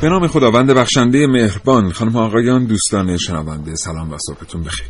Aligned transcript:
به 0.00 0.08
نام 0.08 0.26
خداوند 0.26 0.70
بخشنده 0.70 1.26
مهربان 1.26 1.92
خانم 1.92 2.16
آقایان 2.16 2.64
دوستان 2.64 3.16
شنونده 3.16 3.74
سلام 3.74 4.12
و 4.12 4.16
صبحتون 4.18 4.62
بخیر. 4.62 4.86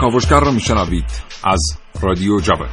کاوشگر 0.00 0.40
را 0.40 0.50
میشنوید 0.50 1.04
از 1.44 1.60
رادیو 2.00 2.40
جوان. 2.40 2.68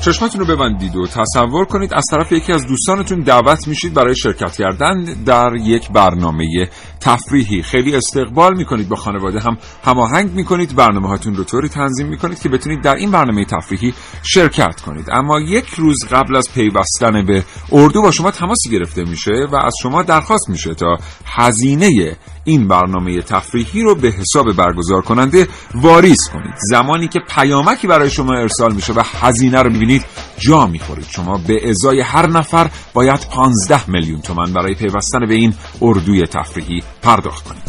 چشمتون 0.00 0.40
رو 0.40 0.56
ببندید 0.56 0.96
و 0.96 1.06
تصور 1.06 1.64
کنید 1.64 1.94
از 1.94 2.04
طرف 2.10 2.32
یکی 2.32 2.52
از 2.52 2.66
دوستانتون 2.66 3.20
دعوت 3.20 3.68
میشید 3.68 3.94
برای 3.94 4.16
شرکت 4.16 4.56
کردن 4.56 5.04
در 5.26 5.50
یک 5.56 5.90
برنامه 5.90 6.68
تفریحی. 7.00 7.62
خیلی 7.62 7.96
استقبال 7.96 8.56
می‌کنید 8.56 8.88
با 8.88 8.96
خانواده 8.96 9.40
هم. 9.40 9.58
هماهنگ 9.84 10.32
می‌کنید. 10.32 10.76
برنامه 10.76 11.08
هاتون 11.08 11.36
رو 11.36 11.44
طوری 11.44 11.68
تنظیم 11.68 12.06
می‌کنید 12.06 12.40
که 12.40 12.48
بتونید 12.48 12.82
در 12.82 12.94
این 12.94 13.10
برنامه 13.10 13.44
تفریحی 13.44 13.94
شرکت 14.22 14.80
کنید. 14.80 15.06
اما 15.12 15.40
یک 15.40 15.68
روز 15.68 15.96
قبل 16.10 16.36
از 16.36 16.48
پیوستن 16.54 17.26
به 17.26 17.44
اردو 17.72 18.02
با 18.02 18.10
شما 18.10 18.30
تماسی 18.30 18.70
گرفته 18.70 19.04
میشه 19.04 19.46
و 19.52 19.56
از 19.56 19.74
شما 19.82 20.02
درخواست 20.02 20.48
میشه 20.48 20.74
تا 20.74 20.96
هزینه 21.26 22.16
این 22.44 22.68
برنامه 22.68 23.22
تفریحی 23.22 23.82
رو 23.82 23.94
به 23.94 24.08
حساب 24.08 24.52
برگزار 24.52 25.02
کننده 25.02 25.48
واریز 25.74 26.28
کنید. 26.32 26.54
زمانی 26.70 27.08
که 27.08 27.20
پیامکی 27.28 27.86
برای 27.86 28.10
شما 28.10 28.34
ارسال 28.34 28.74
میشه 28.74 28.92
و 28.92 29.02
هزینه 29.20 29.62
رو 29.62 29.70
می‌بینید 29.70 30.04
جا 30.38 30.66
می‌خورید. 30.66 31.06
شما 31.10 31.40
به 31.46 31.70
ازای 31.70 32.00
هر 32.00 32.26
نفر 32.26 32.70
باید 32.94 33.26
15 33.30 33.90
میلیون 33.90 34.20
تومن 34.20 34.52
برای 34.52 34.74
پیوستن 34.74 35.26
به 35.28 35.34
این 35.34 35.54
اردوی 35.82 36.26
تفریحی 36.26 36.82
پرداخت 37.02 37.44
کنید. 37.44 37.62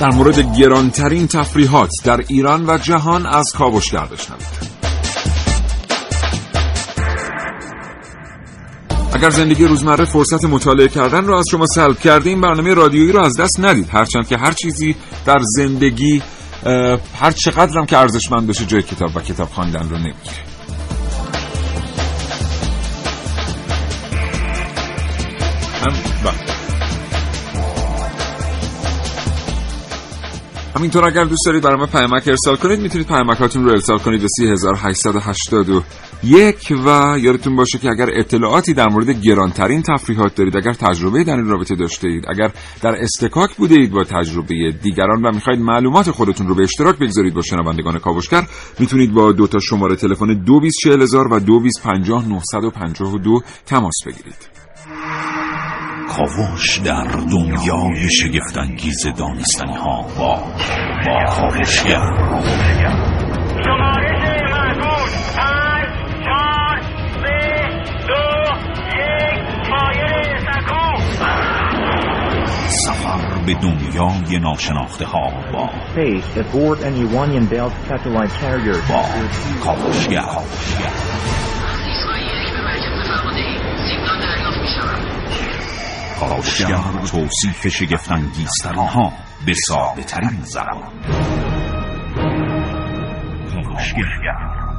در 0.00 0.10
مورد 0.10 0.56
گرانترین 0.58 1.26
تفریحات 1.26 1.90
در 2.04 2.20
ایران 2.28 2.70
و 2.70 2.78
جهان 2.78 3.26
از 3.26 3.52
کاوشگر 3.58 4.06
بشنوید 4.06 4.71
اگر 9.22 9.30
زندگی 9.30 9.64
روزمره 9.64 10.04
فرصت 10.04 10.44
مطالعه 10.44 10.88
کردن 10.88 11.24
رو 11.24 11.36
از 11.36 11.44
شما 11.50 11.66
سلب 11.66 11.98
کرده 11.98 12.30
این 12.30 12.40
برنامه 12.40 12.74
رادیویی 12.74 13.12
رو 13.12 13.24
از 13.24 13.40
دست 13.40 13.60
ندید. 13.60 13.88
هرچند 13.92 14.28
که 14.28 14.36
هر 14.36 14.52
چیزی 14.52 14.96
در 15.26 15.38
زندگی 15.56 16.22
هر 17.20 17.30
چقدرم 17.30 17.86
که 17.86 17.98
ارزشمند 17.98 18.46
بشه 18.46 18.64
جای 18.64 18.82
کتاب 18.82 19.16
و 19.16 19.20
کتاب 19.20 19.48
خواندن 19.48 19.88
رو 19.88 19.96
نمی‌گیره. 19.96 20.36
هم 25.82 25.92
همینطور 30.76 31.06
اگر 31.06 31.24
دوست 31.24 31.42
دارید 31.46 31.62
برای 31.62 31.76
ما 31.76 31.86
پیامک 31.86 32.28
ارسال 32.28 32.56
کنید 32.56 32.80
می‌تونید 32.80 33.06
پیامکاتون 33.06 33.64
رو 33.64 33.70
ارسال 33.70 33.98
کنید 33.98 34.20
به 34.20 34.28
3881 36.22 36.72
و 36.86 37.18
یادتون 37.18 37.56
باشه 37.56 37.78
که 37.78 37.88
اگر 37.88 38.06
اطلاعاتی 38.12 38.74
در 38.74 38.88
مورد 38.88 39.10
گرانترین 39.10 39.82
تفریحات 39.82 40.34
دارید 40.34 40.56
اگر 40.56 40.72
تجربه 40.72 41.24
در 41.24 41.36
این 41.36 41.48
رابطه 41.48 41.74
داشته 41.74 42.08
اید 42.08 42.24
اگر 42.28 42.50
در 42.82 43.02
استکاک 43.02 43.54
بوده 43.54 43.74
اید 43.74 43.90
با 43.90 44.04
تجربه 44.04 44.72
دیگران 44.82 45.22
و 45.22 45.32
می‌خواید 45.32 45.60
معلومات 45.60 46.10
خودتون 46.10 46.46
رو 46.46 46.54
به 46.54 46.62
اشتراک 46.62 46.98
بگذارید 46.98 47.34
با 47.34 47.42
شنوندگان 47.42 47.98
کاوشگر 47.98 48.46
می‌تونید 48.78 49.12
با 49.12 49.32
دو 49.32 49.46
تا 49.46 49.58
شماره 49.58 49.96
تلفن 49.96 50.34
224000 50.34 51.32
و 51.32 51.40
2250 51.40 53.42
تماس 53.66 53.94
بگیرید. 54.06 54.48
کاوش 56.08 56.78
در 56.78 57.04
دنیای 57.04 58.10
شگفتانگیز 58.10 59.06
دانستنی 59.18 59.76
ها 59.76 60.02
با 60.18 60.42
با 61.06 61.34
کاوشگر. 61.34 62.32
سفر 72.72 73.38
به 73.46 73.54
دنیای 73.54 74.38
ناشناخته 74.38 75.04
ها 75.04 75.30
با. 75.52 75.70
با 78.88 79.04
کاوشگر. 79.64 80.20
کاوشگر. 80.20 80.92
توصیف 87.10 87.68
شگفتانگیزترین 87.68 88.78
ها 88.78 89.12
به 89.46 89.54
ساده 89.54 90.02
ترین 90.02 90.42
زبان 90.42 90.92
کاوشگر. 93.52 94.71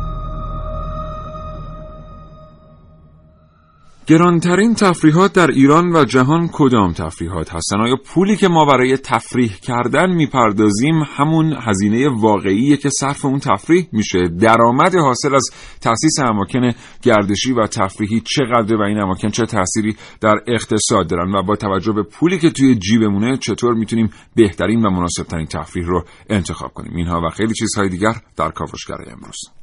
گرانترین 4.08 4.76
تفریحات 4.76 5.34
در 5.34 5.48
ایران 5.48 5.96
و 5.96 6.06
جهان 6.06 6.50
کدام 6.54 6.94
تفریحات 6.94 7.56
هستن؟ 7.56 7.82
آیا 7.82 7.96
پولی 8.06 8.36
که 8.36 8.48
ما 8.48 8.66
برای 8.66 8.98
تفریح 8.98 9.52
کردن 9.58 10.12
می‌پردازیم 10.12 11.04
همون 11.16 11.58
هزینه 11.62 12.10
واقعیه 12.10 12.78
که 12.78 12.90
صرف 12.90 13.26
اون 13.26 13.40
تفریح 13.40 13.88
میشه؟ 13.92 14.28
درآمد 14.28 14.96
حاصل 14.96 15.36
از 15.36 15.50
تأسیس 15.82 16.20
اماکن 16.20 16.72
گردشی 17.02 17.54
و 17.54 17.68
تفریحی 17.68 18.22
چقدره 18.22 18.78
و 18.78 18.82
این 18.82 19.02
اماکن 19.02 19.30
چه 19.30 19.46
تأثیری 19.46 19.96
در 20.22 20.36
اقتصاد 20.48 21.08
دارن 21.08 21.36
و 21.36 21.44
با 21.44 21.56
توجه 21.56 21.92
به 21.92 22.04
پولی 22.04 22.40
که 22.40 22.50
توی 22.50 22.76
جیبمونه 22.76 23.38
چطور 23.38 23.74
می‌تونیم 23.74 24.10
بهترین 24.36 24.86
و 24.86 24.90
مناسبترین 24.90 25.46
تفریح 25.46 25.86
رو 25.86 26.04
انتخاب 26.30 26.74
کنیم؟ 26.74 26.96
اینها 26.96 27.22
و 27.22 27.30
خیلی 27.30 27.54
چیزهای 27.54 27.90
دیگر 27.90 28.14
در 28.38 28.50
کاوشگر 28.50 28.98
امروز. 29.12 29.63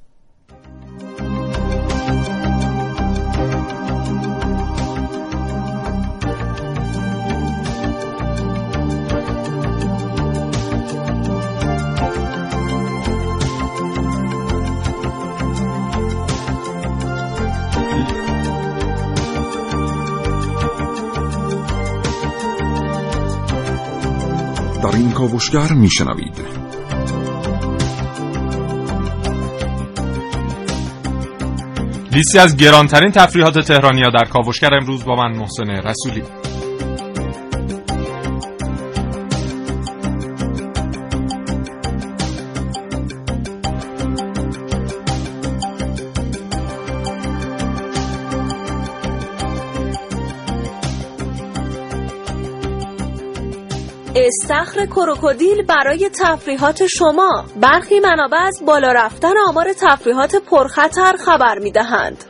کاوشگر 25.21 25.72
میشنوید. 25.72 26.41
لیستی 32.13 32.39
از 32.39 32.57
گرانترین 32.57 33.11
تفریحات 33.11 33.59
تهرانیا 33.59 34.11
در 34.11 34.25
کاوشگر 34.25 34.75
امروز 34.75 35.05
با 35.05 35.17
من 35.17 35.33
محسن 35.37 35.71
رسولی. 35.71 36.40
استخر 54.50 54.86
کروکودیل 54.86 55.62
برای 55.62 56.10
تفریحات 56.20 56.86
شما. 56.86 57.44
برخی 57.60 58.00
منابع 58.00 58.38
از 58.38 58.62
بالا 58.66 58.92
رفتن 58.92 59.32
آمار 59.48 59.72
تفریحات 59.72 60.36
پرخطر 60.36 61.16
خبر 61.16 61.58
می‌دهند. 61.58 62.24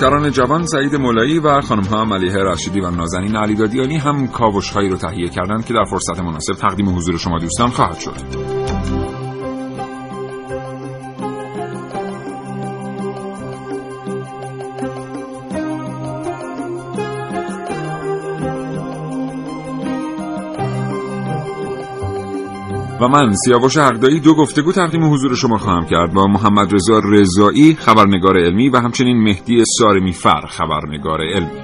کاوشگران 0.00 0.30
جوان 0.30 0.66
سعید 0.66 0.96
مولایی 0.96 1.38
و 1.38 1.60
خانم 1.60 1.84
ها 1.84 2.04
ملیحه 2.04 2.42
رشیدی 2.44 2.80
و 2.80 2.90
نازنین 2.90 3.36
علیدادیانی 3.36 3.96
هم 3.96 4.28
کاوش 4.28 4.70
هایی 4.70 4.88
رو 4.88 4.96
تهیه 4.96 5.28
کردند 5.28 5.64
که 5.64 5.74
در 5.74 5.84
فرصت 5.90 6.20
مناسب 6.20 6.54
تقدیم 6.54 6.96
حضور 6.96 7.18
شما 7.18 7.38
دوستان 7.38 7.70
خواهد 7.70 7.98
شد. 7.98 8.57
و 23.00 23.08
من 23.08 23.34
سیاوش 23.44 23.76
حقدایی 23.76 24.20
دو 24.20 24.34
گفتگو 24.34 24.72
تقدیم 24.72 25.12
حضور 25.12 25.34
شما 25.34 25.58
خواهم 25.58 25.86
کرد 25.86 26.12
با 26.12 26.26
محمد 26.26 26.74
رضا 26.74 26.98
رضایی 27.04 27.74
خبرنگار 27.74 28.38
علمی 28.38 28.68
و 28.68 28.76
همچنین 28.76 29.22
مهدی 29.22 29.62
سارمی 29.78 30.12
فر 30.12 30.46
خبرنگار 30.48 31.20
علمی 31.34 31.60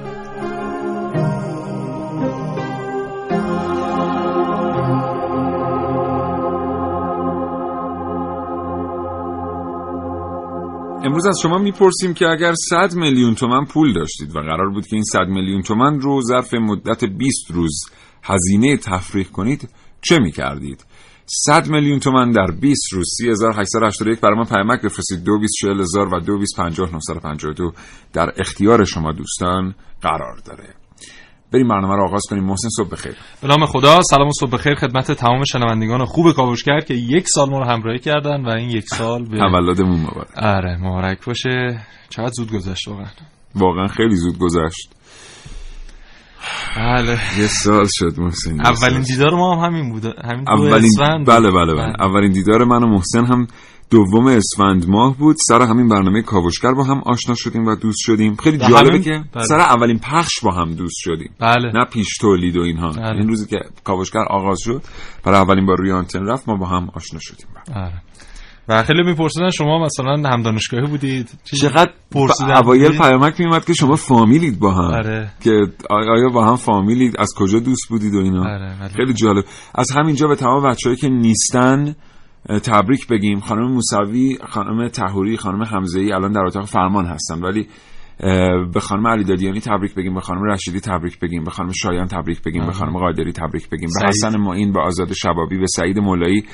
امروز 11.05 11.27
از 11.27 11.39
شما 11.43 11.59
می‌پرسیم 11.59 12.15
که 12.15 12.27
اگر 12.29 12.55
100 12.71 12.95
میلیون 12.95 13.35
تومن 13.35 13.65
پول 13.65 13.93
داشتید 13.93 14.37
و 14.37 14.41
قرار 14.41 14.71
بود 14.71 14.87
که 14.87 14.97
این 14.97 15.05
100 15.05 15.27
میلیون 15.29 15.63
تومن 15.63 16.01
رو 16.01 16.23
ظرف 16.23 16.55
مدت 16.55 17.05
20 17.05 17.51
روز 17.51 17.81
هزینه 18.23 18.77
تفریح 18.77 19.27
کنید 19.27 19.69
چه 20.03 20.19
می‌کردید؟ 20.19 20.85
100 21.27 21.69
میلیون 21.69 21.99
تومن 21.99 22.31
در 22.31 22.47
20 22.61 22.93
روز 22.93 23.07
3881 23.21 24.21
برای 24.21 24.37
ما 24.37 24.45
پیامک 24.45 24.83
بفرستید. 24.83 25.25
224000 25.25 26.15
و 26.15 26.21
2250952 26.21 27.75
در 28.13 28.33
اختیار 28.37 28.85
شما 28.85 29.13
دوستان 29.13 29.75
قرار 30.03 30.37
داره. 30.45 30.75
بریم 31.53 31.69
برنامه 31.69 31.95
رو 31.95 32.05
آغاز 32.05 32.23
کنیم. 32.31 32.45
محسن 32.45 32.69
صبح 32.69 32.89
بخیر. 32.89 33.17
به 33.43 33.49
نام 33.49 33.67
خدا. 33.67 34.03
سلام 34.03 34.29
و 34.29 34.33
صبح 34.41 34.51
بخیر. 34.51 34.75
خدمت 34.75 35.13
تمام 35.13 35.45
شنوندگان 35.45 36.05
خوب 36.05 36.33
کاوشگر 36.33 36.81
که 36.81 36.95
یک 36.95 37.29
سال 37.29 37.51
ما 37.51 37.59
رو 37.59 37.65
همراهی 37.65 37.99
کردن 37.99 38.45
و 38.45 38.49
این 38.49 38.71
یک 38.71 38.85
سال 38.89 39.25
به 39.25 39.39
تولدمون 39.39 40.01
مبارک. 40.01 40.39
آره 40.39 40.79
مبارک 40.83 41.25
باشه. 41.27 41.81
چقدر 42.09 42.33
زود 42.33 42.53
گذشت 42.53 42.89
واقعا. 42.89 43.07
واقعا 43.55 43.89
خیلی 43.89 44.17
زود 44.17 44.39
گذشت. 44.39 44.94
بله. 46.77 47.19
یه 47.39 47.47
سال 47.47 47.87
شد 47.91 48.21
محسن. 48.21 48.61
اولین. 48.61 49.03
دیدار 49.03 49.35
ما 49.35 49.55
هم 49.57 49.65
همین 49.73 49.93
بوده. 49.93 50.15
همین 50.25 50.45
دو 50.45 50.53
اولین 50.53 50.91
اسفند 50.91 51.27
بله 51.27 51.51
بود. 51.51 51.61
بله. 51.61 51.75
بله. 51.75 51.93
اولین 52.01 52.33
دیدار 52.33 52.65
من 52.65 52.83
و 52.83 52.87
محسن 52.87 53.25
هم 53.25 53.47
دوم 53.91 54.27
اسفند 54.27 54.89
ماه 54.89 55.17
بود. 55.19 55.37
سر 55.49 55.63
همین 55.63 55.89
برنامه 55.89 56.23
کاوشگر 56.23 56.73
با 56.73 56.85
هم 56.85 57.03
آشنا 57.07 57.35
شدیم 57.35 57.67
و 57.67 57.75
دوست 57.75 57.99
شدیم. 58.01 58.37
خیلی 58.37 58.59
جالبه 58.59 58.89
همین- 58.91 59.03
که 59.03 59.25
بله. 59.35 59.45
سر 59.45 59.61
اولین 59.61 59.99
پخش 59.99 60.41
با 60.43 60.53
هم 60.53 60.75
دوست 60.75 60.97
شدیم. 60.99 61.31
بله. 61.41 61.73
نه 61.75 61.85
پیش 61.85 62.17
تولید 62.21 62.57
و 62.57 62.61
اینها. 62.61 62.89
بله. 62.93 63.17
این 63.17 63.29
روزی 63.29 63.47
که 63.47 63.59
کاوشگر 63.85 64.25
آغاز 64.31 64.59
شد 64.61 64.83
برای 65.25 65.39
اولین 65.39 65.67
بار 65.67 65.77
روی 65.79 65.93
آنتن 65.93 66.27
رفت 66.27 66.49
ما 66.49 66.57
با 66.57 66.67
هم 66.67 66.89
آشنا 66.95 67.21
شدیم. 67.23 67.47
آره. 67.75 68.03
و 68.69 68.83
خیلی 68.83 69.03
میپرسیدن 69.03 69.51
شما 69.51 69.85
مثلا 69.85 70.31
هم 70.31 70.43
دانشگاهی 70.43 70.87
بودید 70.87 71.31
چقدر 71.45 71.93
پرسیدن 72.11 72.57
اوایل؟ 72.57 72.99
پیامک 72.99 73.41
میومد 73.41 73.65
که 73.65 73.75
شما 73.75 73.97
فامیلید 73.97 74.59
با 74.59 74.73
هم. 74.73 74.95
آره. 74.95 75.31
که 75.45 75.51
آیا 75.91 76.29
با 76.29 76.47
هم 76.47 76.57
فامیلید؟ 76.57 77.15
از 77.19 77.35
کجا 77.37 77.59
دوست 77.59 77.89
بودید 77.89 78.15
و 78.15 78.19
اینا؟ 78.19 78.41
آره، 78.41 78.89
خیلی 78.97 79.13
جالب. 79.13 79.45
از 79.75 79.91
همینجا 79.91 80.27
به 80.27 80.37
تمام 80.37 80.71
بچه‌ای 80.71 80.97
که 80.97 81.09
نیستن 81.09 81.95
تبریک 82.65 83.09
بگیم. 83.09 83.41
خانم 83.41 83.73
موسوی 83.73 84.39
خانم 84.49 84.89
تهوری 84.89 85.37
خانم 85.37 85.63
حمزه 85.63 86.01
ای 86.01 86.13
الان 86.13 86.33
در 86.33 86.41
اتاق 86.41 86.65
فرمان 86.65 87.07
هستن. 87.07 87.41
ولی 87.41 87.69
به 88.73 88.81
خانم 88.81 89.07
علی 89.07 89.25
دادیانی 89.25 89.61
تبریک 89.61 89.95
بگیم 89.95 90.15
به 90.15 90.21
خانم 90.21 90.43
رشیدی 90.43 90.81
تبریک 90.81 91.19
بگیم 91.21 91.45
به 91.45 91.51
خانم 91.51 91.73
شایان 91.73 92.07
تبریک 92.07 92.43
بگیم 92.43 92.67
به 92.67 92.73
خانم 92.73 92.93
قادری 92.99 93.33
تبریک 93.33 93.71
بگیم 93.71 93.89
به. 94.01 94.09
حسن 94.09 94.37
معین 94.37 94.73
به 94.73 94.81
آزاد 94.81 95.13
شبابی 95.13 95.59
به 95.59 95.67
سعید 95.67 95.99
مولایی 95.99 96.45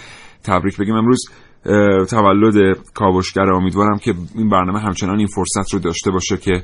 تبریک 0.45 0.77
بگیم. 0.77 0.95
امروز 0.95 1.21
تولد 2.11 2.79
کاوشگر 2.95 3.53
امیدوارم 3.53 3.99
که 3.99 4.15
این 4.35 4.49
برنامه 4.49 4.81
همچنان 4.81 5.19
این 5.19 5.29
فرصت 5.29 5.75
رو 5.75 5.79
داشته 5.79 6.11
باشه 6.11 6.37
که 6.37 6.63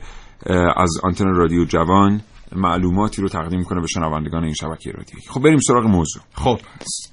از 0.77 0.91
آنتن 1.05 1.35
رادیو 1.35 1.65
جوان 1.65 2.21
معلوماتی 2.53 3.23
رو 3.23 3.29
تقدیم 3.29 3.65
کنه 3.65 3.81
به 3.81 3.87
شنوندگان 3.87 4.45
این 4.45 4.55
شبکه 4.55 4.91
رادیویی. 4.91 5.27
خب 5.29 5.43
بریم 5.43 5.59
سراغ 5.59 5.85
موضوع. 5.85 6.23
خب 6.35 6.61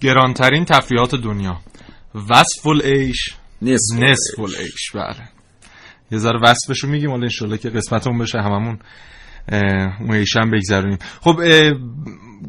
گرانترین 0.01 0.65
تفریحات 0.65 1.15
دنیا. 1.15 1.59
وصف 2.30 2.68
العیش 2.68 3.35
نصف 3.62 4.00
نصف 4.00 4.39
العیش 4.39 4.91
بله. 4.94 5.29
یه 6.12 6.18
ذره 6.18 6.39
وصفشو 6.44 6.88
میگیم 6.88 7.09
حالا 7.09 7.24
انشالله 7.24 7.57
که 7.57 7.69
قسمتمون 7.69 8.19
بشه 8.19 8.38
هممون 8.38 8.79
عیشم 10.10 10.51
بگذرونیم. 10.51 10.98
خب 11.22 11.36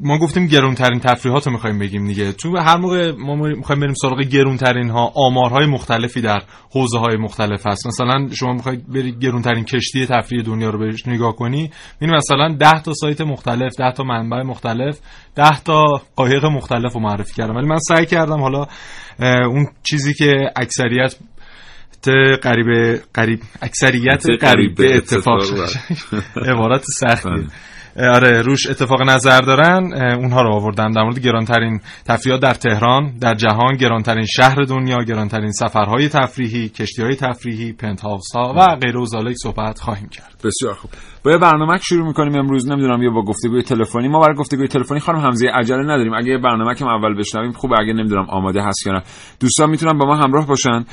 ما 0.02 0.19
گفتیم 0.19 0.46
گرونترین 0.46 1.00
تفریحات 1.00 1.46
رو 1.46 1.52
می‌خوایم 1.52 1.79
بگیم 1.79 2.06
دیگه. 2.06 2.32
تو 2.32 2.56
هر 2.58 2.76
موقع 2.76 3.12
ما 3.12 3.35
می‌خوایم 3.35 3.81
بریم 3.81 3.94
سراغ 3.94 4.20
گرونترین 4.20 4.91
ها 4.91 5.12
آمارهای 5.14 5.67
مختلفی 5.67 6.20
در 6.20 6.43
حوزه 6.70 6.99
های 6.99 7.17
مختلف 7.17 7.67
هست. 7.67 7.87
مثلا 7.87 8.29
شما 8.32 8.52
می‌خواید 8.52 8.93
برید 8.93 9.19
گرونترین 9.19 9.64
کشتی 9.64 10.06
تفریح 10.06 10.43
دنیا 10.43 10.70
رو 10.70 10.79
بهش 10.79 11.08
نگاه 11.08 11.37
کنی 11.37 11.70
می‌بینی 12.00 12.19
مثلا 12.19 12.56
10 12.58 12.82
تا 12.82 12.93
سایت 12.94 13.20
مختلف 13.20 13.73
10 13.79 13.93
تا 13.93 14.05
منبع 14.05 14.43
مختلف 14.43 15.00
10 15.35 15.61
تا 15.61 16.02
قایق 16.17 16.44
مختلف 16.44 16.93
رو 16.93 17.00
معرفی 17.00 17.35
کردم. 17.35 17.56
ولی 17.56 17.67
من 17.67 17.79
سعی 17.79 18.06
کردم 18.06 18.40
حالا 18.40 18.67
اون 19.20 19.67
چیزی 19.82 20.14
که 20.14 20.32
اکثریت 20.56 21.17
قریب 22.42 23.00
قریب 23.14 23.40
اکثریت 23.62 24.26
قریب 24.40 24.74
به 24.74 24.96
اتفاق 24.96 25.42
عبارت 26.52 26.84
سختیه 26.84 27.32
بله. 27.32 27.46
آره 27.96 28.43
روش 28.43 28.67
اتفاق 28.70 29.02
نظر 29.02 29.41
دارن 29.41 29.93
اونها 29.94 30.43
رو 30.43 30.55
آوردم 30.55 30.93
در 30.93 31.02
مورد 31.02 31.19
گرانترین 31.19 31.81
تفریحات 32.06 32.43
در 32.43 32.55
تهران 32.55 33.12
در 33.20 33.35
جهان 33.35 33.76
گرانترین 33.76 34.26
شهر 34.37 34.62
دنیا 34.62 34.96
گرانترین 34.96 35.52
سفرهای 35.52 36.08
تفریحی 36.08 36.68
کشتی 36.68 37.02
های 37.02 37.16
تفریحی 37.16 37.73
پنت 37.73 38.00
ها 38.00 38.18
و 38.57 38.76
غیره 38.76 39.00
و 39.00 39.07
ذالک 39.07 39.37
صحبت 39.42 39.78
خواهیم 39.78 40.09
کرد. 40.09 40.35
بسیار 40.45 40.75
خوب. 40.75 40.90
با 41.25 41.38
برنامه 41.38 41.78
شروع 41.78 42.07
می‌کنیم 42.07 42.38
امروز 42.38 42.68
نمی‌دونم 42.68 43.02
یا 43.02 43.11
با 43.11 43.23
گفتگوی 43.25 43.62
تلفنی. 43.62 44.09
ما 44.09 44.21
برای 44.21 44.35
گفتگوی 44.37 44.68
تلفنی 44.68 45.00
خانم 45.00 45.18
حمزه 45.18 45.47
عجله 45.54 45.83
نداریم. 45.83 46.14
اگه 46.14 46.38
برنامه 46.38 46.75
که 46.75 46.85
اول 46.87 47.18
بشنویم 47.18 47.52
خوبه. 47.52 47.80
اگه 47.80 47.92
نمی‌دونم 47.92 48.26
آماده 48.30 48.62
هست 48.62 48.87
یا 48.87 48.92
نه. 48.92 49.02
دوستان 49.40 49.71
می‌تونن 49.71 49.99
با 49.99 50.07
ما 50.07 50.16
همراه 50.16 50.47
باشن. 50.47 50.85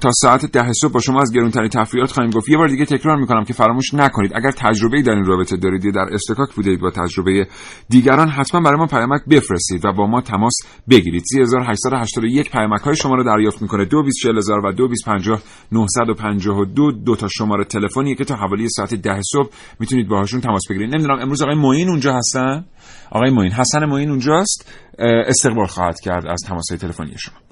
تا 0.00 0.10
ساعت 0.12 0.46
ده 0.52 0.72
صبح 0.72 0.92
با 0.92 1.00
شما 1.00 1.20
از 1.20 1.32
گرونترین 1.34 1.68
تفریحات 1.68 2.12
خواهیم 2.12 2.32
گفت. 2.32 2.48
یه 2.48 2.56
بار 2.56 2.68
دیگه 2.68 2.84
تکرار 2.84 3.16
می‌کنم 3.16 3.44
که 3.44 3.52
فراموش 3.52 3.94
نکنید. 3.94 4.32
اگر 4.34 4.50
تجربه 4.50 5.02
در 5.02 5.12
این 5.12 5.24
رابطه 5.24 5.56
دارید 5.56 5.94
در 5.94 6.06
استکاک 6.22 6.54
بودید 6.54 6.80
با 6.80 6.90
تجربه 6.90 7.46
دیگران 7.88 8.28
حتما 8.28 8.60
برای 8.60 8.78
ما 8.78 8.86
پیامک 8.86 9.22
بفرستید 9.30 9.84
و 9.84 9.92
با 9.92 10.06
ما 10.06 10.20
تماس 10.20 10.54
بگیرید. 10.90 11.22
3881 11.32 12.50
پیامک 12.50 12.80
های 12.80 12.96
شما 12.96 13.14
رو 13.14 13.24
دریافت 13.24 13.62
می‌کنه. 13.62 13.84
224000 13.84 14.66
و 14.66 14.72
225952 14.72 16.92
دو 16.92 17.16
تا 17.16 17.28
شماره 17.28 17.64
تلفنی 17.64 18.14
که 18.14 18.24
تا 18.24 18.36
حوالی 18.36 18.68
ساعت 18.68 18.94
ده 18.94 19.20
صبح 19.32 19.50
می‌تونید 19.80 20.08
باهاشون 20.08 20.40
تماس 20.40 20.62
بگیرید. 20.70 20.94
نمی‌دونم 20.94 21.18
امروز 21.18 21.42
آقای 21.42 21.54
معین 21.54 21.88
اونجا 21.88 22.14
هستن؟ 22.14 22.64
آقای 23.10 23.30
معین 23.30 23.52
حسن 23.52 23.84
معین 23.84 24.10
اونجاست؟ 24.10 24.72
استقبال 24.98 25.66
خواهد 25.66 26.00
کرد 26.00 26.26
از 26.26 26.42
تماس 26.48 26.70
های 26.70 26.78
تلفنی 26.78 27.14
شما. 27.18 27.51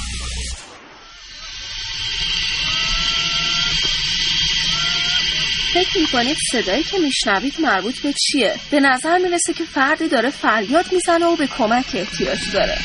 فکر 5.73 5.99
می‌کنید 6.01 6.37
صدایی 6.51 6.83
که 6.83 6.97
میشنوید 6.99 7.53
مربوط 7.59 7.99
به 7.99 8.13
چیه؟ 8.13 8.55
به 8.71 8.79
نظر 8.79 9.17
می‌رسه 9.17 9.53
که 9.53 9.63
فردی 9.63 10.07
داره 10.07 10.29
فریاد 10.29 10.85
می‌زنه 10.91 11.25
و 11.25 11.35
به 11.35 11.47
کمک 11.47 11.85
احتیاج 11.93 12.39
داره. 12.53 12.77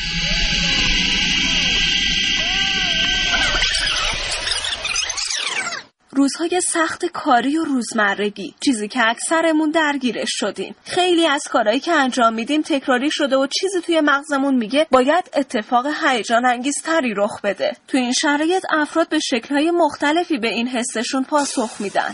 روزهای 6.11 6.61
سخت 6.61 7.05
کاری 7.05 7.57
و 7.57 7.63
روزمرگی 7.63 8.53
چیزی 8.65 8.87
که 8.87 8.99
اکثرمون 9.07 9.71
درگیرش 9.71 10.29
شدیم. 10.31 10.75
خیلی 10.85 11.27
از 11.27 11.43
کارهایی 11.49 11.79
که 11.79 11.91
انجام 11.91 12.33
میدیم 12.33 12.61
تکراری 12.61 13.11
شده 13.11 13.37
و 13.37 13.47
چیزی 13.59 13.81
توی 13.81 14.01
مغزمون 14.01 14.55
میگه 14.55 14.87
باید 14.91 15.29
اتفاق 15.33 15.85
هیجان 16.05 16.45
انگیزتری 16.45 17.13
رخ 17.17 17.41
بده. 17.41 17.77
تو 17.87 17.97
این 17.97 18.11
شرایط 18.11 18.63
افراد 18.69 19.09
به 19.09 19.19
شکلهای 19.19 19.71
مختلفی 19.71 20.37
به 20.37 20.47
این 20.47 20.67
حسشون 20.67 21.23
پاسخ 21.23 21.71
میدن. 21.79 22.13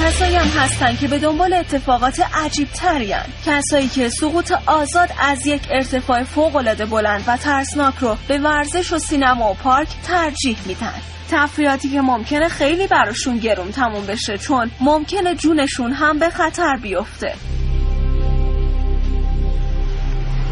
کسایی 0.00 0.36
هم 0.36 0.46
هستن 0.46 0.96
که 0.96 1.08
به 1.08 1.18
دنبال 1.18 1.52
اتفاقات 1.52 2.20
عجیب 2.34 2.68
ترین 2.68 3.16
کسایی 3.46 3.88
که 3.88 4.08
سقوط 4.08 4.52
آزاد 4.66 5.08
از 5.20 5.46
یک 5.46 5.62
ارتفاع 5.70 6.22
فوق 6.22 6.86
بلند 6.90 7.24
و 7.26 7.36
ترسناک 7.36 7.94
رو 8.00 8.16
به 8.28 8.38
ورزش 8.38 8.92
و 8.92 8.98
سینما 8.98 9.50
و 9.50 9.54
پارک 9.54 9.88
ترجیح 10.02 10.58
میدن. 10.66 10.94
تفریحاتی 11.30 11.88
که 11.88 12.00
ممکنه 12.00 12.48
خیلی 12.48 12.86
براشون 12.86 13.38
گرون 13.38 13.72
تموم 13.72 14.06
بشه 14.06 14.38
چون 14.38 14.70
ممکنه 14.80 15.34
جونشون 15.34 15.92
هم 15.92 16.18
به 16.18 16.30
خطر 16.30 16.76
بیفته. 16.76 17.34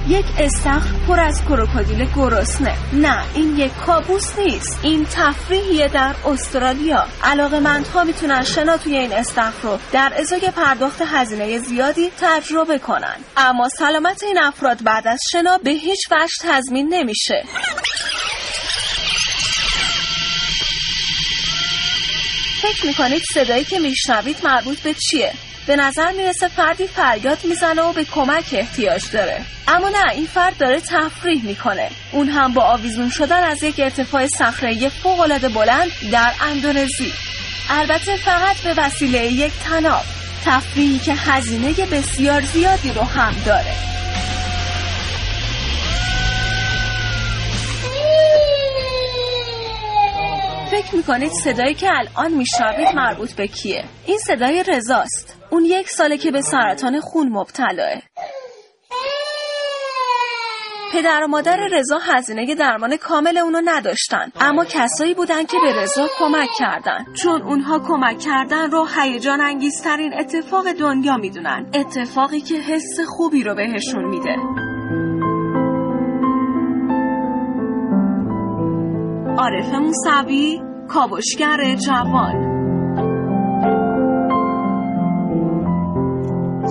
یک 0.09 0.25
استخر 0.39 1.07
پر 1.07 1.21
از 1.21 1.43
کروکودیل 1.45 2.05
گرسنه. 2.17 2.77
نه 2.93 3.25
این 3.35 3.59
یک 3.59 3.73
کابوس 3.87 4.39
نیست. 4.39 4.81
این 4.83 5.07
تفریحیه 5.13 5.89
در 5.89 6.15
استرالیا. 6.27 7.07
علاقه 7.23 7.61
مندها 7.61 8.05
می‌تونن 8.05 8.45
شنا 8.45 8.77
توی 8.77 8.97
این 8.97 9.13
استخر 9.13 9.63
رو 9.63 9.79
در 9.93 10.13
ازای 10.19 10.51
پرداخت 10.57 11.03
هزینه 11.07 11.59
زیادی 11.59 12.11
تجربه 12.21 12.79
کنن. 12.79 13.17
اما 13.37 13.69
سلامت 13.69 14.23
این 14.23 14.39
افراد 14.39 14.85
بعد 14.85 15.09
از 15.09 15.21
شنا 15.33 15.59
به 15.59 15.71
هیچ 15.71 16.01
وجه 16.11 16.35
تضمین 16.43 16.95
نمیشه. 16.95 17.45
فکر 22.63 22.87
می‌کنید 22.87 23.23
صدایی 23.35 23.65
که 23.65 23.79
میشنوید 23.79 24.37
مربوط 24.45 24.79
به 24.79 24.95
چیه؟ 24.95 25.33
به 25.69 25.77
نظر 25.77 26.13
می‌رسه 26.13 26.49
فردی 26.49 26.87
فریاد 26.87 27.39
می‌زنه 27.45 27.83
و 27.83 27.93
به 27.93 28.05
کمک 28.05 28.45
احتیاج 28.53 29.11
داره. 29.13 29.41
اما 29.69 29.89
نه 29.89 30.13
این 30.13 30.27
فرد 30.27 30.59
داره 30.59 30.81
تفریح 30.81 31.45
می‌کنه. 31.45 31.91
اون 32.13 32.29
هم 32.29 32.55
با 32.55 32.63
آویزون 32.63 33.11
شدن 33.11 33.43
از 33.43 33.63
یک 33.63 33.81
ارتفاع 33.81 34.27
صخره 34.27 34.89
فوقالعاده 34.89 35.49
بلند 35.49 35.91
در 36.13 36.33
اندونزی. 36.41 37.13
البته 37.71 38.17
فقط 38.17 38.57
به 38.57 38.75
وسیله 38.83 39.27
یک 39.27 39.53
تناب. 39.65 40.05
تفریحی 40.45 40.99
که 40.99 41.15
هزینه 41.15 41.73
بسیار 41.73 42.41
زیادی 42.41 42.93
رو 42.93 43.03
هم 43.03 43.35
داره. 43.47 43.75
فکر 50.71 50.95
می‌کنید 50.97 51.33
صدایی 51.45 51.75
که 51.75 51.89
الان 51.93 52.33
میشنوید 52.33 52.95
مربوط 52.95 53.33
به 53.33 53.47
کیه؟ 53.47 53.85
این 54.07 54.19
صدای 54.19 54.65
رزاست 54.69 55.38
اون 55.51 55.65
یک 55.65 55.89
ساله 55.89 56.17
که 56.17 56.31
به 56.31 56.41
سرطان 56.41 57.01
خون 57.01 57.29
مبتلاه. 57.29 58.03
پدر 60.93 61.25
و 61.25 61.29
مادر 61.29 61.69
رضا 61.73 61.99
هزینه 61.99 62.55
درمان 62.55 62.97
کامل 62.97 63.39
اونو 63.39 63.61
نداشتن. 63.65 64.33
اما 64.41 64.65
کسایی 64.65 65.15
بودن 65.15 65.45
که 65.45 65.59
به 65.63 65.83
رضا 65.83 66.07
کمک 66.19 66.49
کردن. 66.59 67.05
چون 67.23 67.43
اونها 67.43 67.79
کمک 67.79 68.19
کردن 68.19 68.71
رو 68.71 68.89
هیجان 68.97 69.41
انگیزترین 69.41 70.15
اتفاق 70.19 70.73
دنیا 70.73 71.17
می‌دونن. 71.17 71.67
اتفاقی 71.75 72.41
که 72.41 72.55
حس 72.55 73.01
خوبی 73.07 73.43
رو 73.43 73.55
بهشون 73.55 74.05
میده. 74.05 74.37
عارف 79.39 79.75
موسوی 79.75 80.61
کاوشگر 80.89 81.75
جوان. 81.75 82.48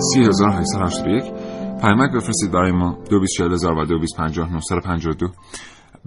3881 0.00 1.22
پیامک 1.80 2.10
بفرستید 2.14 2.52
برای 2.52 2.72
ما 2.72 2.98
224000 3.10 3.72
و 3.72 3.84
2250 3.84 5.32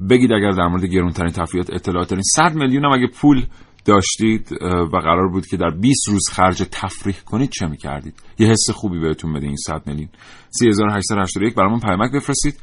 بگید 0.09 0.31
اگر 0.31 0.51
در 0.51 0.67
مورد 0.67 0.85
گرونترین 0.85 1.31
تفریحات 1.31 1.73
اطلاعات 1.73 2.09
دارین. 2.09 2.23
100 2.35 2.55
میلیون 2.55 2.85
هم 2.85 2.91
اگه 2.91 3.07
پول 3.07 3.45
داشتید 3.85 4.51
و 4.61 4.97
قرار 4.97 5.27
بود 5.29 5.45
که 5.45 5.57
در 5.57 5.69
20 5.69 6.09
روز 6.09 6.21
خرج 6.31 6.63
تفریح 6.71 7.15
کنید 7.25 7.49
چه 7.49 7.67
می‌کردید؟ 7.67 8.13
یه 8.39 8.47
حس 8.47 8.69
خوبی 8.69 8.99
بهتون 8.99 9.33
بده 9.33 9.47
این 9.47 9.55
100 9.55 9.87
میلیون. 9.87 10.09
3881 10.49 11.55
برامون 11.55 11.79
پیامک 11.79 12.11
بفرستید. 12.11 12.59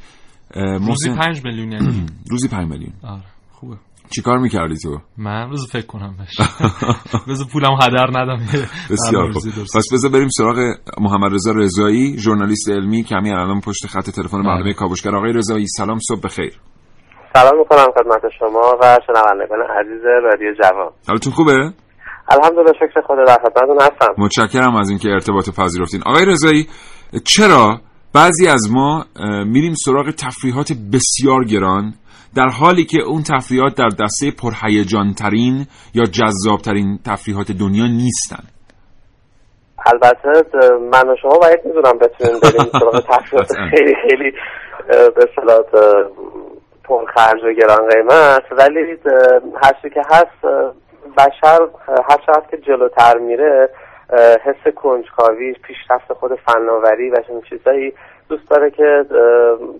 روزی 0.55 1.09
5 1.09 1.45
میلیون 1.45 1.71
یعنی؟ 1.71 2.05
روزی 2.31 2.47
5 2.47 2.69
میلیون. 2.69 2.93
آره 3.03 3.23
خوبه. 3.51 3.75
چیکار 4.15 4.37
می‌کردی 4.37 4.75
تو؟ 4.77 4.99
من 5.17 5.49
روز 5.49 5.71
فکر 5.71 5.85
کنم 5.85 6.15
بهش. 6.17 6.49
بذار 7.27 7.47
پولم 7.53 7.77
هدر 7.83 8.07
ندم. 8.19 8.39
بسیار 8.91 9.31
خوب. 9.31 9.43
پس 9.75 9.83
بذار 9.93 10.11
بریم 10.11 10.27
سراغ 10.37 10.57
محمد 11.01 11.33
رضا 11.33 11.51
رضایی 11.51 12.17
ژورنالیست 12.17 12.69
علمی 12.69 13.03
کمی 13.03 13.31
الان 13.31 13.61
پشت 13.61 13.87
خط 13.87 14.09
تلفن 14.09 14.43
برنامه 14.43 14.73
کاوشگر. 14.73 15.15
آقای 15.15 15.33
رضایی 15.33 15.67
سلام 15.67 15.99
صبح 16.07 16.19
بخیر. 16.23 16.61
سلام 17.33 17.57
می‌کنم 17.59 17.87
خدمت 17.97 18.21
شما 18.39 18.77
و 18.81 18.99
شنوندگان 19.07 19.59
عزیز 19.79 20.05
رادیو 20.23 20.53
جوان. 20.63 20.91
حالتون 21.07 21.33
خوبه؟ 21.33 21.73
الحمدلله 22.31 22.73
شکر 22.73 23.01
خدا 23.07 23.25
در 23.27 23.37
خدمتتون 23.37 23.77
هستم. 23.81 24.13
متشکرم 24.17 24.75
از 24.75 24.89
اینکه 24.89 25.09
ارتباط 25.09 25.49
پذیرفتین. 25.49 26.01
آقای 26.05 26.25
رضایی 26.25 26.67
چرا 27.25 27.81
بعضی 28.13 28.47
از 28.47 28.71
ما 28.71 29.05
میریم 29.45 29.73
سراغ 29.85 30.11
تفریحات 30.11 30.73
بسیار 30.93 31.43
گران 31.43 31.93
در 32.35 32.49
حالی 32.59 32.85
که 32.85 32.97
اون 33.07 33.23
تفریحات 33.23 33.75
در 33.77 33.89
دسته 34.03 34.31
پرهیجان 34.41 35.13
ترین 35.13 35.65
یا 35.95 36.05
جذاب 36.05 36.59
ترین 36.65 36.99
تفریحات 37.05 37.51
دنیا 37.51 37.87
نیستن. 37.87 38.43
البته 39.85 40.57
من 40.91 41.09
و 41.09 41.15
شما 41.21 41.37
باید 41.41 41.59
می‌دونم 41.65 41.97
بتونیم 41.97 42.39
بریم 42.39 42.71
سراغ 42.79 42.99
تفریحات 42.99 43.51
خیلی 43.71 43.95
خیلی 43.95 44.31
به 44.87 45.25
صلاح 45.35 45.59
پرخرج 46.83 47.43
و 47.43 47.53
گران 47.53 47.89
قیمت. 47.89 48.43
ولی 48.51 48.97
هرچی 49.63 49.89
که 49.89 50.01
هست 50.11 50.45
بشر 51.17 51.59
هر 52.09 52.17
چقدر 52.25 52.47
که 52.51 52.57
جلوتر 52.57 53.17
میره 53.17 53.69
حس 54.45 54.73
کنجکاوی 54.75 55.53
پیشرفت 55.53 56.13
خود 56.13 56.31
فناوری 56.35 57.09
و 57.09 57.15
چنین 57.27 57.41
چیزایی 57.49 57.93
دوست 58.29 58.49
داره 58.49 58.71
که 58.71 59.05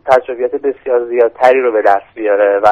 تجربیات 0.05 0.55
بسیار 0.55 1.05
زیادتری 1.05 1.61
رو 1.61 1.71
به 1.71 1.81
دست 1.81 2.13
بیاره 2.15 2.59
و 2.59 2.67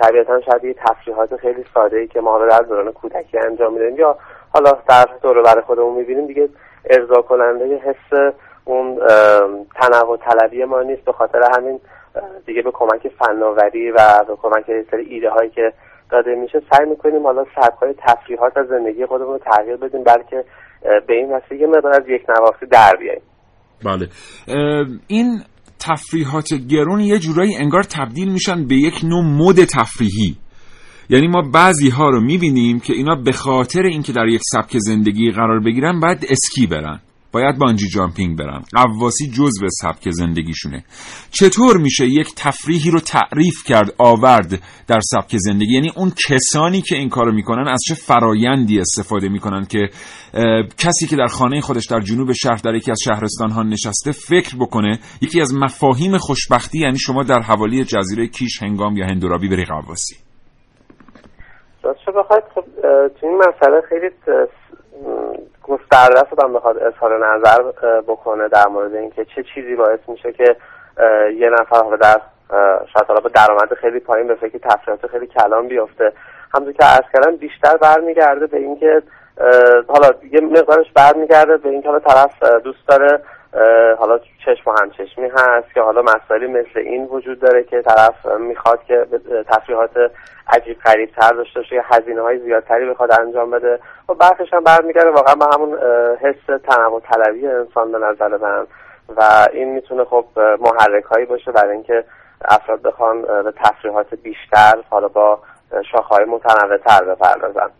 طبیعتا 0.00 0.40
شاید 0.40 0.64
یه 0.64 0.74
تفریحات 0.74 1.36
خیلی 1.36 1.64
ساده 1.74 1.96
ای 1.96 2.06
که 2.06 2.20
ما 2.20 2.36
رو 2.36 2.50
در 2.50 2.62
دوران 2.62 2.92
کودکی 2.92 3.38
انجام 3.38 3.72
میدیم 3.72 3.96
یا 3.96 4.18
حالا 4.52 4.78
در 4.88 5.08
دور 5.22 5.42
برای 5.42 5.62
خودمون 5.62 5.94
می‌بینیم 5.94 6.26
دیگه 6.26 6.48
ارضا 6.90 7.22
کننده 7.22 7.76
حس 7.76 8.32
اون 8.64 9.00
تنوع 9.74 10.16
طلبی 10.16 10.64
ما 10.64 10.82
نیست 10.82 11.04
به 11.04 11.12
خاطر 11.12 11.42
همین 11.56 11.80
دیگه 12.46 12.62
به 12.62 12.70
کمک 12.70 13.08
فناوری 13.18 13.90
و 13.90 14.24
به 14.28 14.36
کمک 14.42 14.64
سری 14.90 15.04
ایده 15.04 15.30
هایی 15.30 15.50
که 15.50 15.72
داده 16.10 16.34
میشه 16.34 16.62
سعی 16.70 16.86
می‌کنیم 16.86 17.22
حالا 17.22 17.44
سبک 17.54 17.78
های 17.82 17.94
تفریحات 17.98 18.56
از 18.56 18.66
زندگی 18.66 19.06
خودمون 19.06 19.32
رو 19.32 19.38
تغییر 19.38 19.76
بدیم 19.76 20.04
بلکه 20.04 20.44
به 21.06 21.14
این 21.14 21.32
وسیله 21.32 21.60
یه 21.60 21.66
مقدار 21.66 21.92
از 21.92 22.08
یک 22.08 22.30
نواختی 22.30 22.66
در 22.66 22.96
بیاییم. 22.96 23.22
بله. 23.84 24.08
این 25.06 25.42
تفریحات 25.78 26.54
گرون 26.54 27.00
یه 27.00 27.18
جورایی 27.18 27.56
انگار 27.56 27.82
تبدیل 27.82 28.28
میشن 28.28 28.66
به 28.66 28.76
یک 28.76 29.04
نوع 29.04 29.24
مد 29.24 29.64
تفریحی. 29.64 30.36
یعنی 31.10 31.28
ما 31.28 31.42
بعضی 31.42 31.88
ها 31.88 32.08
رو 32.08 32.20
می‌بینیم 32.20 32.80
که 32.80 32.92
اینا 32.92 33.14
به 33.14 33.32
خاطر 33.32 33.82
اینکه 33.82 34.12
در 34.12 34.26
یک 34.26 34.40
سبک 34.52 34.78
زندگی 34.78 35.30
قرار 35.30 35.60
بگیرن 35.60 36.00
باید 36.00 36.26
اسکی 36.28 36.66
برن. 36.66 37.00
باید 37.34 37.58
بانجی 37.58 37.88
جامپینگ 37.88 38.38
برن. 38.38 38.62
قواسی 38.72 39.30
جزء 39.30 39.66
سبک 39.82 40.10
زندگیشونه. 40.10 40.84
چطور 41.30 41.76
میشه 41.76 42.06
یک 42.06 42.28
تفریحی 42.36 42.90
رو 42.90 43.00
تعریف 43.00 43.64
کرد 43.66 43.94
آورد 43.98 44.50
در 44.86 45.00
سبک 45.02 45.36
زندگی؟ 45.36 45.74
یعنی 45.74 45.92
اون 45.96 46.12
کسانی 46.28 46.82
که 46.82 46.96
این 46.96 47.08
کارو 47.08 47.32
می‌کنن 47.32 47.68
از 47.68 47.80
چه 47.88 47.94
فرایندی 47.94 48.80
استفاده 48.80 49.28
می‌کنن 49.28 49.64
که 49.64 49.88
کسی 50.78 51.06
که 51.06 51.16
در 51.16 51.26
خانه 51.26 51.60
خودش 51.60 51.86
در 51.86 52.00
جنوب 52.00 52.32
شهر 52.32 52.60
در 52.64 52.74
یکی 52.74 52.90
از 52.90 52.98
شهرستان 53.04 53.50
ها 53.50 53.62
نشسته 53.62 54.12
فکر 54.12 54.56
بکنه 54.60 54.98
یکی 55.20 55.40
از 55.40 55.54
مفاهیم 55.54 56.18
خوشبختی 56.18 56.78
یعنی 56.78 56.98
شما 56.98 57.22
در 57.22 57.40
حوالی 57.40 57.84
جزیره 57.84 58.26
کیش 58.26 58.62
هنگام 58.62 58.96
یا 58.96 59.06
هندورابی 59.06 59.48
بری 59.48 59.64
قواسی. 59.64 60.16
راستش 61.82 62.08
بخواید 62.16 62.44
خب 62.54 62.64
تو 63.20 63.26
این 63.26 63.36
مسئله 63.36 63.80
خیلی 63.88 64.10
گسترده 65.68 66.28
شدم 66.30 66.52
بخواد 66.52 66.78
اظهار 66.78 67.26
نظر 67.26 67.62
بکنه 68.08 68.48
در 68.48 68.68
مورد 68.68 68.94
اینکه 68.94 69.24
چه 69.24 69.42
چیزی 69.54 69.74
باعث 69.74 70.00
میشه 70.08 70.32
که 70.32 70.56
یه 71.36 71.50
نفر 71.50 71.96
در 71.96 72.20
شاید 72.92 73.06
حالا 73.08 73.20
به 73.20 73.28
درآمد 73.28 73.74
خیلی 73.74 74.00
پایین 74.00 74.26
به 74.26 74.34
فکر 74.34 74.58
تفریحات 74.58 75.06
خیلی 75.06 75.26
کلان 75.26 75.68
بیفته. 75.68 76.12
همونطور 76.54 76.72
که 76.72 76.84
عرض 76.84 77.04
کردم 77.12 77.36
بیشتر 77.36 77.76
برمیگرده 77.76 78.46
به 78.46 78.56
اینکه 78.56 79.02
حالا 79.88 80.08
یه 80.32 80.40
مقدارش 80.40 80.86
برمیگرده 80.94 81.56
به 81.56 81.68
اینکه 81.68 81.88
حالا 81.88 82.00
طرف 82.00 82.42
دوست 82.42 82.88
داره 82.88 83.20
حالا 83.98 84.18
چشم 84.18 84.70
و 84.70 84.74
همچشمی 84.80 85.28
هست 85.36 85.74
که 85.74 85.80
حالا 85.80 86.02
مسائلی 86.02 86.46
مثل 86.46 86.78
این 86.78 87.04
وجود 87.04 87.40
داره 87.40 87.64
که 87.64 87.82
طرف 87.82 88.26
می‌خواد 88.40 88.82
که 88.88 89.06
تفریحات 89.48 89.90
عجیب 90.48 90.78
غریب 90.78 91.10
تر 91.10 91.32
داشته 91.32 91.60
باشه 91.60 91.74
یا 91.74 91.82
هزینه 91.84 92.22
های 92.22 92.38
زیادتری 92.38 92.90
بخواد 92.90 93.20
انجام 93.20 93.50
بده. 93.50 93.78
و 94.08 94.14
برخش 94.14 94.52
هم 94.52 94.64
برمیگرده 94.64 95.10
واقعا 95.10 95.34
به 95.34 95.46
همون 95.54 95.78
حس 96.20 96.60
تنوع 96.68 97.00
طلبی 97.00 97.46
انسان 97.46 97.92
به 97.92 97.98
نظر 97.98 98.36
من. 98.36 98.66
و 99.16 99.48
این 99.52 99.74
می‌تونه 99.74 100.04
خب 100.04 100.24
محرک 100.36 101.04
هایی 101.04 101.26
باشه 101.26 101.52
برای 101.52 101.72
اینکه 101.72 102.04
افراد 102.44 102.82
بخوان 102.82 103.22
به 103.22 103.52
تفریحات 103.64 104.14
بیشتر 104.22 104.74
حالا 104.90 105.08
با 105.08 105.38
شاخهای 105.92 106.24
متنوع 106.24 106.78
تر 106.78 107.04
بپردازن. 107.04 107.70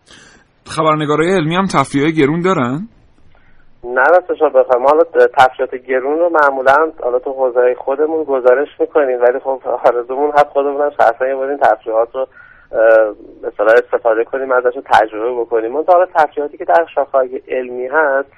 خبرنگارای 0.65 1.33
علمی 1.33 1.55
هم 1.55 1.65
تفریح 1.65 2.11
گرون 2.11 2.41
دارن؟ 2.41 2.87
نه 3.85 4.03
راستش 4.03 4.41
رو 4.41 4.49
بخوایم 4.49 4.81
ما 4.81 4.89
حالا 4.89 5.03
تفریحات 5.37 5.75
گرون 5.75 6.19
رو 6.19 6.29
معمولا 6.29 6.91
حالا 7.01 7.19
تو 7.19 7.33
حوزه 7.33 7.75
خودمون 7.75 8.23
گزارش 8.23 8.67
می‌کنیم 8.79 9.21
ولی 9.21 9.39
خب 9.39 9.61
آرزومون 9.85 10.31
هست 10.31 10.45
خودمون 10.45 10.81
هم 10.81 10.89
شخصا 10.89 11.27
یه 11.27 11.35
بار 11.35 11.57
تفریحات 11.57 12.15
رو 12.15 12.27
اصطلاح 13.43 13.73
استفاده 13.83 14.23
کنیم 14.23 14.51
ازش 14.51 14.73
تجربه 14.85 15.41
بکنیم. 15.41 15.75
اون 15.75 15.85
حالا 15.87 16.05
تفریحاتی 16.05 16.57
که 16.57 16.65
در 16.65 16.85
شاخه‌های 16.95 17.41
علمی 17.47 17.87
هست 17.87 18.29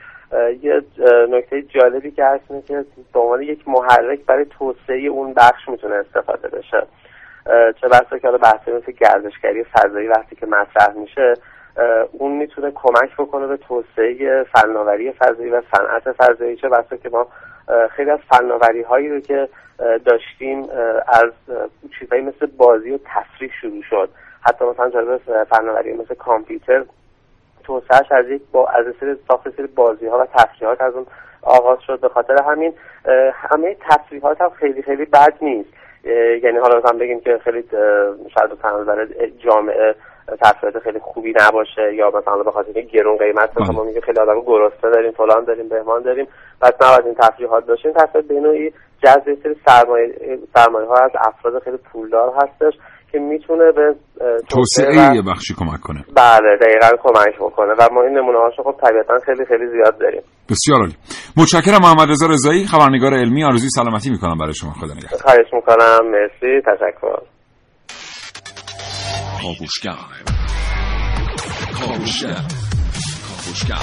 یه 0.62 0.82
نکته 1.30 1.62
جالبی 1.62 2.12
که 2.12 2.26
هست 2.26 2.44
اینه 2.50 2.62
که 2.62 2.86
به 3.14 3.20
عنوان 3.20 3.42
یک 3.42 3.68
محرک 3.68 4.20
برای 4.26 4.46
توسعه 4.46 5.08
اون 5.08 5.34
بخش 5.34 5.70
می‌تونه 5.70 5.96
استفاده 5.96 6.48
بشه. 6.48 6.88
چه 7.82 7.88
بسا 7.88 8.18
که 8.18 8.28
حالا 8.28 8.38
بحثی 8.38 8.72
مثل 8.72 8.92
گردشگری 8.92 9.64
فضایی 9.64 10.08
وقتی 10.08 10.36
که 10.36 10.46
مطرح 10.46 10.94
میشه 10.96 11.34
اون 12.12 12.32
می‌تونه 12.32 12.72
کمک 12.76 13.16
بکنه 13.18 13.48
به 13.48 13.58
توسعه 13.58 14.44
فناوری 14.44 15.12
فضایی 15.12 15.50
و 15.50 15.62
صنعت 15.76 16.12
فضایی 16.12 16.56
چه 16.56 16.70
بسا 16.70 16.96
که 16.96 17.10
ما 17.10 17.28
خیلی 17.90 18.10
از 18.10 18.20
فناوری 18.30 18.82
هایی 18.82 19.10
رو 19.10 19.20
که 19.20 19.50
داشتیم 20.06 20.70
از 21.08 21.32
اه، 21.50 21.68
چیزایی 22.00 22.22
مثل 22.22 22.46
بازی 22.46 22.92
و 22.92 22.98
تفریح 23.06 23.52
شروع 23.62 23.82
شد. 23.90 24.10
حتی 24.42 24.66
مثلا 24.66 24.90
جالب 24.90 25.44
فناوری 25.44 25.94
مثل 25.94 26.16
کامپیوتر 26.16 26.84
توسعهش 27.64 28.12
از 28.12 28.30
یک 28.30 28.42
با 28.52 28.68
از 28.68 28.86
سری 29.00 29.16
ساخت 29.28 29.58
سری 29.58 29.68
بازی 29.68 30.08
ها 30.08 30.20
و 30.20 30.26
تفریحات 30.26 30.82
از 30.82 30.94
اون 30.94 31.06
آغاز 31.42 31.80
شد. 31.82 32.00
به 32.00 32.10
خاطر 32.10 32.44
همین 32.44 32.74
همه 33.34 33.78
تفریحات 33.90 34.42
هم 34.42 34.50
خیلی 34.50 34.82
خیلی 34.82 35.06
بد 35.06 35.34
نیست. 35.42 35.70
یعنی 36.44 36.58
حالا 36.58 36.78
مثلا 36.78 36.98
بگیم 36.98 37.20
که 37.20 37.38
خیلی 37.44 37.64
شاید 38.34 38.86
برای 38.86 39.32
جامعه 39.32 39.96
تفریحات 40.42 40.84
خیلی 40.84 41.00
خوبی 41.00 41.34
نباشه 41.42 41.96
یا 41.96 42.08
مثلا 42.08 42.44
به 42.44 42.52
خاطر 42.52 42.72
اینکه 42.76 42.98
گرون 42.98 43.18
قیمت 43.18 43.50
مثلا 43.62 43.76
ما 43.76 43.84
میگیم 43.84 44.02
خیلی 44.02 44.20
آدم 44.20 44.42
گرسنه 44.48 44.92
داریم 44.92 45.12
فلان 45.12 45.46
داریم 45.46 45.70
بهمان 45.70 46.02
داریم. 46.02 46.28
پس 46.62 46.74
نباید 46.82 47.06
این 47.06 47.16
تفریحات 47.16 47.66
داشتیم 47.66 47.92
تفریحات 47.92 48.28
به 48.28 48.34
نوعی 48.34 48.72
جذب 49.04 49.38
سری 49.44 49.56
سرمایه 49.66 50.08
سرمایه 50.56 50.88
ها 50.88 50.96
از 50.96 51.12
افراد 51.28 51.64
خیلی 51.64 51.78
پولدار 51.92 52.34
هستش 52.36 52.74
که 53.12 53.20
می‌تونه 53.20 53.72
به 53.72 53.96
توسعه 54.50 55.16
یه 55.16 55.22
بخشی 55.22 55.54
کمک 55.60 55.82
کنه. 55.82 56.04
بله 56.16 56.58
دقیقا 56.62 56.90
کمک 57.04 57.36
بکنه. 57.40 57.74
و 57.80 57.88
ما 57.94 58.04
این 58.04 58.18
نمونه 58.18 58.40
هاشو 58.40 58.64
خب 58.64 58.76
طبیعتا 58.84 59.18
خیلی 59.26 59.46
خیلی 59.46 59.68
زیاد 59.68 59.98
داریم. 59.98 60.22
بسیار 60.50 60.80
عالی. 60.80 60.96
متشکرم 61.38 61.82
محمد 61.82 62.10
رضا 62.12 62.28
رضایی 62.28 62.66
خبرنگار 62.66 63.14
علمی 63.14 63.44
آرزوی 63.44 63.70
سلامتی 63.70 64.10
می‌کنم 64.10 64.38
برای 64.38 64.54
شما. 64.54 64.72
خدا 64.72 64.94
نگهدار. 64.94 65.22
خواهش 65.22 65.54
می‌کنم. 65.54 66.00
مرسی. 66.12 66.62
تشکر. 66.62 67.37
کاوشگر 69.42 69.98
کاوشگر 71.74 72.42
کاوشگر 73.28 73.82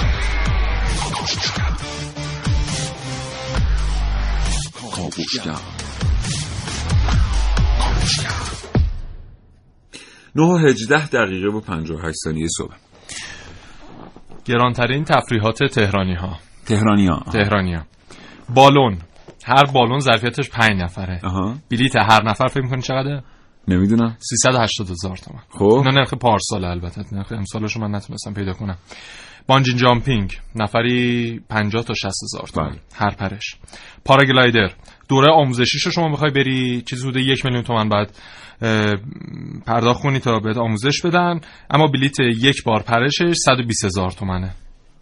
کاوشگر 4.81 5.55
9 10.35 10.43
و 10.43 10.57
18 10.57 11.07
دقیقه 11.07 11.47
و 11.47 11.59
58 11.59 12.15
ثانیه 12.23 12.47
صبح. 12.57 12.75
گرانترین 14.45 15.03
تفریحات 15.03 15.63
تهرانی 15.63 16.15
ها 16.15 16.39
تهرانی 16.65 17.07
ها 17.07 17.23
تهرانی 17.33 17.73
ها 17.73 17.85
بالون. 18.49 18.97
هر 19.45 19.63
بالون 19.73 19.99
ظرفیتش 19.99 20.49
5 20.49 20.81
نفره. 20.81 21.21
بلیت 21.71 21.95
هر 21.95 22.23
نفر 22.23 22.47
فکر 22.47 22.61
می‌کنی 22.61 22.81
چقدره؟ 22.81 23.23
نمی‌دونم. 23.67 24.17
380 24.19 24.89
هزار 24.89 25.17
تومان 25.17 25.43
خب. 25.49 25.63
اینا 25.63 25.91
نرخ 25.91 26.13
پارسال 26.13 26.65
البته. 26.65 27.01
نرخ 27.11 27.31
امسالشو 27.31 27.79
من 27.79 27.95
نتونستم 27.95 28.33
پیدا 28.33 28.53
کنم. 28.53 28.77
بانجین 29.47 29.77
جامپینگ 29.77 30.37
نفری 30.55 31.39
50 31.49 31.83
تا 31.83 31.93
60 31.93 32.05
هزار 32.05 32.47
تومان 32.53 32.69
بله. 32.69 32.79
هر 32.95 33.15
پرش. 33.15 33.55
پاراگلایدر. 34.05 34.71
دوره 35.09 35.33
آموزشیشو 35.33 35.91
شما 35.91 36.07
می‌خوای 36.07 36.31
بری 36.31 36.81
چیز 36.81 37.01
حدود 37.05 37.15
یک 37.17 37.45
میلیون 37.45 37.63
تومن 37.63 37.89
بعد 37.89 38.17
پرداخت 39.65 40.03
کنی 40.03 40.19
تا 40.19 40.39
بهت 40.39 40.57
آموزش 40.57 41.01
بدن. 41.05 41.39
اما 41.69 41.87
بلیت 41.87 42.19
یک 42.19 42.63
بار 42.63 42.83
پرشش 42.83 43.33
120 43.45 43.85
هزار 43.85 44.11
تومنه. 44.11 44.51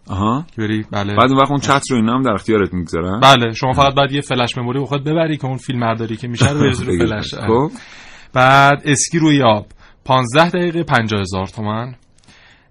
آها. 0.08 0.46
بری 0.58 0.84
بله. 0.92 1.14
بعد 1.16 1.30
اون 1.30 1.40
وقت 1.40 1.50
اون 1.50 1.60
چتر 1.60 1.80
رو 1.90 1.96
اینا 1.96 2.14
هم 2.14 2.22
در 2.22 2.32
اختیارت 2.32 2.74
می‌گذارن؟ 2.74 3.20
بله. 3.20 3.52
شما 3.52 3.72
فقط 3.72 3.94
بعد 3.94 4.12
یه 4.12 4.20
فلش 4.20 4.58
مموری 4.58 4.80
بخواد 4.80 5.04
ببری 5.04 5.36
که 5.36 5.44
اون 5.46 5.56
فیلم 5.56 5.80
برداری 5.80 6.16
که 6.16 6.28
میشه 6.28 6.50
رو 6.50 6.60
بریزی 6.60 6.84
رو 6.98 6.98
فلش. 6.98 7.34
خب. 7.34 7.70
بعد 8.34 8.82
اسکی 8.84 9.18
روی 9.18 9.42
آب. 9.42 9.66
15 10.04 10.50
دقیقه 10.50 10.82
50 10.82 11.20
هزار 11.20 11.46
تومن 11.46 11.94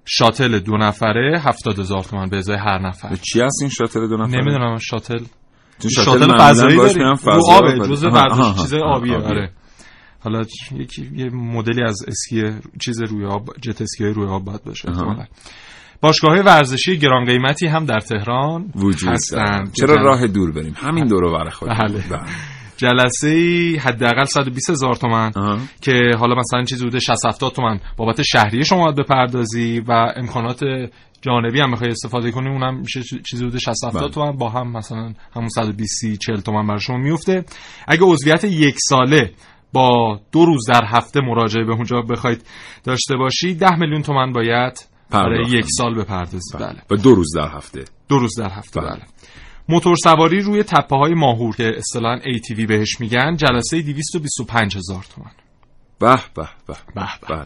شاتل 0.06 0.60
دو 0.60 0.78
نفره 0.78 1.40
70 1.40 1.80
هزار 1.80 2.04
تومن 2.04 2.30
به 2.30 2.38
ازای 2.38 2.58
هر 2.58 2.88
نفر. 2.88 3.16
چی 3.16 3.42
هست 3.42 3.62
این 3.62 3.70
شاتل 3.70 4.08
دو 4.08 4.18
نفره؟ 4.18 4.42
نمی‌دونم 4.42 4.78
شاتل. 4.78 5.20
شاتل 5.90 6.38
فضایی 6.40 6.78
میرن 6.78 7.16
رو 7.24 7.46
آبه 7.50 7.88
جزء 7.88 8.10
آها، 8.10 8.62
چیز 8.62 8.74
آبیه. 8.74 9.16
آره 9.18 9.52
حالا 10.20 10.42
یکی 10.72 11.10
یه 11.16 11.30
مدلی 11.34 11.84
از 11.84 12.06
اسکی 12.08 12.44
چیز 12.82 13.02
روی 13.02 13.26
آب 13.26 13.50
جت 13.62 13.82
اسکی 13.82 14.06
روی 14.06 14.28
آب 14.28 14.46
باید 14.46 14.64
باشه. 14.64 14.90
احتمالاً. 14.90 15.26
باشگاه 16.02 16.40
ورزشی 16.40 16.98
گران 16.98 17.26
قیمتی 17.26 17.68
هم 17.68 17.86
در 17.86 18.00
تهران 18.00 18.72
وجود 18.76 19.10
هستن. 19.10 19.64
چرا 19.74 19.96
راه 19.96 20.28
دور 20.28 20.52
بریم؟ 20.52 20.74
همین 20.78 21.08
دور 21.08 21.24
و 21.24 21.32
بر 21.32 21.50
خود 21.50 21.70
بله. 21.70 22.04
جلسه 22.78 23.28
ای 23.28 23.78
حداقل 23.78 24.26
120 24.26 24.70
هزار 24.70 24.96
تومن 24.96 25.32
آها. 25.36 25.58
که 25.82 25.94
حالا 26.20 26.36
مثلا 26.36 26.64
چیزی 26.64 26.84
بوده 26.84 27.00
60 27.00 27.26
70 27.26 27.52
تومن 27.54 27.80
بابت 27.98 28.22
شهریه 28.22 28.64
شما 28.64 28.84
باید 28.84 28.96
بپردازی 28.96 29.80
و 29.80 29.92
امکانات 30.16 30.64
جانبی 31.22 31.60
هم 31.60 31.70
می‌خوای 31.70 31.90
استفاده 31.90 32.32
کنی 32.32 32.50
اونم 32.50 32.80
میشه 32.80 33.02
چیزی 33.30 33.46
بوده 33.46 33.60
60 33.60 33.84
70 33.86 34.02
بله. 34.02 34.12
تومن 34.12 34.38
با 34.38 34.50
هم 34.50 34.72
مثلا 34.72 35.14
همون 35.36 35.50
120 35.50 36.06
40 36.26 36.40
تومن 36.40 36.68
برای 36.68 36.80
شما 36.80 36.98
میفته 36.98 37.46
اگه 37.88 38.04
عضویت 38.04 38.44
یک 38.44 38.76
ساله 38.90 39.32
با 39.74 40.20
دو 40.32 40.46
روز 40.46 40.66
در 40.70 40.84
هفته 40.86 41.22
مراجعه 41.22 41.64
به 41.64 41.74
اونجا 41.74 42.02
بخواید 42.02 42.46
داشته 42.84 43.16
باشی 43.16 43.54
10 43.54 43.76
میلیون 43.76 44.02
تومن 44.02 44.32
باید 44.32 44.94
برای 45.10 45.46
یک. 45.50 45.66
سال 45.78 45.96
بپردازی 45.96 46.58
بله 46.58 46.82
و 46.92 46.96
دو 46.96 47.16
روز 47.16 47.36
در 47.36 47.48
هفته 47.48 47.84
دو 48.10 48.20
روز 48.20 48.40
در 48.40 48.50
هفته 48.50 48.80
بله. 48.80 48.90
بله 48.90 49.04
موتور 49.70 49.96
سواری 50.04 50.42
روی 50.42 50.64
تپه 50.64 50.96
های 50.96 51.14
ماهور 51.14 51.56
که 51.56 51.72
اصطلاحاً 51.78 52.18
ATV 52.18 52.66
بهش 52.68 53.00
میگن 53.00 53.36
جلسه 53.36 53.82
225 53.82 54.78
هزار 54.78 55.06
تومن 55.16 55.32
به 56.00 56.16
به 56.36 56.50
به. 56.68 56.74
به 56.96 57.04
به. 57.28 57.36
بله. 57.36 57.46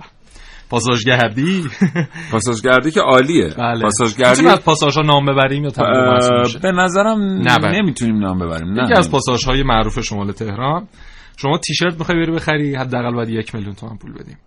پاساژگردی؟ 0.69 1.63
پاساژگردی 2.31 2.91
که 2.91 3.01
عالیه. 3.01 3.49
بله. 3.57 3.81
پاساژگردی 3.81 4.47
از 4.47 4.63
پاساژها 4.63 5.01
نام 5.01 5.25
ببریم 5.25 5.63
یا 5.63 5.69
تبدیل 5.69 6.59
به 6.61 6.71
نظرم 6.71 7.47
نبریم. 7.49 7.83
نمی‌تونیم 7.83 8.19
نام 8.19 8.39
ببریم 8.39 8.73
نه 8.73 8.83
یکی 8.83 8.93
از 8.93 9.11
پاساژهای 9.11 9.63
معروف 9.63 9.99
شمال 9.99 10.31
تهران. 10.31 10.87
شما 11.37 11.57
تیشرت 11.57 11.99
می‌خوای 11.99 12.19
بری 12.19 12.31
بخری 12.31 12.75
حداقل 12.75 13.15
باید 13.15 13.29
یک 13.29 13.55
میلیون 13.55 13.75
تومن 13.75 13.97
پول 13.97 14.13
بدیم 14.13 14.37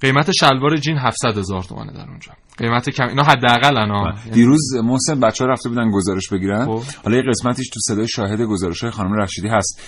قیمت 0.00 0.30
شلوار 0.32 0.76
جین 0.76 0.98
700 0.98 1.38
هزار 1.38 1.62
تومنه 1.62 1.92
در 1.92 2.08
اونجا. 2.08 2.32
قیمت 2.58 2.90
کم 2.90 3.08
اینا 3.08 3.22
حداقل 3.22 3.76
انا 3.76 4.14
دیروز 4.32 4.74
محسن 4.84 5.20
بچه 5.20 5.44
ها 5.44 5.50
رفته 5.50 5.68
بودن 5.68 5.90
گزارش 5.90 6.28
بگیرن. 6.32 6.66
خب. 6.66 6.82
حالا 7.04 7.16
یه 7.16 7.22
قسمتیش 7.28 7.68
تو 7.68 7.80
صدای 7.80 8.08
شاهد 8.08 8.42
گزارش 8.42 8.82
های 8.82 8.90
خانم 8.90 9.12
رشیدی 9.12 9.48
هست. 9.48 9.80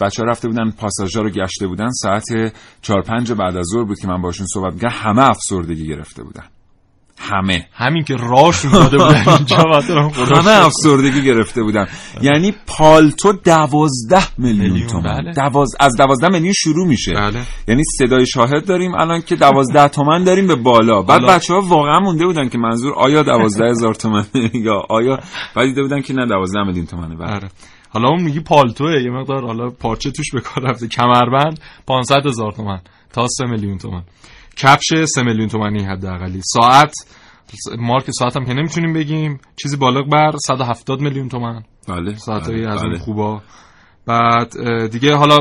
بچه 0.00 0.22
ها 0.22 0.28
رفته 0.28 0.48
بودن 0.48 0.70
پاساژا 0.70 1.20
رو 1.20 1.30
گشته 1.30 1.66
بودن. 1.66 1.88
ساعت 1.90 2.24
4 2.82 3.02
5 3.02 3.32
بعد 3.32 3.56
از 3.56 3.66
ظهر 3.72 3.84
بود 3.84 3.98
که 3.98 4.08
من 4.08 4.22
باشون 4.22 4.46
صحبت 4.46 4.72
می‌کردم. 4.72 4.94
همه 4.96 5.30
افسردگی 5.30 5.86
گرفته 5.86 6.22
بودن. 6.22 6.44
همه. 7.24 7.66
همین 7.72 8.04
که 8.04 8.16
راهشون 8.16 8.72
داده 8.72 8.98
بودن 8.98 9.24
اینجا 9.36 9.56
همه 10.36 10.66
افسردگی 10.66 11.22
گرفته 11.22 11.62
بودن. 11.62 11.86
یعنی 12.22 12.54
پالتو 12.66 13.32
دوازده 13.32 14.38
میلیون 14.38 14.86
تومن 14.86 15.02
بله. 15.02 15.32
دواز... 15.32 15.68
از 15.80 15.96
دوازده 15.96 16.28
میلیون 16.28 16.52
شروع 16.52 16.88
میشه. 16.88 17.14
بله. 17.14 17.40
یعنی 17.68 17.82
صدای 17.98 18.26
شاهد 18.26 18.66
داریم 18.66 18.94
الان 18.94 19.22
که 19.22 19.36
دوازده 19.36 19.88
تومن 19.88 20.24
داریم 20.24 20.46
به 20.46 20.54
بالا. 20.54 21.02
بعد 21.02 21.22
بچه 21.22 21.54
ها 21.54 21.60
واقعا 21.60 22.00
مونده 22.00 22.26
بودن 22.26 22.48
که 22.48 22.58
منظور 22.58 22.94
آیا 22.94 23.22
دوازده 23.22 23.70
هزار 23.70 23.94
تومنه 23.94 24.26
یا 24.54 24.82
آیا 24.88 25.18
بعد 25.56 25.66
دیده 25.66 25.82
بودن 25.82 26.00
که 26.00 26.14
نه 26.14 26.26
دوازده 26.26 26.62
میلیون 26.62 26.86
تومنه. 26.86 27.16
بله. 27.16 27.34
آره. 27.34 27.48
حالا 27.88 28.08
اون 28.08 28.22
میگی 28.22 28.40
پالتوه. 28.40 29.02
یه 29.02 29.10
مقدار 29.10 29.46
حالا 29.46 29.70
پارچه 29.70 30.10
توش 30.10 30.32
به 30.32 30.40
کار 30.40 30.64
رفته. 30.70 30.88
کمربند 30.88 31.60
500 31.86 32.26
هزار 32.26 32.52
تومن 32.52 32.80
تا 33.12 33.26
3 33.28 33.46
میلیون 33.46 33.78
تومن. 33.78 34.02
کفش 34.56 35.04
3 35.14 35.22
میلیون 35.22 35.48
تومنی 35.48 35.84
حداقلی. 35.84 36.40
ساعت 36.44 36.94
مارک 37.78 38.10
ساعت 38.10 38.36
هم 38.36 38.44
که 38.44 38.54
نمی‌تونیم 38.54 38.92
بگیم. 38.92 39.40
چیزی 39.62 39.76
بالغ 39.76 40.08
بر 40.10 40.32
170 40.46 41.00
میلیون 41.00 41.28
تومن 41.28 41.62
بله 41.88 42.14
ساعت 42.14 42.48
بله، 42.48 42.68
از 42.68 42.82
بله. 42.82 42.98
خوبا. 42.98 43.42
بعد 44.06 44.52
دیگه 44.90 45.14
حالا 45.14 45.38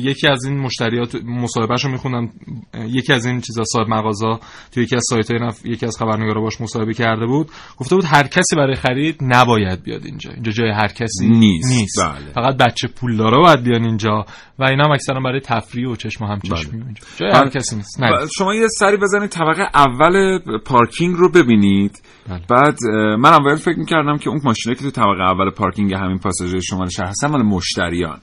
یکی 0.00 0.28
از 0.28 0.44
این 0.44 0.58
مشتریات 0.58 1.14
مصاحبهشو 1.24 1.88
میخوندم 1.88 2.30
یکی 2.74 3.12
از 3.12 3.26
این 3.26 3.40
چیزا 3.40 3.64
صاحب 3.64 3.88
مغازه 3.88 4.38
تو 4.72 4.80
یکی 4.80 4.96
از 4.96 5.02
سایت 5.10 5.30
های 5.30 5.40
نف... 5.40 5.66
یکی 5.66 5.86
از 5.86 5.96
خبرنگارا 5.98 6.40
باش 6.40 6.60
مصاحبه 6.60 6.94
کرده 6.94 7.26
بود 7.26 7.50
گفته 7.76 7.94
بود 7.94 8.04
هر 8.04 8.22
کسی 8.22 8.56
برای 8.56 8.74
خرید 8.74 9.16
نباید 9.20 9.82
بیاد 9.82 10.04
اینجا 10.04 10.30
اینجا 10.30 10.52
جای 10.52 10.70
هر 10.70 10.88
کسی 10.88 11.28
نیست. 11.28 11.68
نیست. 11.68 12.00
بله. 12.02 12.32
فقط 12.32 12.56
بچه 12.56 12.88
پولدارا 12.88 13.40
باید 13.40 13.62
بیان 13.62 13.84
اینجا 13.84 14.24
و 14.58 14.64
اینا 14.64 14.84
هم 14.84 14.92
اکثرا 14.92 15.20
برای 15.20 15.40
تفریح 15.40 15.88
و 15.88 15.96
چشم 15.96 16.24
و 16.24 16.28
همچشمی 16.28 16.80
و 16.80 16.84
اینجا 16.84 17.02
جای 17.16 17.30
هر 17.30 17.40
بله. 17.40 17.50
کسی 17.50 17.76
نیست 17.76 18.00
نه 18.00 18.26
شما 18.36 18.54
یه 18.54 18.68
سری 18.78 18.96
بزنید 18.96 19.30
طبقه 19.30 19.62
اول 19.74 20.38
پارکینگ 20.64 21.14
رو 21.16 21.30
ببینید 21.30 22.02
بله. 22.28 22.40
بعد 22.48 22.78
من 23.18 23.32
اول 23.32 23.56
فکر 23.56 23.78
می‌کردم 23.78 24.16
که 24.16 24.30
اون 24.30 24.40
ماشینه 24.44 24.74
که 24.74 24.82
تو 24.82 24.90
طبقه 24.90 25.22
اول 25.22 25.50
پارکینگ 25.50 25.94
همین 25.94 26.18
پاساژ 26.18 26.54
شمال 26.62 26.88
شهر 26.88 27.06
هستن 27.06 27.28
مال 27.28 27.42
مشتریان 28.02 28.20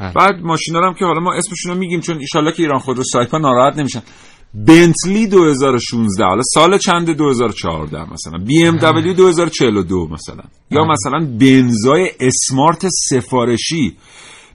بله. 0.00 0.12
بعد 0.12 0.42
ماشینا 0.42 0.80
هم 0.80 0.94
که 0.94 1.04
حالا 1.04 1.20
ما 1.20 1.32
اسمشون 1.32 1.72
رو 1.72 1.78
میگیم 1.78 2.00
چون 2.00 2.18
ایشالله 2.18 2.52
که 2.52 2.62
ایران 2.62 2.78
خودرو 2.78 3.04
سایپا 3.04 3.38
ناراحت 3.38 3.78
نمیشن. 3.78 4.02
بنتلی 4.54 5.26
2016 5.26 6.24
حالا 6.24 6.42
سال 6.42 6.78
چند 6.78 7.10
2014 7.10 8.12
مثلا 8.12 8.38
بی 8.46 8.66
ام 8.66 8.76
دبلیو 8.76 9.14
2042 9.14 10.08
مثلا. 10.10 10.42
یا 10.70 10.84
مثلا 10.84 11.26
بنزای 11.40 12.10
اسمارت 12.20 12.86
سفارشی. 12.88 13.96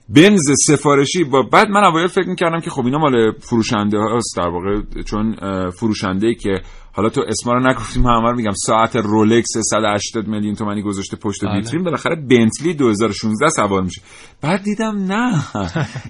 بنز 0.08 0.50
سفارشی 0.66 1.24
با 1.24 1.42
بعد 1.42 1.68
من 1.68 1.84
اوایل 1.84 2.06
فکر 2.06 2.28
می‌کردم 2.28 2.60
که 2.60 2.70
خب 2.70 2.84
اینا 2.84 2.98
مال 2.98 3.32
فروشنده 3.40 3.98
هاست 3.98 4.36
در 4.36 4.48
واقع 4.48 5.02
چون 5.02 5.36
فروشنده 5.70 6.34
که 6.34 6.60
حالا 6.96 7.08
تو 7.08 7.24
اسما 7.28 7.52
رو 7.52 7.68
نگفتیم 7.68 8.06
همه 8.06 8.32
میگم. 8.32 8.52
ساعت 8.66 8.96
رولکس 8.96 9.48
180 9.70 10.28
میلیون 10.28 10.54
تومانی 10.54 10.82
گذاشته 10.82 11.16
پشت 11.16 11.44
بله. 11.44 11.56
ویترین 11.56 11.84
بالاخره 11.84 12.16
بنتلی 12.16 12.74
2016 12.74 13.48
سوار 13.48 13.82
میشه. 13.82 14.02
بعد 14.40 14.62
دیدم 14.62 15.12
نه. 15.12 15.42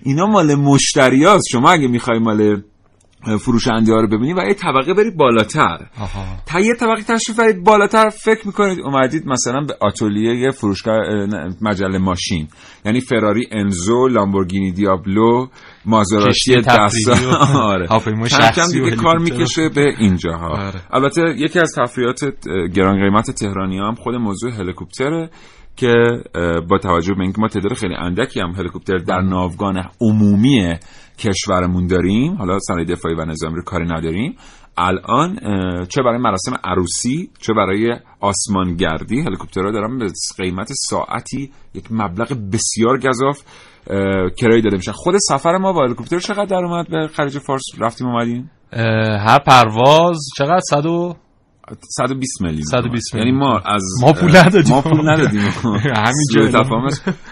اینا 0.02 0.26
مال 0.26 0.54
مشتریاست. 0.54 1.44
شما 1.50 1.70
اگه 1.70 1.88
می‌خوای 1.88 2.18
مال 2.18 2.62
فروشنده 3.26 3.92
ها 3.92 4.00
رو 4.00 4.08
ببینی 4.08 4.32
و 4.32 4.44
یه 4.48 4.54
طبقه 4.54 4.94
بری 4.94 5.10
بالاتر 5.10 5.78
آها. 6.00 6.24
تا 6.46 6.60
یه 6.60 6.74
طبقه 6.74 7.02
تشریف 7.02 7.38
برید 7.38 7.64
بالاتر 7.64 8.08
فکر 8.08 8.46
می‌کنید 8.46 8.80
اومدید 8.80 9.26
مثلا 9.26 9.60
به 9.60 9.76
آتولیه 9.80 10.36
یه 10.36 10.50
فروشگاه 10.50 10.96
مجله 11.60 11.98
ماشین 11.98 12.48
یعنی 12.84 13.00
فراری 13.00 13.46
انزو 13.52 14.08
لامبورگینی 14.08 14.72
دیابلو 14.72 15.46
مازراتی 15.84 16.56
دستا 16.56 17.38
آره 17.72 17.86
کم 18.56 18.66
دیگه 18.72 18.96
کار. 18.96 19.18
می‌کشه 19.18 19.68
به 19.68 19.94
اینجاها 19.98 20.48
آره. 20.48 20.80
البته 20.90 21.22
یکی 21.36 21.58
از 21.58 21.72
تفریحات 21.78 22.22
اه، 22.22 22.68
گران 22.68 23.02
قیمت 23.02 23.30
تهرانی 23.30 23.78
هم 23.78 23.94
خود 23.94 24.14
موضوع 24.14 24.50
هلیکوپتره 24.50 25.30
که 25.76 25.94
با 26.68 26.78
توجه 26.78 27.14
به 27.14 27.22
اینکه 27.22 27.40
ما 27.40 27.48
تعداد 27.48 27.72
خیلی 27.72 27.94
اندکی 27.94 28.40
هم 28.40 28.50
هلیکوپتر 28.50 28.96
در 28.98 29.20
ناوگان 29.20 29.90
عمومی 30.00 30.74
کشورمون 31.18 31.86
داریم 31.86 32.34
حالا 32.34 32.58
صنایع 32.58 32.86
دفاعی 32.86 33.14
و 33.14 33.24
نظامی 33.24 33.56
رو 33.56 33.62
کاری 33.62 33.84
نداریم. 33.84 34.36
الان 34.78 35.36
چه 35.86 36.02
برای 36.02 36.18
مراسم 36.18 36.52
عروسی 36.64 37.30
چه 37.38 37.52
برای 37.52 37.96
آسمانگردی 38.20 39.20
هلیکوپترها 39.20 39.70
دارن 39.70 39.98
به 39.98 40.12
قیمت 40.38 40.68
ساعتی 40.72 41.52
یک 41.74 41.84
مبلغ 41.90 42.32
بسیار 42.52 42.98
گذاف 42.98 43.42
کرایه 44.38 44.62
داده 44.62 44.76
میشن. 44.76 44.92
خود 44.92 45.14
سفر 45.18 45.56
ما 45.56 45.72
با 45.72 45.84
هلیکوپتر 45.84 46.18
چقدر 46.18 46.44
در 46.44 46.64
اومد؟ 46.64 46.90
به 46.90 47.08
خلیج 47.08 47.38
فارس 47.38 47.62
رفتیم 47.78 48.06
اومدیم؟ 48.06 48.50
هر 49.26 49.38
پرواز 49.38 50.18
چقدر؟ 50.38 50.60
صد 50.70 50.86
و 50.86 51.16
120 51.74 52.42
میلیون 52.42 52.62
120 52.62 53.14
یعنی 53.14 53.32
ما 53.32 53.58
از 53.58 53.82
ما 54.02 54.12
پول 54.12 54.36
ندادیم. 54.36 54.74
ما 54.74 54.82
پول 54.82 55.10
ندادیم. 55.10 55.40
همینجا 56.06 56.50
سوء 56.50 56.62
تفاهم 56.62 56.88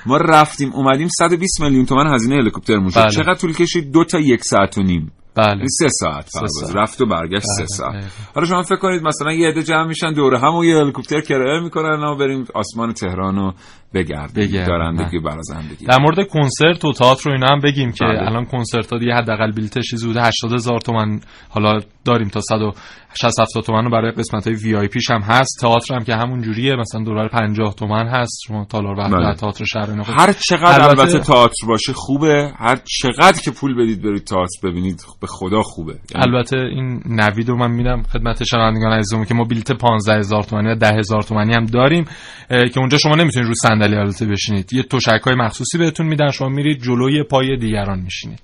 ما 0.07 0.17
رفتیم 0.17 0.73
اومدیم 0.73 1.09
120 1.09 1.61
میلیون 1.61 1.87
تومن 1.87 2.15
هزینه 2.15 2.37
هلیکوپتر 2.37 2.89
شد. 2.91 3.01
بله. 3.01 3.11
چقدر 3.11 3.35
طول 3.35 3.53
کشید؟ 3.53 3.93
دو 3.93 4.05
تا 4.05 4.19
یک 4.19 4.45
ساعت 4.45 4.79
و 4.79 4.83
nیم 4.83 5.13
بله. 5.37 5.67
سه 5.67 5.89
ساعت 5.89 6.27
سه 6.29 6.39
پرواز 6.39 6.51
ساعت. 6.61 6.77
رفت 6.77 7.01
و 7.01 7.07
برگشت 7.07 7.45
سه 7.47 7.63
بله، 7.63 7.67
ساعت. 7.67 7.93
دقیقاً. 7.93 8.09
حالا 8.35 8.47
شما 8.47 8.63
فکر 8.63 8.77
کنید 8.77 9.03
مثلا 9.03 9.33
یه 9.33 9.49
عده 9.49 9.63
جمع 9.63 9.87
میشن 9.87 10.13
دوره 10.13 10.39
هم 10.41 10.55
و 10.55 10.65
یه 10.65 10.77
هلیکوپتر 10.77 11.21
کرایه 11.21 11.61
می‌کنن 11.63 12.05
و 12.05 12.17
بریم 12.17 12.45
آسمان 12.55 12.93
تهران 12.93 13.37
رو 13.37 13.53
بگردیم. 13.95 14.65
دارندگی 14.67 15.17
نه. 15.17 15.23
برازندگی 15.23 15.87
در 15.87 15.99
مورد 15.99 16.29
کنسرت 16.29 16.85
و 16.85 16.93
تئاتر 16.93 17.29
و 17.29 17.33
اینا 17.33 17.47
هم 17.47 17.61
بگیم 17.61 17.93
که 17.93 18.05
بله. 18.05 18.27
الان 18.27 18.45
کنسرت 18.45 18.93
ها 18.93 18.99
دیگه 18.99 19.15
حداقل 19.15 19.53
بلیت 19.53 19.79
چیزی 19.79 20.07
بوده 20.07 20.23
80 20.23 20.53
هزار 20.53 20.81
تومن. 20.81 21.21
حالا 21.49 21.81
داریم 22.05 22.29
تا 22.29 22.41
160 22.41 23.41
70 23.41 23.65
تومن 23.65 23.85
رو 23.85 23.91
برای 23.91 24.11
قسمت 24.11 24.47
های 24.47 24.57
وی 24.57 24.77
آی 24.77 24.89
پیش 24.89 25.11
هم 25.11 25.21
هست. 25.21 25.59
تئاتر 25.61 25.95
هم 25.95 26.05
که 26.05 26.15
همون 26.15 26.43
جوریه. 26.43 26.77
مثلا 26.77 27.05
دلار 27.05 27.29
50 27.29 27.75
تومن 27.75 28.07
هست. 28.09 28.39
شما 28.47 28.65
تالار 28.65 28.95
بله. 28.95 29.17
وقت 29.29 29.41
تئاتر 29.41 29.65
شهر 29.65 29.91
اینا 29.91 30.03
هر 30.03 30.33
چقدر 30.33 30.83
البته- 30.83 31.01
البته 31.01 31.19
تئاتر 31.19 31.67
باشه 31.69 31.93
خوبه. 31.93 32.53
هر 32.59 32.79
چقدر 33.03 33.41
که 33.43 33.51
پول 33.51 33.75
بدید 33.75 34.03
برید 34.03 34.25
تئاتر 34.25 34.69
ببینید. 34.69 35.05
به 35.25 35.29
خدا 35.31 35.63
خوبه 35.63 35.93
یعنی 35.93 36.27
البته 36.27 36.57
این 36.57 37.03
نوید 37.07 37.49
رو 37.49 37.57
من 37.57 37.71
میدم 37.71 38.03
خدمت 38.03 38.45
شنوندگان 38.45 38.93
عزیزم 38.93 39.25
که 39.25 39.35
ما 39.35 39.45
بلیت 39.45 39.73
15 39.73 40.15
هزار 40.19 40.43
تومانی 40.43 40.69
و 40.69 40.75
10 40.75 40.87
هزار 40.99 41.23
تومانی 41.23 41.55
هم 41.55 41.65
داریم 41.65 42.05
که 42.49 42.81
اونجا 42.81 42.99
شما 42.99 43.15
نمی‌تونید 43.15 43.49
رو 43.49 43.55
صندلی 43.55 43.97
البته 43.97 44.27
بشینید 44.27 44.73
یه 44.73 44.83
تشک 44.83 45.21
های 45.27 45.35
مخصوصی 45.35 45.79
بهتون 45.79 46.07
میدن 46.07 46.31
شما 46.31 46.49
میرید 46.49 46.83
جلوی 46.83 47.23
پای 47.23 47.57
دیگران 47.57 48.01
میشینید 48.01 48.41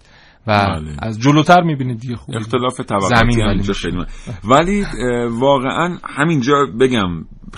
و 0.47 0.67
بله. 0.67 0.97
از 1.03 1.21
جلوتر 1.21 1.63
می‌بینید 1.63 2.01
دیگه 2.01 2.17
خوب 2.17 2.37
اختلاف 2.37 2.81
طبقاتی 2.81 3.15
هم 3.15 3.29
ولی 3.29 3.43
اینجا. 3.43 3.73
خیلی. 3.73 4.05
ولی 4.45 4.85
واقعا 5.31 5.99
همینجا 6.05 6.67
بگم 6.81 7.09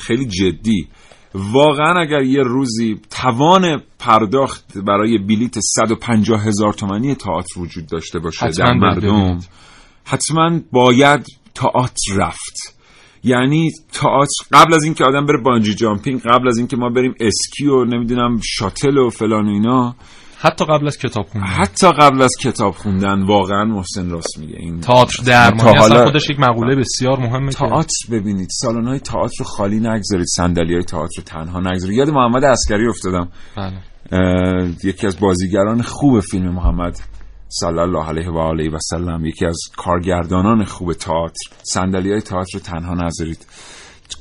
خیلی 0.01 0.27
جدی 0.27 0.89
واقعا 1.35 2.01
اگر 2.01 2.23
یه 2.23 2.43
روزی 2.43 3.01
توان 3.11 3.83
پرداخت 3.99 4.79
برای 4.79 5.19
بلیت 5.19 5.59
150 5.59 6.47
هزار 6.47 6.73
تومنی 6.73 7.15
تئاتر 7.15 7.61
وجود 7.61 7.87
داشته 7.87 8.19
باشه 8.19 8.49
در 8.49 8.73
مردم. 8.73 9.39
حتما 10.05 10.61
باید 10.73 11.27
تئاتر 11.55 12.15
رفت 12.17 12.79
یعنی 13.25 13.71
تئاتر 13.93 14.45
قبل 14.53 14.75
از 14.75 14.85
اینکه 14.85 15.05
آدم 15.05 15.27
بره 15.27 15.39
بانجی 15.45 15.75
جامپینگ 15.75 16.21
قبل 16.21 16.49
از 16.49 16.59
اینکه 16.59 16.77
ما 16.77 16.89
بریم 16.89 17.15
اسکی 17.21 17.67
و 17.67 17.85
نمی‌دونم 17.85 18.41
شاتل 18.45 18.99
و 18.99 19.11
فلان 19.11 19.47
و 19.47 19.51
اینا 19.51 19.95
حتی 20.43 20.65
قبل 20.65 20.87
از 20.87 20.99
کتاب 20.99 21.27
خوندن. 21.27 21.47
حتی 21.47 21.93
قبل 21.93 22.23
از 22.23 22.31
کتاب 22.41 22.75
خوندن 22.75 23.23
واقعا 23.23 23.65
محسن 23.65 24.11
راست 24.11 24.39
میگه. 24.39 24.57
این 24.59 24.81
تئاتر 24.81 25.23
درمانی 25.23 25.79
اصلا 25.79 26.05
خودش 26.05 26.31
یک 26.31 26.41
مقوله 26.41 26.77
بسیار 26.77 27.19
مهمه 27.19 27.53
تئاتر 27.53 28.07
ببینید 28.11 28.49
سالن 28.51 28.87
های 28.87 28.99
تئاتر 28.99 29.35
رو 29.39 29.45
خالی 29.45 29.81
نگذارید 29.81 30.27
صندلی 30.27 30.75
های 30.75 30.83
تئاتر 30.83 31.15
رو 31.17 31.23
تنها 31.23 31.61
نگذارید. 31.61 31.99
یاد 31.99 32.11
محمد 32.11 32.45
عسکری 32.45 32.89
افتادم. 32.89 33.29
بله. 33.57 33.79
اه، 34.13 34.69
یکی 34.85 35.07
از 35.07 35.21
بازیگران 35.21 35.83
خوب 35.83 36.21
فیلم 36.21 36.55
محمد 36.55 36.99
صلی 37.49 37.79
الله 37.79 38.09
علیه 38.09 38.31
و 38.31 38.39
آله 38.39 38.71
و 38.71 38.79
سلم 38.81 39.27
یکی 39.27 39.47
از 39.47 39.59
کارگردانان 39.77 40.65
خوب 40.65 40.93
تئاتر. 40.93 41.51
صندلی 41.63 42.11
های 42.13 42.21
تئاتر 42.21 42.59
رو 42.59 42.61
تنها 42.61 42.95
نذارید 42.95 43.47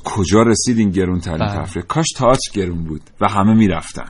کجا 0.03 0.41
رسید 0.41 0.77
این 0.77 0.89
گرون 0.89 1.19
ترین 1.19 1.37
بله. 1.37 1.61
تفریح؟ 1.61 1.85
کاش 1.85 2.07
تئاتر 2.17 2.51
گرون 2.53 2.83
بود 2.83 3.01
و 3.21 3.27
همه 3.27 3.53
می‌رفتن. 3.53 4.09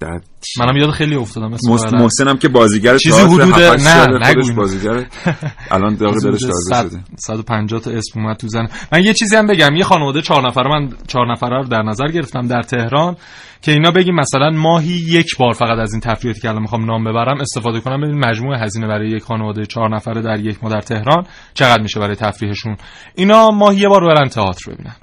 در 0.00 0.20
منم 0.58 0.76
یاد 0.76 0.90
خیلی 0.90 1.14
افتادم. 1.14 1.50
محسنم 1.92 2.36
که 2.36 2.48
بازیگر 2.48 2.98
چیزی 2.98 3.20
حدود- 3.20 3.40
نه، 3.42 3.76
ساله 3.78 4.16
نگو 4.16 4.24
خودش 4.24 4.44
اینو. 4.48 4.54
بازیگر. 4.56 5.06
الان 5.70 5.94
داغ 5.94 6.14
دلش 6.14 6.40
تازه 6.40 6.88
شده. 6.88 7.00
150 7.16 7.80
تا 7.80 7.90
اسم 7.90 8.20
اومد 8.20 8.36
تو 8.36 8.48
زن 8.48 8.68
من 8.92 9.04
یه 9.04 9.14
چیزی 9.14 9.36
هم 9.36 9.46
بگم 9.46 9.76
یه 9.76 9.84
خانواده 9.84 10.22
چهار 10.22 10.46
نفره 10.48 10.68
من 10.70 10.88
چهار 11.06 11.32
نفره 11.32 11.56
رو 11.62 11.64
در 11.68 11.82
نظر 11.82 12.06
گرفتم 12.08 12.46
در 12.46 12.62
تهران 12.62 13.16
که 13.62 13.72
اینا 13.72 13.90
بگیم 13.90 14.14
مثلا 14.14 14.50
ماهی 14.50 14.92
یک 14.92 15.36
بار 15.38 15.52
فقط 15.52 15.78
از 15.78 15.92
این 15.92 16.00
تفریحاتی 16.00 16.40
که 16.40 16.48
الان 16.48 16.62
می‌خوام 16.62 16.84
نام 16.84 17.04
ببرم 17.04 17.40
استفاده 17.40 17.80
کنم. 17.80 18.00
ببین 18.00 18.18
مجموع 18.24 18.64
هزینه 18.64 18.86
برای 18.86 19.10
یک 19.10 19.22
خانواده 19.22 19.66
چهار 19.66 19.94
نفره 19.96 20.22
در 20.22 20.40
یک 20.40 20.58
ماه 20.64 20.72
در 20.72 20.80
تهران 20.80 21.26
چقدر 21.54 21.82
میشه 21.82 22.00
برای 22.00 22.16
تفریحشون؟ 22.16 22.76
اینا 23.14 23.50
ماهی 23.50 23.78
یه 23.78 23.88
بار 23.88 24.00
برن 24.06 24.28
تئاتر 24.28 24.72
ببینن. 24.72 24.96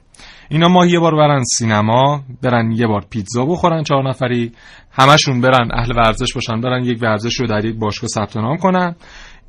اینا 0.49 0.67
ماهی 0.67 0.91
یه 0.91 0.99
بار 0.99 1.15
برن 1.15 1.43
سینما 1.57 2.23
برن 2.41 2.71
یه 2.71 2.87
بار 2.87 3.05
پیتزا 3.09 3.45
بخورن 3.45 3.83
چهار 3.83 4.09
نفری. 4.09 4.51
همشون 4.97 5.41
برن 5.41 5.69
اهل 5.73 5.97
ورزش 5.97 6.33
باشن 6.33 6.61
برن 6.61 6.83
یک 6.83 7.01
ورزش 7.01 7.39
رو 7.39 7.47
در 7.47 7.65
یک 7.65 7.75
باشگاه 7.75 8.07
ثبت 8.07 8.37
نام 8.37 8.57
کنن. 8.57 8.95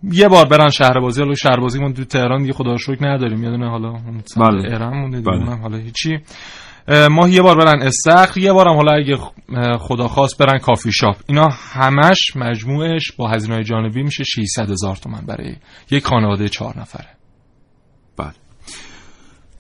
یه 0.02 0.28
بار 0.28 0.44
برن 0.44 0.68
شهر 0.68 1.00
بازی 1.00 1.20
حالا 1.20 1.34
شهر 1.34 1.60
بازی 1.60 1.80
ما 1.80 1.92
تو 1.92 2.04
تهران 2.04 2.42
دیگه 2.42 2.52
خدا 2.52 2.70
رو 2.70 2.78
شکر 2.78 3.08
نداریم. 3.08 3.44
یه 3.44 3.50
دونه 3.50 3.70
حالا 3.70 3.92
بله. 4.36 4.74
ارم 4.74 5.00
مونده 5.00 5.18
دیگه 5.18 5.30
بله. 5.30 5.56
حالا 5.56 5.76
هیچی. 5.76 6.18
ماهی 7.10 7.32
یه 7.32 7.42
بار 7.42 7.56
برن 7.56 7.82
استخر 7.82 8.40
یه 8.40 8.52
بارم 8.52 8.76
حالا 8.76 8.92
اگه 8.92 9.16
خدا 9.78 10.08
خواست 10.08 10.38
برن 10.38 10.58
کافی 10.58 10.92
شاپ. 10.92 11.16
اینا 11.26 11.48
همش 11.72 12.36
مجموعش 12.36 13.12
با 13.12 13.28
هزینه 13.28 13.54
های 13.54 13.64
جانبی 13.64 14.02
میشه 14.02 14.24
600 14.24 14.70
هزار 14.70 14.96
تومن 14.96 15.20
برای 15.26 15.56
یک 15.90 16.04
خانواده 16.04 16.48
چهار 16.48 16.78
نفره. 16.80 17.08
بله. 18.16 18.32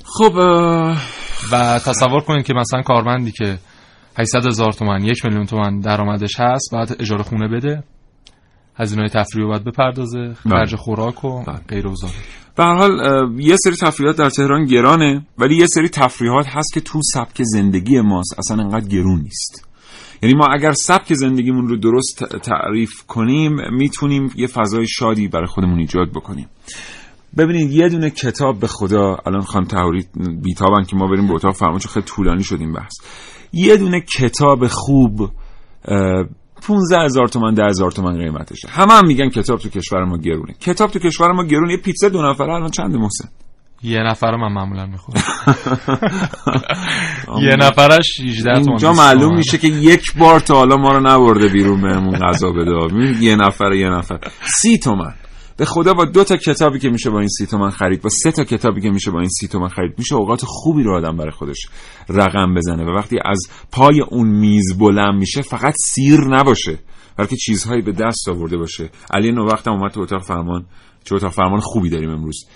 خب 0.04 0.34
و 1.52 1.78
تصور 1.78 2.20
کنید 2.20 2.46
که 2.46 2.54
مثلا 2.54 2.82
کارمندی 2.82 3.32
که 3.32 3.58
800 4.18 4.46
هزار 4.46 4.72
تومن 4.72 5.04
یک 5.04 5.24
میلیون 5.24 5.46
تومن 5.46 5.80
درآمدش 5.80 6.40
هست 6.40 6.70
بعد 6.72 6.96
اجاره 7.00 7.22
خونه 7.22 7.48
بده. 7.48 7.82
هزینه 8.76 9.08
تفریح 9.08 9.46
باید 9.46 9.64
بپردازه 9.64 10.34
خرج 10.34 10.74
خوراک 10.74 11.24
و 11.24 11.42
بله. 11.44 11.60
غیر 11.68 11.86
و. 11.86 11.94
به 12.56 12.64
هر 12.64 12.76
حال 12.76 12.92
یه 13.40 13.56
سری 13.56 13.76
تفریحات 13.76 14.16
در 14.16 14.30
تهران 14.30 14.64
گرانه 14.64 15.26
ولی 15.38 15.56
یه 15.56 15.66
سری 15.66 15.88
تفریحات 15.88 16.46
هست 16.48 16.72
که 16.74 16.80
تو 16.80 17.00
سبک 17.14 17.42
زندگی 17.42 18.00
ماست 18.00 18.38
اصلا 18.38 18.62
انقدر 18.62 18.88
گرون 18.88 19.20
نیست. 19.20 19.68
یعنی 20.22 20.34
ما 20.34 20.46
اگر 20.46 20.72
سبک 20.72 21.14
زندگیمون 21.14 21.68
رو 21.68 21.76
درست 21.76 22.24
تعریف 22.24 23.02
کنیم 23.06 23.56
می‌تونیم 23.72 24.30
یه 24.36 24.46
فضای 24.46 24.86
شادی 24.86 25.28
برای 25.28 25.46
خودمون 25.46 25.78
ایجاد 25.78 26.10
بکنیم. 26.10 26.48
ببینید 27.38 27.70
یه 27.70 27.88
دونه 27.88 28.10
کتاب 28.10 28.60
به 28.60 28.66
خدا 28.66 29.16
الان 29.26 29.42
خانم 29.42 29.66
تهوری 29.66 30.04
بیتابن 30.42 30.82
که 30.82 30.96
ما 30.96 31.06
بریم 31.06 31.28
به 31.28 31.34
اتاق 31.34 31.54
فرمان 31.54 31.78
چون 31.78 31.92
خیلی 31.92 32.06
طولانی 32.06 32.42
شدیم 32.42 32.72
بحث. 32.72 32.92
یه 33.52 33.76
دونه 33.76 34.00
کتاب 34.00 34.66
خوب 34.66 35.30
15 36.62 37.04
هزار 37.04 37.28
تومن 37.28 37.54
10 37.54 37.64
هزار 37.64 37.90
تومن 37.90 38.18
قیمتشه. 38.18 38.68
همه 38.68 38.92
هم 38.92 39.06
میگن 39.06 39.28
کتاب 39.28 39.58
تو 39.58 39.68
کشور 39.68 40.04
ما 40.04 40.18
گرونه. 40.18 40.54
کتاب 40.60 40.90
تو 40.90 40.98
کشور 40.98 41.32
ما 41.32 41.44
گرونه. 41.44 41.72
یه 41.72 41.78
پیتزا 41.78 42.08
دو 42.08 42.22
نفره 42.22 42.54
الان 42.54 42.70
چند 42.70 42.96
محسن؟ 42.96 43.28
یه 43.82 43.98
نفر 43.98 44.36
من 44.36 44.52
معمولا 44.52 44.86
می‌خورم. 44.86 45.22
یه 47.48 47.56
نفرش 47.56 48.20
18 48.20 48.54
تومن 48.54 48.68
اینجا 48.68 48.92
معلوم 48.92 49.36
میشه 49.36 49.58
که 49.58 49.68
یک 49.68 50.16
بار 50.16 50.40
تا 50.40 50.54
حالا 50.54 50.76
ما 50.76 50.92
رو 50.92 51.00
نبرده 51.00 51.48
بیرون 51.48 51.80
بهمون 51.80 52.18
غذا 52.18 52.52
بده. 52.52 52.72
یه 53.20 53.36
نفر 53.36 53.72
یه 53.72 53.88
نفر. 53.88 54.18
سی 54.42 54.78
تومن 54.78 55.14
به 55.58 55.64
خدا 55.64 55.94
با 55.94 56.04
دو 56.04 56.24
تا 56.24 56.36
کتابی 56.36 56.78
که 56.78 56.88
میشه 56.88 57.10
با 57.10 57.18
این 57.18 57.28
سی 57.28 57.46
تومن 57.46 57.70
خرید 57.70 58.02
با 58.02 58.08
سه 58.08 58.32
تا 58.32 58.44
کتابی 58.44 58.80
که 58.80 58.90
میشه 58.90 59.10
با 59.10 59.20
این 59.20 59.28
سی 59.28 59.48
تومن 59.48 59.68
خرید 59.68 59.98
میشه 59.98 60.14
اوقات 60.14 60.40
خوبی 60.44 60.82
رو 60.82 60.96
آدم 60.96 61.16
برای 61.16 61.30
خودش 61.30 61.68
رقم 62.08 62.54
بزنه 62.54 62.84
و 62.84 62.96
وقتی 62.96 63.18
از 63.24 63.38
پای 63.72 64.00
اون 64.00 64.28
میز 64.28 64.78
بلند 64.78 65.14
میشه 65.14 65.42
فقط 65.42 65.74
سیر 65.94 66.20
نباشه 66.20 66.78
بلکه 67.16 67.36
چیزهایی 67.36 67.82
به 67.82 67.92
دست 67.92 68.28
آورده 68.28 68.56
باشه. 68.56 68.90
علی 69.10 69.32
نو 69.32 69.46
وقتم 69.46 69.72
اومد 69.72 69.90
تو 69.90 70.00
اتاق 70.00 70.22
فرمان 70.22 70.66
چه 71.04 71.14
اتاق 71.14 71.32
فرمان 71.32 71.60
خوبی 71.60 71.90
داریم 71.90 72.10
امروز. 72.10 72.48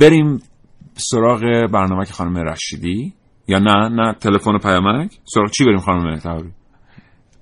بریم 0.00 0.42
سراغ 0.96 1.40
برنامه 1.72 2.04
که 2.06 2.12
خانم 2.12 2.36
رشیدی. 2.36 3.14
یا 3.48 3.58
نه 3.58 3.88
نه 3.88 4.14
تلفن 4.20 4.54
و 4.54 4.58
پیامک. 4.58 5.18
سراغ 5.24 5.50
چی 5.50 5.64
بریم 5.64 5.78
خانم 5.78 6.10
مهتابی؟ 6.10 6.50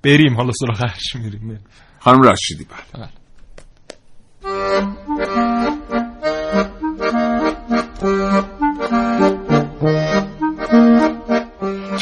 بریم 0.03 0.35
حالا 0.35 0.51
سراغش 0.51 1.15
میریم. 1.15 1.59
خانم 1.99 2.21
رشیدی 2.21 2.63
بله, 2.63 3.03
بله. 3.03 3.24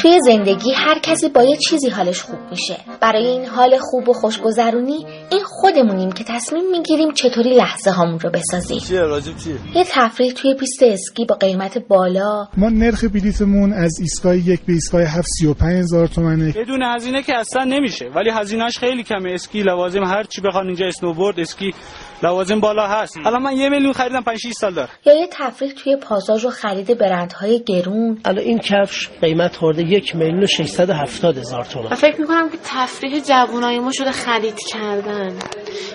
توی 0.04 0.20
زندگی 0.26 0.72
هر 0.76 0.98
کسی 1.02 1.28
با 1.28 1.42
یه 1.42 1.56
چیزی 1.56 1.88
حالش 1.88 2.22
خوب 2.22 2.38
میشه. 2.50 2.76
برای 3.00 3.26
این 3.26 3.46
حال 3.46 3.78
خوب 3.80 4.08
و 4.08 4.12
خوشگذرونی 4.12 5.06
این 5.30 5.40
خودمونیم 5.44 6.12
که 6.12 6.24
تصمیم 6.24 6.70
می‌گیریم 6.70 7.12
چطوری 7.12 7.54
لحظه 7.54 7.90
هامون 7.90 8.18
رو 8.18 8.30
بسازیم. 8.30 8.78
چیه 8.78 9.00
راجب 9.00 9.36
چیه؟ 9.36 9.54
یه 9.74 9.84
تفریح 9.90 10.32
توی 10.32 10.54
پیست 10.54 10.82
اسکی 10.82 11.24
با 11.24 11.34
قیمت 11.34 11.78
بالا. 11.78 12.48
ما 12.56 12.68
نرخ 12.68 13.04
بلیتمون 13.04 13.72
از 13.72 13.92
ایستگاه 14.00 14.36
یک 14.36 14.60
به 14.60 14.72
ایستگاه 14.72 15.02
هفت 15.02 15.28
سی 15.38 15.46
و 15.46 15.54
پنج 15.54 15.78
هزار 15.78 16.06
تومنه. 16.06 16.52
بدون 16.52 16.82
هزینه 16.82 17.22
که 17.22 17.38
اصلا 17.38 17.64
نمیشه. 17.64 18.04
ولی 18.16 18.30
هزینهش 18.30 18.78
خیلی 18.78 19.02
کمه. 19.02 19.30
اسکی 19.34 19.62
لوازم 19.62 20.04
هر 20.04 20.22
چی 20.22 20.40
بخوان 20.40 20.66
اینجا 20.66 20.86
اسنوبورد 20.86 21.40
اسکی 21.40 21.74
لوازم 22.24 22.60
بالا 22.60 22.86
هست. 22.86 23.16
الان 23.16 23.42
من 23.42 23.56
یه 23.56 23.68
میلیون 23.68 23.92
خریدم 23.92 24.22
5 24.22 24.38
6 24.38 24.52
سال 24.52 24.74
داره. 24.74 24.88
یا 25.06 25.14
یه 25.14 25.28
تفریح 25.32 25.72
توی 25.72 25.96
پاساژ 25.96 26.44
و 26.44 26.50
خرید 26.50 26.98
برندهای 26.98 27.62
گرون. 27.66 28.18
الان 28.24 28.44
این 28.44 28.58
کفش 28.58 29.08
قیمت 29.20 29.56
خورده 29.56 29.82
یک 29.82 30.16
میلیون 30.16 30.42
و 30.42 30.46
670 30.46 31.38
هزار 31.38 31.64
تومان 31.64 31.90
من 31.90 31.96
فکر 31.96 32.20
می‌کنم 32.20 32.50
که 32.50 32.58
تفریح 32.64 33.20
جوانای 33.20 33.78
ما 33.78 33.92
شده 33.92 34.10
خرید 34.10 34.58
کردن. 34.68 35.38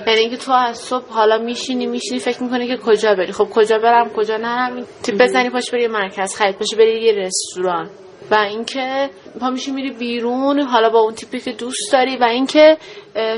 یعنی 0.07 0.19
اینکه 0.19 0.37
تو 0.37 0.51
از 0.51 0.77
صبح 0.77 1.09
حالا 1.09 1.37
میشینی 1.37 1.85
میشینی 1.85 2.19
فکر 2.19 2.43
می‌کنی 2.43 2.67
که 2.67 2.77
کجا 2.77 3.15
بری. 3.15 3.31
خب 3.31 3.47
کجا 3.53 3.77
برم 3.77 4.09
کجا 4.09 4.37
نرم؟ 4.37 4.85
تیپ 5.03 5.21
بزنی 5.21 5.49
پاش 5.49 5.71
بری 5.71 5.87
مرکز 5.87 6.35
خرید 6.35 6.55
پاش 6.55 6.75
بری 6.75 7.03
یه 7.03 7.13
رستوران. 7.13 7.89
و 8.31 8.35
اینکه 8.35 9.09
پا 9.39 9.49
میشی 9.49 9.71
میری 9.71 9.91
بیرون 9.91 10.59
حالا 10.59 10.89
با 10.89 10.99
اون 10.99 11.13
تیپی 11.13 11.39
که 11.39 11.51
دوست 11.51 11.93
داری 11.93 12.17
و 12.17 12.23
اینکه 12.23 12.77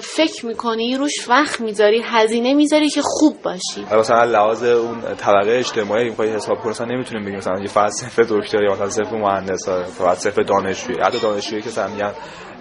فکر 0.02 0.46
می‌کنی 0.46 0.98
روش 0.98 1.30
وقت 1.30 1.62
می‌ذاری 1.62 2.02
هزینه 2.06 2.54
می‌ذاری 2.54 2.90
که 2.90 3.02
خوب 3.04 3.42
باشی. 3.44 3.86
مثلا 4.00 4.24
لحاظ 4.24 4.64
اون 4.64 5.02
طبقه 5.02 5.52
اجتماعی 5.52 6.10
می‌خوای 6.10 6.30
حساب 6.30 6.58
کنی 6.58 6.70
مثلا 6.70 6.88
نمی‌تونیم 6.88 7.26
بگیم 7.26 7.38
مثلا 7.38 7.60
یه 7.60 7.68
فلسفه 7.68 8.24
دکتری 8.30 8.66
یا 8.66 8.74
مثلا 8.74 8.90
صفر 8.90 9.16
مهندس 9.18 9.70
فلسفه 9.70 10.44
دانشجویی 10.44 11.00
حتی 11.02 11.20
دانشجویی 11.20 11.62
که 11.62 11.70
مثلا 11.70 11.88
میگن 11.88 12.12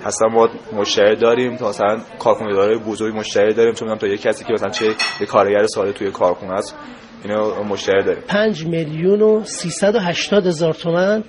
هستن 0.04 0.26
ما 0.26 0.48
مشتری 0.72 1.16
داریم 1.16 1.56
تا 1.56 1.68
مثلا 1.68 2.00
کارخونه 2.18 2.54
داره 2.54 2.78
بزرگ 2.78 3.16
مشتری 3.16 3.54
داریم. 3.54 3.74
چون 3.74 3.98
تا 3.98 4.06
یه 4.06 4.16
کسی 4.16 4.44
که 4.44 4.52
مثلا 4.52 4.68
چه 4.70 4.86
یه 5.20 5.26
کارگر 5.26 5.66
ساده 5.66 5.92
توی 5.92 6.10
کارخونه 6.10 6.52
است 6.52 6.76
اینو 7.24 7.64
مشتری 7.64 8.04
داریم. 8.04 8.22
5 8.28 8.64
میلیون 8.66 9.22
و 9.22 9.44
380 9.44 10.46
هزار 10.46 10.72
تومان 10.72 11.24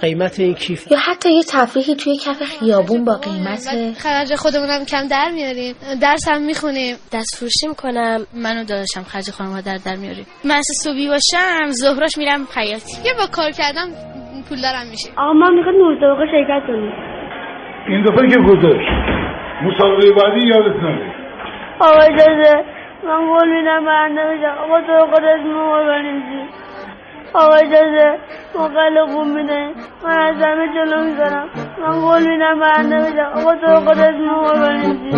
قیمت 0.00 0.40
این 0.40 0.54
کیف. 0.54 0.92
یا 0.92 0.98
حتی 0.98 1.32
یه 1.32 1.42
تفریحی 1.52 1.94
توی 1.94 2.16
کف 2.16 2.42
خیابون 2.42 3.04
با 3.04 3.14
قیمت. 3.14 3.64
خرج 4.02 4.34
خودمونم 4.34 4.84
کم 4.84 5.08
در 5.10 5.30
میاریم. 5.34 5.74
درس 6.02 6.28
هم 6.28 6.42
می‌خونیم. 6.46 6.96
دست 7.12 7.36
فروشی 7.38 7.66
می‌کنم 7.68 8.18
منو 8.44 8.64
داداشم 8.64 9.02
خرج 9.02 9.30
خانم 9.30 9.60
در 9.60 9.78
در 9.86 9.96
میاریم. 9.96 10.26
من 10.44 10.60
صبحی 10.82 11.08
باشم 11.08 11.70
ظهرش 11.70 12.18
میرم 12.18 12.44
خیاطی 12.54 12.96
یه 13.04 13.12
با 13.18 13.26
کار 13.36 13.50
کردم 13.50 13.88
پول 14.48 14.58
دارم 14.62 14.86
میشه. 14.90 15.08
آقا 15.16 15.32
من 15.32 15.54
می‌خواد 15.54 15.74
مسابقه 15.74 16.26
شرکت 16.26 16.66
کنیم 16.66 16.92
این 17.88 18.04
دفعه 18.04 18.28
که 18.28 18.38
گذاشت. 18.50 18.90
مسابقه 19.66 20.12
بعدی 20.12 20.40
یادت 20.46 20.76
نره. 20.82 21.14
آقا 21.80 22.00
اجازه. 22.00 22.64
من 23.04 23.20
قول 23.30 23.48
میدم 23.56 23.84
برنده 23.84 24.20
بشم. 24.20 24.58
آقا 24.64 24.80
تو 24.80 25.06
خودت 25.10 25.40
مو 25.46 25.70
بنویسی. 25.88 26.42
آقا 27.34 27.54
اجازه 27.54 28.18
مقل 28.54 29.06
خوب 29.12 29.26
میده 29.26 29.74
من 30.04 30.18
از 30.18 30.36
همه 30.36 30.66
جلو 30.74 31.04
می‌ذارم 31.04 31.48
من 31.80 32.00
قول 32.00 32.22
میدم 32.28 32.60
برنده 32.60 32.96
بشم. 32.96 33.30
آقا 33.34 33.54
تو 33.54 33.66
خودت 33.86 34.14
مو 34.14 34.42
بنویسی. 34.52 35.10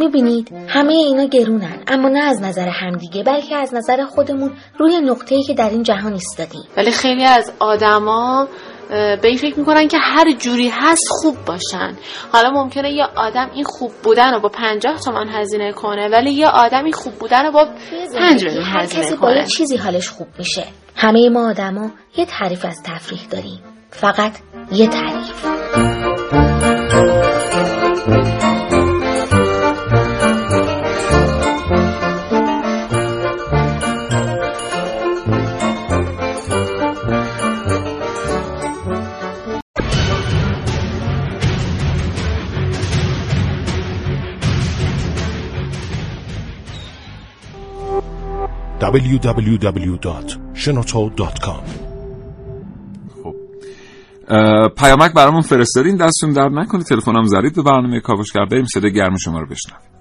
می‌بینید 0.00 0.52
همه 0.68 0.92
اینا 0.92 1.24
گرونن 1.24 1.82
اما 1.88 2.08
نه 2.08 2.20
از 2.20 2.42
نظر 2.42 2.68
همدیگه 2.68 3.22
بلکه 3.22 3.56
از 3.56 3.74
نظر 3.74 4.04
خودمون 4.04 4.50
روی 4.78 5.00
نقطه‌ای 5.00 5.42
که 5.42 5.54
در 5.54 5.68
این 5.70 5.82
جهان 5.82 6.12
ایستادیم. 6.12 6.64
ولی 6.76 6.90
خیلی 6.90 7.24
از 7.24 7.52
آدما 7.60 8.48
به 8.88 9.28
این 9.28 9.36
فکر 9.36 9.58
می‌کنن 9.58 9.88
که 9.88 9.98
هر 9.98 10.32
جوری 10.32 10.68
هست 10.68 11.04
خوب 11.08 11.36
باشن. 11.46 11.96
حالا 12.32 12.50
ممکنه 12.50 12.92
یه 12.92 13.04
آدم 13.16 13.50
این 13.54 13.64
خوب 13.64 13.92
بودن 14.02 14.34
رو 14.34 14.40
با 14.40 14.48
پنجاه 14.48 14.98
تومن 14.98 15.28
هزینه 15.28 15.72
کنه 15.72 16.08
ولی 16.08 16.30
یه 16.30 16.48
آدم 16.48 16.84
این 16.84 16.92
خوب 16.92 17.12
بودن 17.12 17.44
رو 17.46 17.52
با 17.52 17.68
پنج 18.18 18.44
میلیون 18.44 18.64
هر 18.64 18.86
کسی 18.86 19.16
با 19.16 19.32
یه 19.32 19.46
چیزی 19.46 19.76
حالش 19.76 20.08
خوب 20.08 20.28
میشه. 20.38 20.66
همه 20.96 21.28
ما 21.28 21.50
آدما 21.50 21.90
یه 22.16 22.26
تعریف 22.26 22.64
از 22.64 22.82
تفریح 22.84 23.20
داریم. 23.30 23.60
فقط 23.90 24.32
یه 24.72 24.88
تعریف. 24.88 25.44
www.shenoto.com 49.00 51.62
خب. 53.22 53.34
پیامک 54.68 55.12
برامون 55.12 55.40
فرستادین 55.40 55.96
دستون 55.96 56.32
در 56.32 56.48
نکنه 56.48 56.82
تلفنم 56.82 57.24
زدید 57.24 57.54
به 57.54 57.62
برنامه 57.62 58.00
کاوشگر. 58.00 58.44
بریم 58.44 58.64
صدای 58.64 58.92
گرم 58.92 59.16
شما 59.16 59.40
رو 59.40 59.46
بشنویم. 59.46 59.93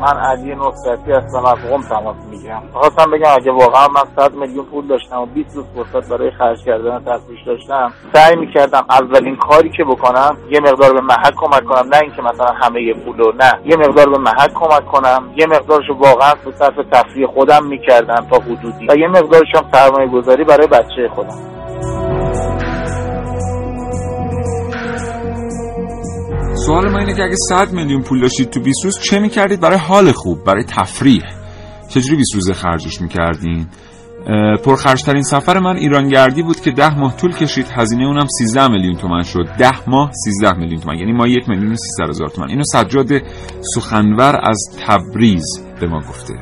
من 0.00 0.16
علی 0.16 0.54
نصرتی 0.54 1.12
هستم 1.12 1.44
از 1.44 1.58
قم 1.70 1.82
تماس 1.82 2.16
می‌گیرم. 2.30 2.62
خواستم 2.72 3.10
بگم 3.10 3.30
اگه 3.36 3.52
واقعا 3.52 3.88
من 3.88 4.02
100 4.16 4.34
میلیون 4.34 4.64
پول 4.64 4.86
داشتم 4.86 5.20
و 5.22 5.26
20 5.26 5.56
روز 5.56 5.64
فرصت 5.74 6.08
برای 6.08 6.30
خرج 6.30 6.64
کردن 6.64 6.98
تفریح 7.04 7.44
داشتم 7.46 7.92
سعی 8.12 8.36
می‌کردم 8.36 8.84
اولین 8.90 9.36
کاری 9.36 9.70
که 9.70 9.84
بکنم 9.84 10.36
یه 10.50 10.60
مقدار 10.60 10.92
به 10.92 11.00
محک 11.00 11.34
کمک 11.36 11.64
کنم 11.64 11.88
نه 11.88 11.98
اینکه 12.02 12.22
مثلا 12.22 12.46
همه 12.46 12.94
پولو 12.94 13.32
نه. 13.32 13.52
یه 13.64 13.76
مقدار 13.76 14.10
به 14.10 14.18
محک 14.18 14.52
کمک 14.54 14.86
کنم 14.86 15.30
یه 15.36 15.46
مقدارشو 15.46 15.94
واقعا 15.94 16.34
به 16.44 16.52
صرف 16.52 16.74
تفریح 16.92 17.26
خودم 17.26 17.66
می‌کردم 17.66 18.26
تا 18.30 18.36
حدودی. 18.36 18.86
و 18.88 18.96
یه 18.96 19.08
مقدارش 19.08 19.54
هم 19.54 19.64
سرمایه 19.72 20.08
گذاری 20.08 20.44
برای 20.44 20.66
بچه 20.66 21.08
خودم. 21.14 21.55
سوال 26.66 26.90
ما 26.90 26.98
اینه 26.98 27.14
که 27.14 27.22
اگه 27.22 27.36
100 27.48 27.72
میلیون 27.72 28.02
پول 28.02 28.20
داشتید 28.20 28.50
تو 28.50 28.60
20 28.60 28.84
روز 28.84 28.98
چه 28.98 29.18
می‌کردید 29.18 29.60
برای 29.60 29.78
حال 29.78 30.12
خوب 30.12 30.44
برای 30.44 30.64
تفریح؟ 30.64 31.22
چجوری 31.88 32.16
20 32.16 32.34
روز 32.34 32.50
خرجش 32.50 33.00
می‌کردین؟ 33.00 33.66
پرخرجترین 34.64 35.22
سفر 35.22 35.58
من 35.58 35.76
ایرانگردی 35.76 36.42
بود 36.42 36.60
که 36.60 36.70
ده 36.70 36.98
ماه 36.98 37.16
طول 37.16 37.32
کشید. 37.32 37.66
هزینه 37.72 38.04
اونم 38.04 38.26
13 38.38 38.68
میلیون 38.68 38.96
تومن 38.96 39.22
شد. 39.22 39.46
ده 39.58 39.90
ماه 39.90 40.10
13 40.24 40.52
میلیون 40.58 40.80
تومن 40.80 40.98
یعنی 40.98 41.12
ما 41.12 41.26
یک 41.26 41.48
میلیون 41.48 41.72
و 41.72 41.76
300 41.76 42.08
هزار 42.08 42.28
تومن 42.28 42.48
اینو 42.48 42.62
سجاد 42.72 43.08
سخنور 43.74 44.40
از 44.42 44.58
تبریز 44.86 45.62
به 45.80 45.86
ما 45.86 46.00
گفته. 46.00 46.34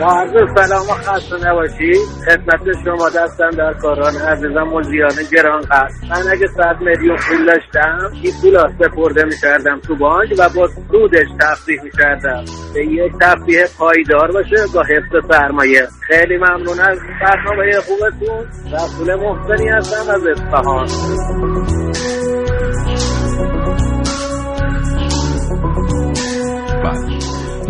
با 0.00 0.06
عرض 0.06 0.32
سلام 0.54 0.82
و 0.82 0.94
خسته 0.94 1.48
نباشید. 1.48 1.96
خدمت 2.26 2.60
شما 2.84 3.08
دستم 3.08 3.50
در 3.50 3.72
کاران 3.82 4.14
عزیزم 4.16 4.62
مزیان 4.62 5.14
گران 5.32 5.60
قدر 5.60 5.88
من 6.10 6.32
اگه 6.32 6.46
صد 6.46 6.76
میلیون 6.80 7.16
پول 7.16 7.46
داشتم 7.46 8.10
این 8.22 8.32
پول 8.42 8.58
سپرده 8.78 9.24
می‌کردم 9.24 9.80
تو 9.80 9.96
بانک 9.96 10.30
و 10.38 10.48
با 10.56 10.68
سودش 10.90 11.26
تفریح 11.40 11.82
می‌کردم. 11.82 12.44
به 12.74 12.86
یک 12.86 13.12
تفریح 13.20 13.64
پایدار 13.78 14.32
باشه 14.32 14.56
با 14.74 14.82
حفظ 14.82 15.26
سرمایه. 15.30 15.88
خیلی 16.06 16.36
ممنون 16.36 16.80
از 16.80 16.98
برنامه 17.20 17.72
خوبتون 17.80 18.46
رسول 18.72 19.14
محسنی 19.14 19.68
هستم 19.68 20.10
از 20.10 20.26
اصفهان. 20.26 20.86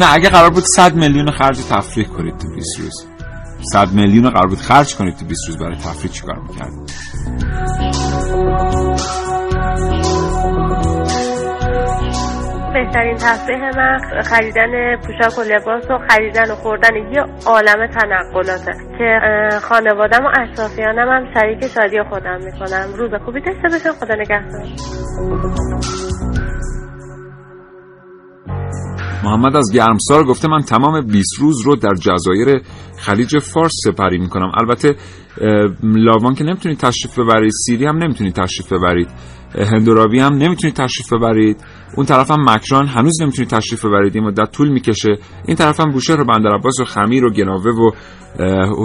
نه 0.01 0.15
اگه 0.15 0.29
قرار 0.29 0.51
بود 0.51 0.65
100 0.77 0.95
میلیون 0.95 1.31
خرج 1.31 1.59
تفریح 1.71 2.07
کنید 2.07 2.39
تو 2.39 2.49
20 2.55 2.81
روز. 2.81 3.07
100 3.73 3.93
میلیون 3.93 4.31
قرار 4.31 4.47
بود 4.47 4.59
خرج 4.59 4.97
کنید 4.97 5.17
تو 5.17 5.27
20 5.27 5.49
روز 5.49 5.59
برای 5.59 5.77
تفریح 5.77 6.13
چیکار 6.13 6.39
می‌کردید؟ 6.39 6.91
بهترین 12.73 13.17
تفریح 13.17 13.59
من 13.77 14.23
خریدن 14.23 14.97
پوشاک 14.97 15.39
و 15.39 15.43
لباس 15.43 15.91
و 15.91 15.99
خریدن 16.09 16.51
و 16.51 16.55
خوردن 16.55 16.97
یه 16.97 17.25
عالم 17.47 17.87
تنقلاته 17.87 18.73
که 18.99 19.21
خانوادم 19.63 20.25
و 20.25 20.29
اطرافیانم 20.41 21.09
هم 21.09 21.35
شریک 21.35 21.67
شادی 21.67 22.03
خودم 22.11 22.39
می‌کنم 22.45 22.95
روز 22.97 23.11
خوبی 23.25 23.41
داشته 23.41 23.69
باشم 23.69 23.99
خدا 24.01 24.15
نگهدار. 24.15 24.67
محمد 29.27 29.57
از 29.57 29.73
گرمسار 29.75 30.25
گفته 30.25 30.49
من 30.49 30.63
تمام 30.63 31.01
20 31.01 31.39
روز 31.41 31.61
رو 31.67 31.77
در 31.77 31.95
جزایر 32.01 32.63
خلیج 32.99 33.39
فارس 33.39 33.73
سپری 33.85 34.19
می‌کنم. 34.19 34.53
البته 34.61 34.97
لاوان 35.83 36.35
که 36.35 36.45
نمی‌تونید 36.45 36.79
تشریف 36.79 37.19
ببرید 37.19 37.53
سیری 37.67 37.87
هم 37.87 37.97
نمی‌تونید 37.97 38.35
تشریف 38.35 38.73
ببرید 38.73 39.09
هندوراوی 39.73 40.21
هم 40.21 40.35
نمی‌تونید 40.35 40.77
تشریف 40.77 41.13
ببرید. 41.13 41.65
اون 41.97 42.07
طرف 42.07 42.31
هم 42.31 42.51
مکران 42.51 42.87
هنوز 42.87 43.23
نمی‌تونید 43.23 43.51
تشریف 43.51 43.85
ببرید. 43.85 44.17
این 44.17 44.25
مدت 44.25 44.51
طول 44.53 44.69
می‌کشه. 44.69 45.19
این 45.47 45.57
طرف 45.57 45.81
هم 45.81 45.91
بوشهر 45.91 46.21
و 46.21 46.25
بندرعباس 46.25 46.81
و 46.81 46.85
خمیر 46.85 47.25
و 47.25 47.31
گناوه 47.31 47.71
و 47.71 47.91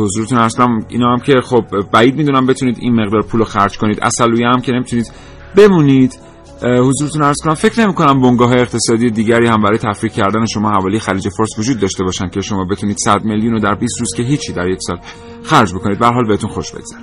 حضورتون 0.04 0.48
کنم 0.50 0.80
اینا 0.90 1.14
هم 1.14 1.20
که 1.20 1.42
خب 1.44 1.66
بعید 1.94 2.16
می‌دونم 2.16 2.46
بتونید 2.46 2.78
این 2.80 3.02
مقدار 3.02 3.22
پول 3.22 3.40
رو 3.40 3.46
خرج 3.46 3.78
کنید. 3.78 4.00
اصلویه 4.02 4.48
هم 4.48 4.62
که 4.62 4.72
نمی‌تونید 4.72 5.12
بمونید. 5.58 6.20
حضورتون 6.64 7.24
عرض 7.24 7.38
کنم. 7.44 7.54
فکر 7.54 7.82
نمی 7.82 7.94
کنم 7.94 8.22
بنگاه 8.22 8.52
اقتصادی 8.54 9.12
دیگری 9.12 9.48
هم 9.48 9.62
برای 9.62 9.78
تفریح 9.78 10.14
کردن 10.14 10.46
شما 10.46 10.70
حوالی 10.70 11.00
خلیج 11.00 11.30
فارس 11.38 11.60
وجود 11.60 11.80
داشته 11.80 12.04
باشن 12.04 12.30
که 12.30 12.42
شما 12.42 12.66
بتونید 12.66 12.98
100 13.06 13.24
میلیون 13.24 13.54
رو 13.54 13.60
در 13.60 13.76
20 13.76 14.00
روز 14.00 14.14
که 14.18 14.24
هیچی 14.24 14.54
در 14.54 14.68
یک 14.68 14.80
سال 14.82 15.00
خرج 15.44 15.74
بکنید. 15.74 16.00
به 16.00 16.08
حال 16.08 16.28
بهتون 16.28 16.50
خوش 16.50 16.72
بگذره. 16.72 17.02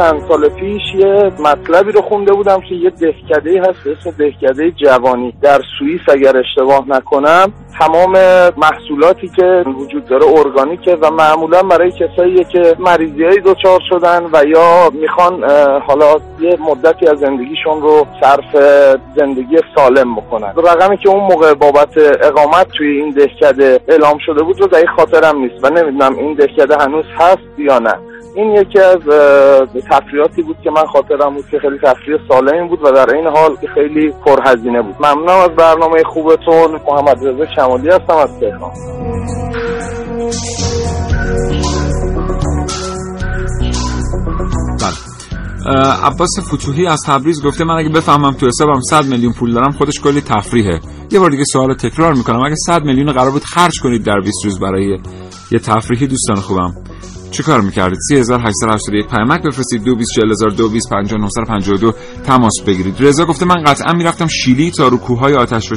چند 0.00 0.22
سال 0.28 0.48
پیش 0.48 0.82
یه 0.94 1.32
مطلبی 1.40 1.92
رو 1.92 2.02
خونده 2.02 2.32
بودم 2.32 2.60
که 2.60 2.74
یه 2.74 2.90
دهکده 2.90 3.60
هست 3.60 3.84
به 3.84 3.92
اسم 3.92 4.10
دهکده 4.18 4.70
جوانی 4.70 5.34
در 5.42 5.60
سوئیس 5.78 6.00
اگر 6.08 6.36
اشتباه 6.36 6.84
نکنم 6.88 7.52
تمام 7.78 8.12
محصولاتی 8.56 9.28
که 9.28 9.64
وجود 9.66 10.04
داره 10.06 10.26
ارگانیکه 10.26 10.96
و 10.96 11.10
معمولا 11.10 11.62
برای 11.62 11.90
کسایی 11.90 12.44
که 12.44 12.76
مریضی 12.78 13.24
های 13.24 13.40
دچار 13.40 13.80
شدن 13.88 14.22
و 14.32 14.44
یا 14.44 14.90
می‌خوان 14.90 15.44
حالا 15.80 16.16
یه 16.40 16.58
مدتی 16.68 17.06
از 17.06 17.18
زندگیشون 17.18 17.80
رو 17.82 18.06
صرف 18.22 18.56
زندگی 19.16 19.58
سالم 19.76 20.16
بکنن. 20.16 20.52
رقمی 20.56 20.96
که 20.96 21.08
اون 21.08 21.20
موقع 21.20 21.54
بابت 21.54 21.98
اقامت 22.22 22.68
توی 22.68 22.88
این 22.88 23.10
دهکده 23.10 23.80
اعلام 23.88 24.18
شده 24.26 24.42
بود 24.42 24.60
رو 24.60 24.66
در 24.66 24.86
خاطرم 24.96 25.38
نیست 25.38 25.64
و 25.64 25.70
نمی‌دونم 25.70 26.18
این 26.18 26.34
دهکده 26.34 26.76
هنوز 26.76 27.04
هست 27.18 27.58
یا 27.58 27.78
نه. 27.78 27.94
این 28.36 28.50
یکی 28.50 28.78
از 28.78 28.98
تفریحاتی 29.90 30.42
بود 30.42 30.56
که 30.64 30.70
من 30.70 30.86
خاطرم 30.92 31.34
بود 31.34 31.44
که 31.50 31.58
خیلی 31.58 31.78
تفریح 31.78 32.18
سالمی 32.28 32.68
بود 32.68 32.82
و 32.84 32.92
در 32.92 33.14
این 33.14 33.26
حال 33.26 33.56
خیلی 33.74 34.12
پرهزینه 34.26 34.82
بود. 34.82 34.94
ممنونم 35.00 35.40
از 35.40 35.50
برنامه 35.50 36.02
خوبتون. 36.14 36.80
محمد 36.88 37.16
رضا 37.26 37.46
شمالی 37.56 37.88
هستم 37.88 38.16
از 38.16 38.40
تهران. 38.40 38.70
عباس 46.04 46.30
فتوحی 46.54 46.86
از 46.86 47.00
تبریز 47.06 47.44
گفته 47.44 47.64
من 47.64 47.74
اگه 47.74 47.88
بفهمم 47.88 48.32
تو 48.32 48.46
حسابم 48.46 48.80
100 48.90 49.04
میلیون 49.04 49.32
پول 49.32 49.54
دارم 49.54 49.70
خودش 49.70 50.00
کلی 50.04 50.20
تفریحه. 50.20 50.80
یه 51.10 51.20
بار 51.20 51.30
دیگه 51.30 51.44
سوال 51.44 51.74
تکرار 51.74 52.14
می‌کنم. 52.14 52.42
اگه 52.46 52.54
100 52.66 52.82
میلیون 52.84 53.12
قرار 53.12 53.30
بود 53.30 53.44
خرج 53.44 53.80
کنید 53.82 54.04
در 54.04 54.20
20 54.20 54.44
روز 54.44 54.60
برای 54.60 54.98
یه 55.52 55.58
تفریحی 55.58 56.06
دوستان 56.06 56.36
خوبم. 56.36 56.74
چه 57.30 57.42
کار 57.42 57.60
می‌کردید 57.60 57.98
3881 58.08 59.06
پیامک 59.06 59.42
بفرستید. 59.42 59.84
2240 59.84 61.92
تماس 62.24 62.52
بگیرید. 62.66 62.94
رضا 62.98 63.24
گفته 63.24 63.46
من 63.46 63.64
قطعا 63.66 63.92
می‌رفتم 63.92 64.26
شیلی 64.26 64.70
تا 64.70 64.88
رو 64.88 64.96
کوههای 64.96 65.34
آتش 65.34 65.70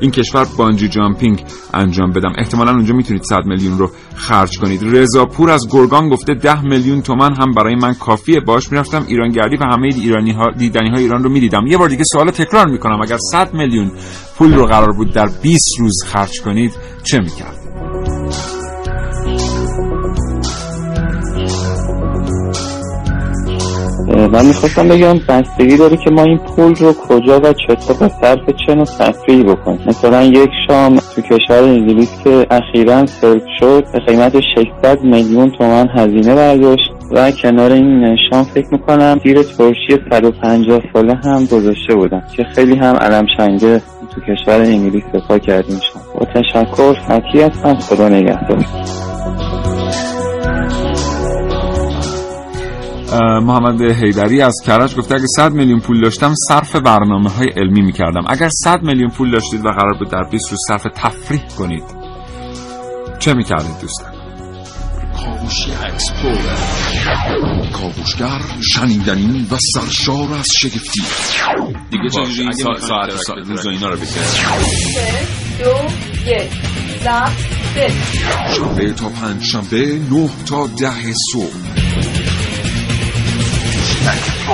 این 0.00 0.10
کشور 0.10 0.46
بانجی 0.56 0.88
جامپینگ 0.88 1.44
انجام 1.74 2.10
بدم. 2.10 2.32
احتمالا 2.38 2.70
اونجا 2.70 2.94
می‌تونید 2.94 3.22
100 3.22 3.36
میلیون 3.46 3.78
رو 3.78 3.90
خرج 4.14 4.58
کنید. 4.58 4.80
رضا 4.82 5.24
پور 5.24 5.50
از 5.50 5.68
گرگان 5.70 6.08
گفته 6.08 6.34
10 6.34 6.62
میلیون 6.62 7.02
تومن 7.02 7.34
هم 7.34 7.52
برای 7.52 7.74
من 7.74 7.94
کافیه. 7.94 8.40
باش 8.40 8.72
می‌رفتم 8.72 9.04
ایرانگردی 9.08 9.56
و 9.56 9.64
همه 9.64 9.90
ایرانی 9.94 10.32
ها 10.32 10.50
دیدنی 10.58 10.90
های 10.90 11.02
ایران 11.02 11.24
رو 11.24 11.30
می‌دیدم. 11.30 11.66
یه 11.66 11.78
بار 11.78 11.88
دیگه 11.88 12.04
سوال 12.12 12.30
تکرار 12.30 12.66
می‌کنم. 12.66 13.02
اگر 13.02 13.18
100 13.32 13.54
میلیون 13.54 13.92
پول 14.38 14.54
رو 14.54 14.66
قرار 14.66 14.92
بود 14.92 15.12
در 15.12 15.28
20 15.42 15.80
روز 15.80 16.04
خرج 16.06 16.40
کنید 16.40 16.72
چه 17.04 17.18
می‌کرد؟ 17.18 17.63
من 24.28 24.46
می‌خواستم 24.46 24.88
بگم 24.88 25.18
بستگی 25.28 25.76
داره 25.76 25.96
که 25.96 26.10
ما 26.10 26.22
این 26.22 26.38
پول 26.38 26.74
رو 26.74 26.92
کجا 26.92 27.40
و 27.40 27.52
چطور 27.52 27.96
و 28.00 28.08
صرف 28.08 28.40
چه 28.66 28.74
نوع 28.74 28.84
تفریحی 28.84 29.42
بکنیم. 29.42 29.80
مثلا 29.86 30.22
یک 30.22 30.50
شام 30.66 30.96
تو 30.96 31.22
کشور 31.22 31.62
انگلیس 31.62 32.10
که 32.24 32.46
اخیرا 32.50 33.06
سرو 33.06 33.40
شد 33.60 33.84
به 33.92 33.98
قیمت 33.98 34.40
600 34.82 35.02
میلیون 35.02 35.50
تومن 35.50 35.88
هزینه 35.88 36.34
برداشت 36.34 36.90
و 37.10 37.30
کنار 37.30 37.72
این 37.72 38.16
شام 38.30 38.42
فکر 38.42 38.68
می‌کنم 38.72 39.20
زیر 39.24 39.42
ترشی 39.42 39.98
150 40.10 40.80
ساله 40.92 41.14
هم 41.14 41.44
گذاشته 41.44 41.94
بودن 41.94 42.22
که 42.36 42.44
خیلی 42.44 42.76
هم 42.76 42.96
علم 42.96 43.26
شنگه 43.36 43.82
تو 44.14 44.20
کشور 44.20 44.60
انگلیس 44.60 45.04
دفاع 45.14 45.38
کردیم 45.38 45.80
شام. 45.92 46.02
با 46.20 46.26
تشکر 46.26 46.92
فتی 46.92 47.40
هستم. 47.40 47.74
خدا 47.74 48.08
نگهدار. 48.08 48.64
محمد 53.20 53.82
حیدری 53.82 54.40
از 54.40 54.54
کرج 54.66 54.96
گفته 54.96 55.14
اگه 55.14 55.26
100 55.36 55.52
میلیون 55.52 55.80
پول 55.80 56.00
داشتم 56.00 56.34
صرف 56.48 56.76
برنامه 56.76 57.30
های 57.30 57.48
علمی 57.56 57.82
می‌کردم. 57.82 58.24
اگر 58.28 58.48
100 58.64 58.82
میلیون 58.82 59.10
پول 59.10 59.30
داشتید 59.30 59.66
و 59.66 59.68
قرار 59.68 59.98
بود 59.98 60.10
در 60.10 60.22
20 60.30 60.50
روز 60.50 60.60
صرف 60.68 60.86
تفریح 60.94 61.42
کنید 61.58 61.84
چه 63.18 63.34
می‌کردید 63.34 63.80
دوستان؟ 63.80 64.12
کاوشی 65.24 65.70
explorer 65.84 66.74
کاوشگر 67.72 68.40
شنیدنی 68.74 69.46
و 69.50 69.56
سرشار 69.74 70.32
از 70.38 70.46
شگفتی. 70.60 71.02
دیگه 71.90 72.08
چجوری 72.08 72.42
این 72.42 72.52
ساعت 72.52 72.80
ساعت 72.80 73.16
سا... 73.16 73.34
روز 73.34 73.66
اینا 73.66 73.88
رو 73.88 73.96
بگیره 73.96 74.22
دو 75.58 75.70
یک. 76.30 76.50
شنبه 78.56 78.92
تا 78.92 79.08
پنج 79.08 79.42
شنبه 79.42 79.98
نه 80.10 80.28
تا 80.46 80.66
ده 80.66 81.12
صبح. 81.32 82.43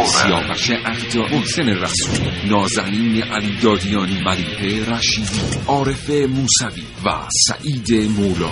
سیاوش 0.04 0.70
اهدا 0.70 1.36
محسن 1.36 1.68
رسول 1.68 2.28
نازنین 2.50 3.22
علی 3.22 3.58
دادیانی 3.62 4.22
ملیحه 4.24 4.94
رشیدی 4.94 5.40
عارف 5.66 6.10
موسوی 6.10 6.82
و 7.06 7.10
سعید 7.46 8.10
مولا. 8.18 8.50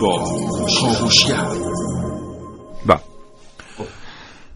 با 0.00 0.24
کاوشگر 0.80 1.46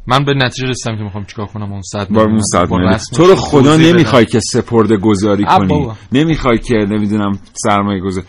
من 0.06 0.24
به 0.24 0.34
نتیجه 0.34 0.68
رسیدم 0.68 0.96
که 0.96 1.02
می‌خوام 1.02 1.24
چیکار 1.24 1.46
کنم 1.46 1.72
اون 1.72 1.82
صد 1.82 2.08
با 2.08 2.22
اون 2.22 2.40
صد 2.52 2.70
میلیون. 2.70 2.98
تو 3.14 3.26
رو 3.26 3.36
خدا 3.36 3.76
نمی‌خوای 3.76 4.26
که 4.26 4.40
سپرده 4.40 4.96
گذاری 4.96 5.44
کنی. 5.44 5.88
نمی‌خوای 6.12 6.58
که 6.58 6.74
نمی‌دونم 6.74 7.38
سرمایه 7.54 8.00
گذاری. 8.00 8.26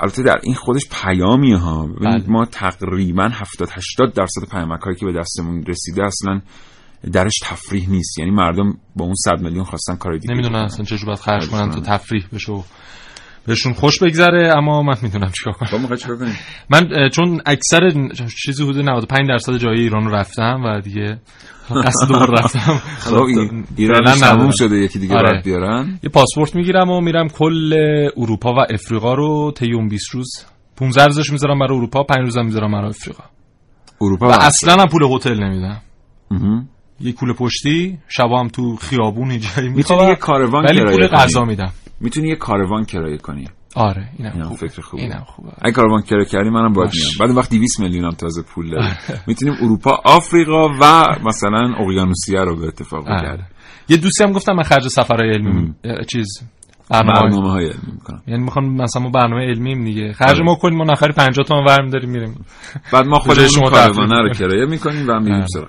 البته 0.00 0.22
در 0.22 0.40
این 0.42 0.54
خودش 0.54 0.82
پیامی 1.02 1.52
ها. 1.52 1.86
ببینید 1.86 2.28
ما 2.28 2.44
تقریبا 2.44 3.28
70 3.32 3.68
80 3.72 4.14
درصد 4.14 4.48
پیامک 4.50 4.80
هایی 4.80 4.96
که 4.96 5.06
به 5.06 5.12
دستمون 5.12 5.64
رسیده 5.66 6.04
اصلا 6.04 6.40
درش 7.12 7.34
تفریح 7.42 7.90
نیست. 7.90 8.18
یعنی 8.18 8.30
مردم 8.30 8.78
با 8.96 9.04
اون 9.04 9.14
100 9.14 9.40
میلیون 9.42 9.64
خواستن 9.64 9.96
کار 9.96 10.16
دیگه 10.16 10.34
نمی‌دونن 10.34 10.64
اصلا 10.64 10.84
چجوری 10.84 11.06
باید 11.06 11.18
خرج 11.18 11.48
کنن 11.48 11.70
تا 11.70 11.80
تفریح 11.80 12.24
بشه 12.32 12.52
و 12.52 12.62
بهشون 13.46 13.72
خوش 13.72 14.02
بگذره 14.02 14.56
اما 14.56 14.82
من 14.82 14.94
می‌دونم 15.02 15.30
چیکار 15.38 15.52
کنم. 15.52 15.96
چیکار 15.96 16.16
کنیم 16.16 16.38
من 16.70 17.08
چون 17.08 17.40
اکثر 17.46 17.90
چیزی 18.44 18.64
حدود 18.64 18.84
95 18.84 19.28
درصد 19.28 19.56
جای 19.56 19.80
ایران 19.80 20.04
رو 20.04 20.14
رفتم 20.14 20.62
و 20.64 20.80
دیگه 20.80 21.18
قصد 21.84 22.08
دوباره 22.08 22.32
رفتم. 22.32 22.80
خب 23.10 23.14
این 23.22 23.64
ایران 23.76 24.04
تموم 24.04 24.24
ندارم. 24.24 24.50
شده 24.50 24.76
یکی 24.76 24.98
دیگه 24.98 25.14
آره. 25.14 25.42
بیارن؟ 25.44 25.98
یه 26.02 26.10
پاسپورت 26.10 26.54
می‌گیرم 26.56 26.90
و 26.90 27.00
میرم 27.00 27.28
کل 27.28 27.74
اروپا 28.16 28.54
و 28.54 28.58
افریقا 28.74 29.14
رو. 29.14 29.52
طی 29.56 29.72
اون 29.72 29.88
20 29.88 30.10
روز 30.14 30.44
15 30.76 31.04
روزش 31.06 31.30
می‌ذارم 31.30 31.58
برای 31.58 31.76
اروپا 31.76 32.02
5 32.02 32.18
روزم 32.20 32.44
می‌ذارم 32.44 32.72
برای 32.72 32.88
افریقا. 32.88 33.24
اروپا 34.00 34.28
و 34.28 34.32
اصلا 34.32 34.72
هم 34.82 34.88
پول 34.88 35.02
هتل 35.14 35.44
نمیدم. 35.44 35.82
یه 37.00 37.12
کوله 37.12 37.32
پشتی 37.32 37.98
شبا 38.08 38.40
هم 38.40 38.48
تو 38.48 38.76
خیابون 38.76 39.30
یه 39.30 39.38
جایی 39.38 39.68
می‌تونی 39.68 40.06
می‌خوام 40.06 40.52
ولی 40.64 40.84
پول. 40.84 41.06
غذا 41.06 41.44
میدم. 41.44 41.72
می‌تونی 42.00 42.28
یه 42.28 42.36
کاروان 42.36 42.84
کرایه 42.84 43.18
کنی. 43.18 43.48
آره 43.76 44.08
اینم 44.18 44.32
اینم 44.32 44.48
خوب 44.48 44.58
فکر 44.58 44.82
خوبه. 44.82 45.02
اینم 45.02 45.24
خوبه. 45.26 45.48
اگه 45.62 45.72
کاروان 45.72 46.02
کرایه 46.02 46.24
کردی 46.24 46.50
منم 46.50 46.72
باید. 46.72 46.90
میام 46.94 47.10
بعد 47.20 47.36
وقت 47.36 47.50
200 47.50 47.80
میلیون 47.80 48.04
هم 48.04 48.10
تازه 48.10 48.42
پول 48.42 48.70
داری. 48.70 48.88
می‌تونیم 49.26 49.54
اروپا 49.62 50.00
آفریقا 50.04 50.68
و 50.68 51.04
مثلا 51.24 51.74
اقیانوسیه 51.78 52.40
رو 52.40 52.56
به 52.56 52.66
اتفاق 52.66 53.08
آره. 53.08 53.46
یه 53.88 53.96
دوستی 53.96 54.24
هم 54.24 54.32
گفتم 54.32 54.52
من 54.52 54.62
خرج 54.62 54.88
سفرهای 54.88 55.30
علمی 55.30 55.74
چیز 56.08 56.26
برنامه 56.90 57.50
های 57.50 57.64
علمی 57.66 57.92
می‌کنم. 57.92 58.22
یعنی 58.26 58.42
می‌خوام 58.42 58.74
مثلا 58.82 59.02
ما 59.02 59.10
برنامه 59.10 59.42
علمیم 59.44 59.84
دیگه. 59.84 60.12
خرج 60.12 60.40
ما 60.40 60.54
کنیم 60.54 60.78
ما 60.78 60.84
نفری 60.84 61.12
50 61.12 61.46
تومن 61.46 61.64
ورم 61.64 61.90
داریم 61.90 62.10
میریم. 62.10 62.44
بعد 62.92 63.06
ما 63.06 63.18
خودمون 63.18 63.48
شما 63.48 63.70
کاروانه 63.70 64.22
رو. 64.22 64.28
کرایه 64.34 64.66
می‌کنیم 64.66 65.08
و 65.08 65.20
میریم 65.20 65.34
آره. 65.34 65.46
سراغ. 65.46 65.68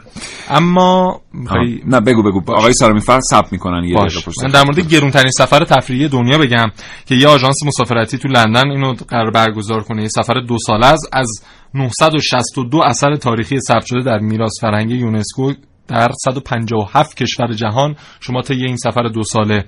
اما. 0.50 1.22
می‌خوای- 1.34 1.82
نه 1.86 2.00
بگو 2.02 2.24
بگو. 2.24 2.52
آقای 2.52 2.74
سارمی 2.74 3.00
فر 3.02 3.20
ثبت 3.20 3.54
می‌کنن 3.54 3.84
یه 3.84 3.96
دقیقه 3.96 4.22
پشت 4.26 4.44
من 4.44 4.50
در 4.50 4.64
مورد 4.64 4.80
گرونترین 4.80 5.32
سفر 5.32 5.64
تفریحی 5.66 6.08
دنیا 6.08 6.38
بگم 6.38 6.72
که 7.06 7.16
یه 7.16 7.28
آژانس 7.28 7.56
مسافرتی 7.66 8.18
تو 8.18 8.28
لندن 8.28 8.72
اینو 8.72 8.94
قرار 9.08 9.32
برگزار 9.32 9.84
کنه. 9.84 10.02
یه 10.02 10.08
سفر 10.08 10.34
دو 10.48 10.58
ساله 10.68 10.86
از 10.86 11.00
از 11.14 11.44
962 11.74 12.82
اثر 12.86 13.16
تاریخی 13.16 13.60
ثبت 13.60 13.86
شده 13.86 14.02
در 14.04 14.20
میراث 14.20 14.52
فرهنگی 14.62 14.96
یونسکو 14.96 15.54
در 15.88 16.12
157 16.24 17.18
کشور 17.18 17.54
جهان. 17.54 17.96
شما 18.20 18.42
طی 18.42 18.54
این 18.66 18.78
سفر 18.78 19.04
دو 19.04 19.24
ساله 19.24 19.66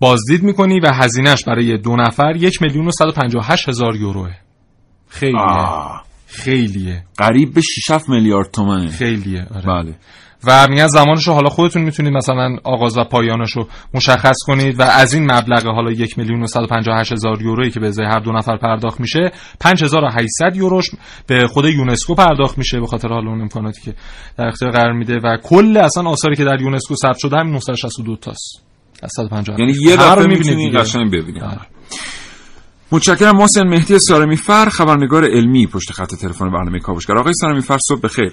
بازدید 0.00 0.42
می‌کنی 0.42 0.80
و 0.80 0.92
هزینهش 0.92 1.44
برای 1.44 1.78
دو 1.78 1.96
نفر 1.96 2.36
یک 2.36 2.62
میلیون 2.62 2.86
و 2.86 2.90
158 2.90 3.68
هزار 3.68 3.96
یوروه. 3.96 4.30
خیلیه. 5.08 5.40
آه. 5.40 6.04
خیلیه. 6.26 7.04
قریب 7.16 7.54
به 7.54 7.60
6 7.60 8.08
میلیارد 8.08 8.50
تومنه. 8.50 8.88
خیلیه 8.88 9.46
آره. 9.54 9.66
بله. 9.66 9.94
و 10.46 10.68
میگن 10.68 10.86
زمانش 10.86 11.28
رو 11.28 11.34
حالا 11.34 11.48
خودتون 11.48 11.82
می‌تونید 11.82 12.12
مثلا 12.12 12.56
آغاز 12.64 12.98
و 12.98 13.04
پایانش 13.04 13.50
رو 13.50 13.68
مشخص 13.94 14.36
کنید 14.46 14.80
و 14.80 14.82
از 14.82 15.14
این 15.14 15.32
مبلغ 15.32 15.66
حالا 15.66 15.90
یک 15.90 16.18
میلیون 16.18 16.42
و 16.42 16.46
158 16.46 17.12
هزار 17.12 17.42
یورویی 17.42 17.70
که 17.70 17.80
به 17.80 17.86
ازای 17.86 18.06
هر 18.06 18.20
دو 18.20 18.32
نفر 18.32 18.56
پرداخت 18.56 19.00
میشه 19.00 19.32
5800 19.60 20.56
یوروش 20.56 20.90
به 21.26 21.46
خود 21.46 21.64
یونسکو 21.64 22.14
پرداخت 22.14 22.58
میشه 22.58 22.80
به 22.80 22.86
خاطر 22.86 23.08
حالا 23.08 23.30
اون 23.30 23.40
امکاناتی 23.40 23.82
که 23.82 23.94
در 24.38 24.46
اختیار 24.46 24.70
قرار 24.70 24.92
میده. 24.92 25.18
و 25.18 25.36
کل 25.42 25.76
اصلا 25.76 26.08
آثاری 26.08 26.36
که 26.36 26.44
در 26.44 26.60
یونسکو 26.60 26.94
ثبت 26.94 27.18
شده 27.18 27.36
همین 27.36 27.52
962 27.52 28.16
تاست. 28.16 28.63
150 29.06 29.60
یعنی 29.60 29.72
یه 29.86 29.96
دفعه 29.96 30.14
می‌بینید 30.14 30.38
می‌تونی 30.38 30.66
دیگه. 30.66 30.78
قشنگ 30.78 31.06
ببینی 31.12 31.40
متشکرم 32.92 33.36
محسن 33.36 33.68
مهدی 33.68 33.98
سارمی 33.98 34.36
فر 34.36 34.64
خبرنگار 34.64 35.24
علمی 35.24 35.66
پشت 35.66 35.92
خط 35.92 36.14
تلفن 36.14 36.50
برنامه 36.50 36.78
کاوشگر. 36.78 37.18
آقای 37.18 37.32
سارمی 37.34 37.60
فر 37.60 37.78
صبح 37.88 38.00
بخیر. 38.00 38.32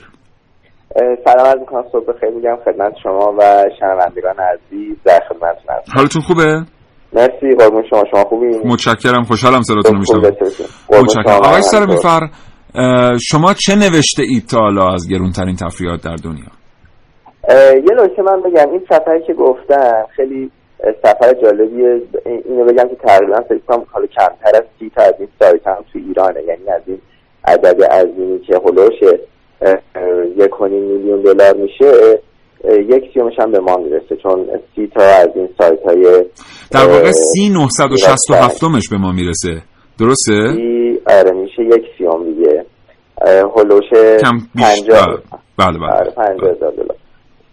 سلام 1.26 1.48
عرض 1.48 1.60
می‌کنم 1.60 1.84
صبح 1.92 2.06
بخیر. 2.14 2.30
میگم 2.30 2.58
خدمت 2.66 2.94
شما 3.04 3.36
و 3.40 3.66
شنوندگان 3.80 4.36
عزیز 4.40 4.98
در 5.06 5.20
خدمتتون 5.30 5.76
هستم. 5.78 5.92
حالتون 5.96 6.22
خوبه؟ 6.22 6.66
مرسی 7.14 7.56
قربون 7.60 7.84
شما. 7.90 8.04
شما 8.12 8.24
خوبی 8.24 8.48
متشکرم 8.66 9.24
خوشحالم 9.24 9.62
صداتون 9.62 9.94
رو 9.94 10.00
میشنوم. 10.00 10.32
متشکرم. 10.90 11.36
آقای 11.36 11.62
سارمی. 11.62 11.98
فر 11.98 12.28
شما 13.18 13.54
چه 13.54 13.76
نوشته 13.76 14.24
اید 14.24 14.46
تا 14.46 14.60
حالا 14.60 14.94
از 14.94 15.08
گرونترین 15.10 15.56
تفریحات 15.56 16.04
در 16.04 16.16
دنیا؟ 16.16 16.46
یه 17.74 18.04
نکته 18.04 18.22
من 18.22 18.42
بگم. 18.42 18.72
این 18.72 18.82
سفری 18.90 19.24
که 19.28 19.34
گفتم 19.34 20.04
خیلی 20.16 20.52
سفر 21.04 21.34
جالبیه 21.44 22.02
این- 22.26 22.44
اینو 22.46 22.66
بگم 22.66 22.90
که 22.90 22.96
تقریبا 22.96 23.40
فکر 23.50 23.60
کنم 23.68 23.86
حالا 23.92 24.06
کمتر 24.06 24.52
از 24.58 24.64
سی 24.80 24.92
تا 24.96 25.02
از 25.04 25.14
این 25.20 25.28
سایت 25.40 25.68
هم 25.68 25.86
تو 25.94 26.00
ایرانه. 26.08 26.44
یعنی 26.44 26.70
از 26.70 26.82
این 26.88 27.02
عدد 27.46 27.84
عظیمی 27.84 28.40
که 28.40 28.54
هلوش 28.66 29.02
یک 30.38 30.62
میلیون 30.62 31.22
دلار 31.22 31.54
میشه 31.56 32.20
یک 32.66 33.14
سیومش 33.14 33.34
هم 33.40 33.52
به 33.52 33.60
ما 33.60 33.78
می‌رسه. 33.78 34.16
چون 34.24 34.46
سی 34.76 34.88
تا 34.96 35.04
از 35.04 35.30
این 35.36 35.50
سایت 35.58 35.80
های 35.86 36.26
در 36.72 36.86
واقع 36.88 37.12
سی 37.12 37.50
967 37.50 38.64
مش 38.64 38.90
به 38.90 38.98
ما 38.98 39.12
می‌رسه. 39.12 39.62
درسته؟ 40.00 40.34
آره 41.08 41.32
میشه 41.32 41.62
یک 41.64 41.86
سیوم 41.98 42.24
دیگه. 42.34 42.66
هلوش 43.56 43.90
کم 44.22 44.38
بیشتر. 44.56 45.06
بله 45.60 45.78
بله 45.80 46.14
آره 46.18 46.52
هزار 46.52 46.72
دلار. 46.72 46.96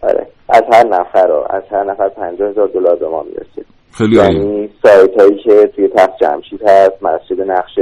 آره. 0.03 0.27
از 0.49 0.63
هر 0.73 0.87
نفر 0.87 1.27
رو 1.27 1.47
از 1.51 1.63
هر 1.71 1.85
نفر 1.85 2.09
پنجاه 2.09 2.51
هزار 2.51 2.69
دلار 2.69 2.97
به 2.97 3.09
ما 3.09 3.23
می‌رسه 3.23 3.65
خیلی 3.93 4.17
یعنی 4.17 4.71
سایت 4.83 5.21
هایی 5.21 5.39
که 5.45 5.71
توی 5.77 5.89
تخت 5.89 6.19
جمشید 6.21 6.63
هست 6.69 7.03
مسجد 7.03 7.41
نقش 7.41 7.79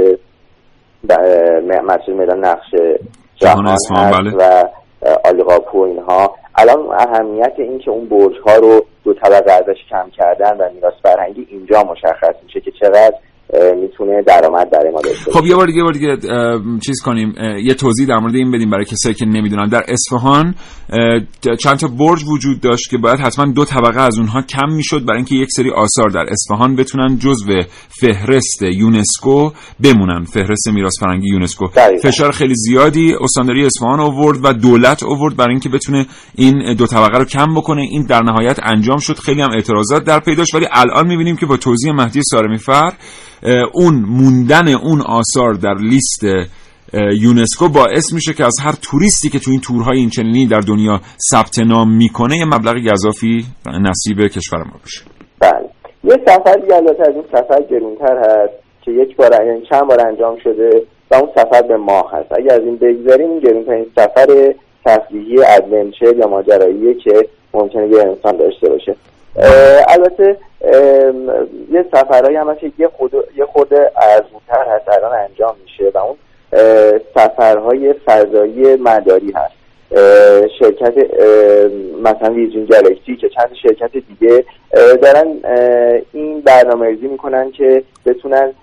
ب- 1.09 1.13
م- 1.63 1.85
مسجد 1.85 2.09
میدان 2.09 2.45
نقش 2.45 2.75
جهان 3.35 3.67
هست 3.67 3.91
بله. 3.93 4.35
و 4.37 4.63
آلیقاپو 5.25 5.81
اینها. 5.81 6.35
الان 6.55 6.79
اهمیت 6.99 7.53
این 7.57 7.79
که 7.79 7.91
اون 7.91 8.09
برج 8.09 8.33
ها 8.45 8.55
رو 8.55 8.85
دو 9.03 9.13
طبقه 9.13 9.51
ازش 9.51 9.77
کم 9.89 10.09
کردن 10.17 10.57
و 10.57 10.69
میراث 10.73 10.93
فرهنگی 11.03 11.47
اینجا 11.49 11.83
مشخص 11.83 12.35
میشه 12.43 12.59
که 12.61 12.71
چقدر 12.71 13.13
می‌تونه 13.81 14.21
درآمد 14.27 14.71
برای 14.71 14.91
ما 14.91 15.01
داشته 15.01 15.31
خب 15.31 15.45
یه 15.45 15.55
بار 15.55 15.67
دیگه 15.67 15.83
بار 15.83 15.93
دیگه 15.93 16.17
چیز 16.85 17.01
کنیم 17.05 17.35
یه 17.63 17.73
توضیح 17.73 18.07
در 18.07 18.17
مورد 18.17 18.35
این 18.35 18.51
بدیم 18.51 18.69
برای 18.69 18.85
کسایی 18.85 19.15
که 19.15 19.25
نمی‌دونن. 19.25 19.67
در 19.67 19.83
اصفهان 19.87 20.55
چند 21.59 21.77
تا 21.77 21.87
برج 21.87 22.23
وجود 22.27 22.61
داشت 22.61 22.89
که 22.89 22.97
باید 22.97 23.19
حتما 23.19 23.45
دو 23.45 23.65
طبقه 23.65 24.01
از 24.01 24.17
اونها 24.17 24.41
کم 24.41 24.73
می‌شد 24.75 25.05
برای 25.05 25.17
اینکه 25.17 25.35
یک 25.35 25.47
سری 25.51 25.71
آثار 25.71 26.09
در 26.09 26.25
اصفهان 26.31 26.75
بتونن 26.75 27.17
جزو 27.17 27.61
فهرست 27.89 28.61
یونسکو 28.61 29.51
بمونن. 29.83 30.23
فهرست 30.23 30.67
میراث 30.67 30.99
فرهنگی 30.99 31.29
یونسکو. 31.29 31.67
فشار 32.01 32.31
خیلی 32.31 32.53
زیادی 32.55 33.13
استانداری 33.21 33.65
اصفهان 33.65 33.99
آورد 33.99 34.37
و 34.43 34.53
دولت 34.53 35.03
آورد 35.03 35.35
برای 35.35 35.51
اینکه 35.51 35.69
بتونه 35.69 36.05
این 36.35 36.73
دو 36.73 36.87
طبقه 36.87 37.17
رو 37.17 37.25
کم 37.25 37.53
بکنه. 37.55 37.81
این 37.81 38.05
در 38.05 38.21
نهایت 38.21 38.59
انجام 38.63 38.97
شد. 38.97 39.19
خیلی 39.19 39.41
هم 39.41 39.51
اعتراضات 39.55 40.03
در 40.03 40.19
پیداش 40.19 40.53
ولی 40.53 40.65
الان 40.71 41.07
می‌بینیم 41.07 41.35
که 41.35 41.45
با 41.45 41.57
توضیح 41.57 41.93
مهدی 41.93 42.21
سارمی 42.23 42.57
فر 42.57 42.73
اه، 42.73 42.93
اون 43.73 43.95
موندن 43.95 44.67
اون 44.67 45.01
آثار 45.01 45.53
در 45.53 45.73
لیست 45.73 46.23
یونسکو 47.21 47.69
باعث 47.69 48.13
میشه 48.13 48.33
که 48.33 48.45
از 48.45 48.55
هر 48.63 48.73
توریستی 48.91 49.29
که 49.29 49.39
تو 49.39 49.51
این 49.51 49.61
تورهای 49.61 49.97
این 49.99 50.09
چنینی 50.09 50.47
در 50.47 50.59
دنیا 50.59 50.99
ثبت 51.31 51.59
نام 51.59 51.97
می‌کنه 51.97 52.37
یه 52.37 52.45
مبلغ 52.45 52.75
گذافی 52.91 53.45
نصیب 53.67 54.27
کشور 54.27 54.59
ما 54.59 54.79
بشه. 54.85 55.01
بله. 55.39 55.69
یه 56.03 56.17
سفر 56.25 56.53
دیگه 56.53 56.75
از 56.75 57.15
این 57.15 57.23
سفر 57.31 57.61
گرونتر 57.71 58.17
هست 58.17 58.53
که 58.81 58.91
یک 58.91 59.15
بار 59.15 59.45
یعنی 59.45 59.61
چند 59.69 59.87
بار 59.87 60.07
انجام 60.07 60.37
شده 60.43 60.81
و 61.11 61.15
اون 61.15 61.29
سفر 61.35 61.61
به 61.61 61.77
ماه 61.77 62.11
هست. 62.13 62.31
اگر 62.31 62.53
از 62.53 62.61
این 62.61 62.77
بگذاریم 62.77 63.31
این 63.31 63.85
سفر 63.95 64.53
تفریحی 64.85 65.43
ادونچر 65.43 66.17
یا 66.17 66.27
ماجراییه 66.27 66.93
که 66.93 67.29
ممکنه 67.57 67.87
یه 67.87 68.01
انسان 68.01 68.37
داشته 68.37 68.69
باشه. 68.69 68.95
البته 69.87 70.37
یه 71.71 71.85
سفرهایی 71.93 72.35
هم 72.35 72.49
هست 72.49 72.59
که 72.59 72.71
یه 72.77 72.87
خود 72.87 73.13
یه 73.37 73.45
خود 73.45 73.73
ارزونتر 73.73 74.75
هست 74.75 74.89
الان 74.89 75.13
انجام 75.13 75.55
میشه 75.63 75.91
و 75.93 75.97
اون 75.97 76.15
سفرهای 77.15 77.93
فضایی 78.05 78.75
مداری 78.75 79.31
هست. 79.35 79.57
شرکت 80.59 80.93
مثلا 82.03 82.33
ویرجین 82.33 82.65
گالکسی 82.65 83.15
که 83.15 83.29
چند 83.29 83.49
شرکت 83.63 83.91
دیگه 83.91 84.45
دارن 85.01 85.27
این 86.13 86.41
برنامه 86.41 86.87
ریزی 86.87 87.07
می‌کنن 87.07 87.51
که 87.51 87.83
بتونن 88.05 88.53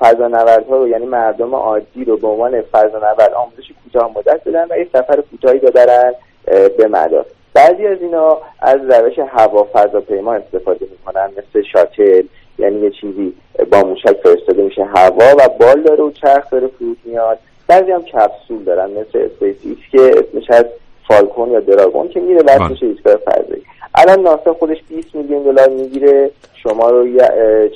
فضانوردها 0.00 0.76
رو 0.76 0.88
یعنی 0.88 1.06
مردم 1.06 1.54
عادی 1.54 2.04
رو 2.04 2.16
به 2.16 2.26
عنوان 2.26 2.62
فضانورد 2.62 3.32
آموزش 3.36 3.72
کوتاه 3.84 4.10
مدت 4.16 4.40
بدن 4.46 4.66
و 4.70 4.78
یه 4.78 4.86
سفر 4.92 5.22
کوتاهی 5.30 5.58
ببرن 5.58 6.14
به 6.78 6.88
مدار. 6.88 7.26
بعضی 7.54 7.86
از 7.86 7.98
اینا 8.00 8.38
از 8.60 8.80
روش 8.90 9.18
هوا 9.18 9.68
فضاپیما 9.72 10.34
استفاده 10.34 10.86
می‌کنن 10.90 11.30
مثل 11.36 11.62
شاتل 11.62 12.22
یعنی 12.58 12.80
یه 12.80 12.90
چیزی 12.90 13.34
با 13.72 13.80
موشک 13.80 14.16
فرستاده 14.22 14.62
میشه 14.62 14.84
هوا 14.84 15.36
و 15.38 15.48
بال 15.60 15.82
داره 15.82 16.04
و 16.04 16.10
چرخ 16.10 16.50
داره 16.50 16.66
فرود 16.66 16.98
میاد. 17.04 17.38
بعضی 17.68 17.90
هم 17.90 18.02
کپسول 18.02 18.64
دارن 18.64 18.90
مثل 18.90 19.28
اسپیس 19.42 19.78
که 19.92 20.00
اسمش 20.00 20.50
از 20.50 20.64
فالکون 21.08 21.50
یا 21.50 21.60
دراگون 21.60 22.08
که 22.08 22.20
میره 22.20 22.42
بعد 22.42 22.60
میشه 22.70 22.86
ایستگاه 22.86 23.16
فضایی. 23.16 23.62
الان 23.94 24.20
ناسا 24.20 24.54
خودش 24.54 24.82
20 24.88 25.14
میلیون 25.14 25.42
دلار 25.42 25.68
می‌گیره 25.68 26.30
شما 26.54 26.90
رو 26.90 27.08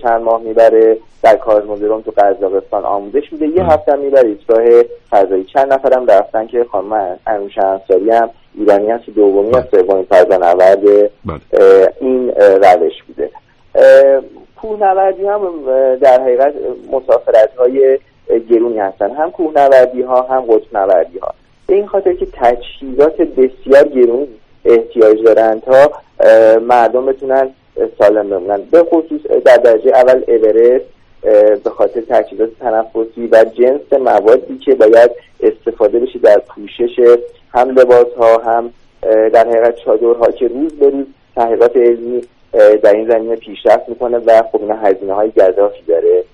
چند 0.02 0.22
ماه 0.22 0.42
می‌بره 0.42 0.96
در 1.22 1.36
کازمودروم 1.36 2.00
تو 2.00 2.12
قزاقستان 2.18 2.84
آموزش 2.84 3.32
میده. 3.32 3.46
یه 3.46 3.64
هفته 3.64 3.92
هم 3.92 3.98
می‌بره 3.98 4.28
ایستگاه 4.28 4.64
فضایی. 5.10 5.44
چند 5.44 5.72
نفرم 5.72 6.06
رفتن 6.06 6.46
که 6.46 6.64
خانم 6.64 7.18
انوشه 7.26 7.64
انصاری 7.64 8.10
هم 8.10 8.30
ایرانی 8.58 8.90
هست 8.90 9.10
دومی 9.10 9.50
یا 9.50 9.64
سومین 9.70 10.04
فضانورد 10.10 11.10
این 12.00 12.30
روش 12.36 13.02
بوده. 13.06 13.30
کوهنوردی 14.56 15.26
هم 15.26 15.40
در 16.00 16.20
حقیقت 16.20 16.54
مسافرت 16.92 17.56
های 17.58 17.98
گرونی 18.50 18.78
هستن. 18.78 19.10
هم 19.10 19.30
کوهنوردی 19.30 20.02
ها 20.02 20.22
هم 20.22 20.40
قطب 20.40 20.76
نوردی 20.76 21.18
ها 21.18 21.34
به 21.66 21.74
این 21.74 21.86
خاطر 21.86 22.12
که 22.12 22.26
تجهیزات 22.32 23.16
بسیار 23.16 23.88
گرونی 23.88 24.28
احتیاج 24.64 25.22
دارن 25.22 25.60
تا 25.60 25.92
مردم 26.58 27.06
بتونن 27.06 27.50
سالم 27.98 28.30
بمونن. 28.30 28.62
به 28.70 28.82
خصوص 28.82 29.20
در 29.44 29.56
درجه 29.56 29.90
اول 29.94 30.22
اورست 30.28 30.84
به 31.64 31.70
خاطر 31.70 32.00
تجهیزات 32.00 32.50
تنفسی 32.60 33.26
و 33.32 33.44
جنس 33.44 33.92
موادی 33.92 34.58
که 34.58 34.74
باید 34.74 35.10
استفاده 35.40 35.98
بشه 35.98 36.18
در 36.18 36.38
پوشش 36.38 37.00
هم 37.54 37.70
لباس 37.70 38.06
ها 38.18 38.38
هم 38.38 38.70
در 39.02 39.48
حقیقت 39.48 39.76
چادرها 39.76 40.26
که 40.30 40.48
روز 40.48 40.72
به 40.72 40.90
روز 40.90 41.06
تحقیقات 41.36 41.76
علمی 41.76 42.22
در 42.82 42.92
این 42.92 43.08
زمینه 43.08 43.36
پیشرفت 43.36 43.88
می‌کنه 43.88 44.18
و 44.18 44.42
خب 44.52 44.60
اینا 44.60 44.76
هزینه 44.76 45.12
های 45.12 45.30
گزافی 45.30 45.82
داره. 45.88 46.24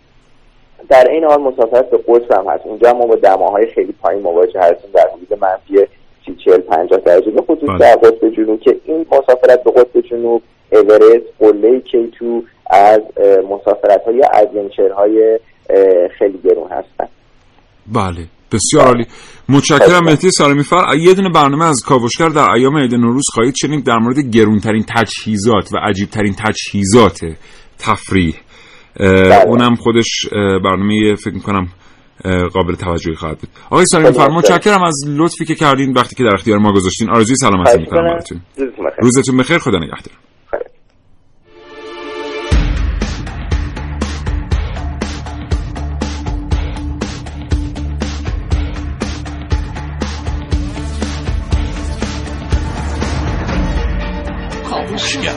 در 0.88 1.08
این 1.10 1.24
حال 1.24 1.40
مسافرت 1.40 1.90
به 1.90 1.98
قطب 1.98 2.32
هم 2.32 2.46
هست. 2.48 2.66
اونجا 2.66 2.92
ما 2.92 3.06
با 3.06 3.14
دماهای 3.14 3.66
خیلی 3.66 3.92
پایین 4.02 4.22
مواجه 4.22 4.60
هستیم 4.60 4.90
در 4.94 5.08
حدود 5.14 5.38
منفی 5.40 5.86
سی 6.26 6.36
چهل 6.44 6.58
پنجاه 6.58 6.98
درجه. 6.98 7.30
به 7.30 7.42
خصوص 7.42 7.80
در 7.80 7.96
قطب 7.96 8.28
جنوب 8.28 8.60
که 8.60 8.76
این 8.84 9.06
مسافرت 9.12 9.64
به 9.64 9.70
قطب 9.70 10.00
جنوب 10.00 10.42
اورست 10.72 11.26
قله 11.38 11.80
کی‌تو 11.80 12.42
از 12.70 13.00
مسافرت 13.50 14.04
های 14.04 14.22
adventure 14.34 14.88
های 14.88 15.38
خیلی 16.18 16.38
گرون 16.44 16.68
هستن. 16.68 17.08
بله. 17.86 18.26
بسیار 18.52 18.86
عالی. 18.86 19.06
متشکرم 19.48 20.04
مهدی 20.04 20.30
سالمی 20.30 20.62
فر. 20.62 20.96
یه 21.00 21.14
دونه 21.14 21.28
برنامه 21.28 21.64
از 21.64 21.82
کاوشگر 21.86 22.28
در 22.28 22.50
ایام 22.50 22.76
عید 22.76 22.94
نوروز 22.94 23.24
خواهید 23.32 23.54
شنید 23.60 23.84
در 23.84 23.98
مورد 23.98 24.18
گرونترین 24.18 24.84
تجهیزات 24.96 25.72
و 25.72 25.78
عجیبترین 25.88 26.34
تجهیزات 26.34 27.20
تفریح. 27.78 28.34
اه، 29.00 29.42
اونم 29.46 29.74
خودش 29.74 30.26
برنامه 30.64 31.14
فکر 31.14 31.34
می‌کنم 31.34 31.68
قابل 32.52 32.74
توجهی 32.74 33.14
خواهد 33.14 33.38
بود. 33.38 33.48
آقای 33.70 33.86
سالمی 33.86 34.12
فر 34.12 34.28
متشکرم 34.28 34.82
از 34.82 35.04
لطفی 35.08 35.44
که 35.44 35.54
کردین. 35.54 35.92
وقتی 35.92 36.16
که 36.16 36.24
در 36.24 36.34
اختیار 36.34 36.58
ما 36.58 36.72
گذاشتین. 36.72 37.10
آرزوی 37.10 37.36
سلامتی 37.36 37.78
می‌کنم 37.78 38.02
براتون. 38.02 38.40
روزتون 39.02 39.36
بخیر. 39.36 39.58
خدا 39.58 39.78
نگهدار. 39.78 40.14
کاوشگر 54.90 55.32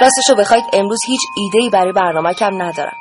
راستشو 0.00 0.34
بخواید 0.38 0.64
امروز 0.72 0.98
هیچ 1.06 1.20
ایده 1.36 1.58
ای 1.58 1.70
برای 1.70 1.92
برنامه 1.92 2.34
کم 2.34 2.62
ندارم. 2.62 2.96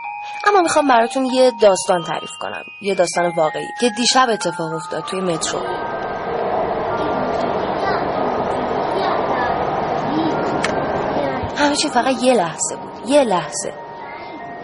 اما 0.48 0.62
می‌خوام 0.62 0.88
براتون 0.88 1.26
یه 1.26 1.52
داستان 1.52 2.04
تعریف 2.04 2.32
کنم. 2.40 2.64
یه 2.82 2.96
داستان 2.96 3.32
واقعی 3.36 3.68
که 3.80 3.90
دیشب 3.90 4.28
اتفاق 4.30 4.74
افتاد 4.74 5.04
توی 5.04 5.22
مترو. 5.22 5.93
همه 11.74 11.82
چی؟ 11.82 11.90
فقط 11.90 12.24
یه 12.24 12.34
لحظه 12.34 12.76
بود. 12.76 13.10
یه 13.10 13.24
لحظه. 13.24 13.74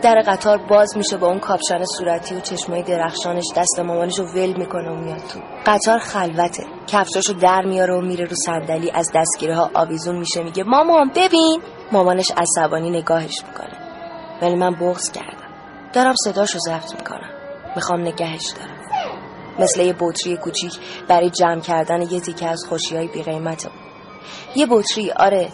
در 0.02 0.22
قطار 0.28 0.58
باز 0.58 0.98
میشه 0.98 1.18
با 1.18 1.28
اون 1.28 1.40
کاپشن 1.40 1.84
صورتی 1.84 2.36
و 2.36 2.40
چشمای 2.40 2.84
درخشانش 2.84 3.46
دست 3.56 3.80
مامانش 3.80 4.20
رو 4.20 4.26
ول 4.26 4.54
می‌کنه 4.58 4.90
و 4.90 4.96
میاد 4.96 5.18
تو. 5.18 5.40
قطار 5.66 6.00
خلوته. 6.00 6.64
کفشاشو 6.88 7.34
در 7.34 7.62
میاره 7.66 7.94
و 7.98 8.02
میره 8.02 8.26
رو 8.26 8.36
صندلی. 8.46 8.92
از 8.92 9.12
دستگیره 9.16 9.56
ها 9.56 9.70
آویزون 9.74 10.16
میشه. 10.18 10.44
میگه 10.44 10.64
مامان 10.64 11.12
ببین. 11.16 11.62
مامانش 11.92 12.32
عصبانی 12.38 12.90
نگاهش 12.90 13.44
می‌کنه. 13.48 13.78
ولی 14.42 14.56
من 14.56 14.72
بغض 14.72 15.12
کردم. 15.12 15.50
دارم 15.94 16.16
صداشو 16.24 16.60
ضبط 16.60 16.96
می‌کنم. 16.96 17.30
می‌خوام 17.76 18.02
نگهش 18.02 18.48
دارم. 18.48 18.80
مثل 19.60 19.82
یه 19.82 19.96
بطری 20.00 20.38
کوچیک 20.38 20.74
برای 21.08 21.30
جمع 21.30 21.60
کردن 21.60 22.02
یه 22.02 22.20
تیکه 22.20 22.48
از 22.48 22.66
خوشی 22.70 22.96
های 22.96 23.10
یه 24.56 24.66
بطری 24.66 25.12
آره 25.12 25.50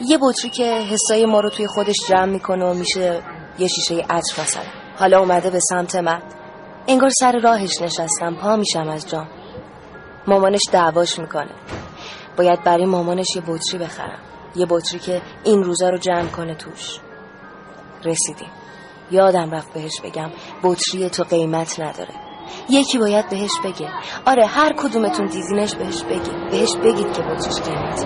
یه 0.00 0.18
بطری 0.22 0.50
که 0.50 0.64
حسای 0.64 1.26
ما 1.26 1.40
رو 1.40 1.50
توی 1.50 1.66
خودش 1.66 1.96
جمع 2.08 2.24
می‌کنه 2.24 2.64
و 2.64 2.74
میشه 2.74 3.22
یه 3.58 3.68
شیشه 3.68 3.94
عطر 4.10 4.42
مثلا. 4.42 4.62
حالا 4.98 5.18
اومده 5.18 5.50
به 5.50 5.60
سمت 5.60 5.96
من. 5.96 6.22
انگار 6.88 7.10
سر 7.20 7.38
راهش 7.38 7.82
نشستم 7.82 8.34
پا 8.34 8.56
میشم 8.56 8.88
از 8.88 9.08
جام. 9.08 9.28
مامانش 10.26 10.60
دعواش 10.72 11.18
می‌کنه. 11.18 11.50
باید 12.36 12.62
برای 12.62 12.86
مامانش 12.86 13.26
یه 13.36 13.42
بطری 13.46 13.78
بخرم. 13.78 14.18
یه 14.56 14.66
بطری 14.70 14.98
که 14.98 15.22
این 15.44 15.62
روزا 15.62 15.90
رو 15.90 15.98
جمع 15.98 16.26
کنه 16.26 16.54
توش. 16.54 17.00
رسیدیم. 18.04 18.50
یادم 19.10 19.50
رفت 19.50 19.72
بهش 19.72 20.00
بگم 20.04 20.30
بطری 20.62 21.10
تو 21.10 21.24
قیمت 21.24 21.80
نداره. 21.80 22.27
یکی 22.68 22.98
باید 22.98 23.28
بهش 23.28 23.50
بگه. 23.64 23.88
آره 24.26 24.46
هر 24.46 24.72
کدومتون 24.72 25.26
دیدینش 25.26 25.74
بهش 25.74 26.02
بگی 26.02 26.30
بهش 26.50 26.76
بگید 26.76 27.12
که 27.12 27.22
بطریش 27.22 27.60
قیمت 27.60 28.04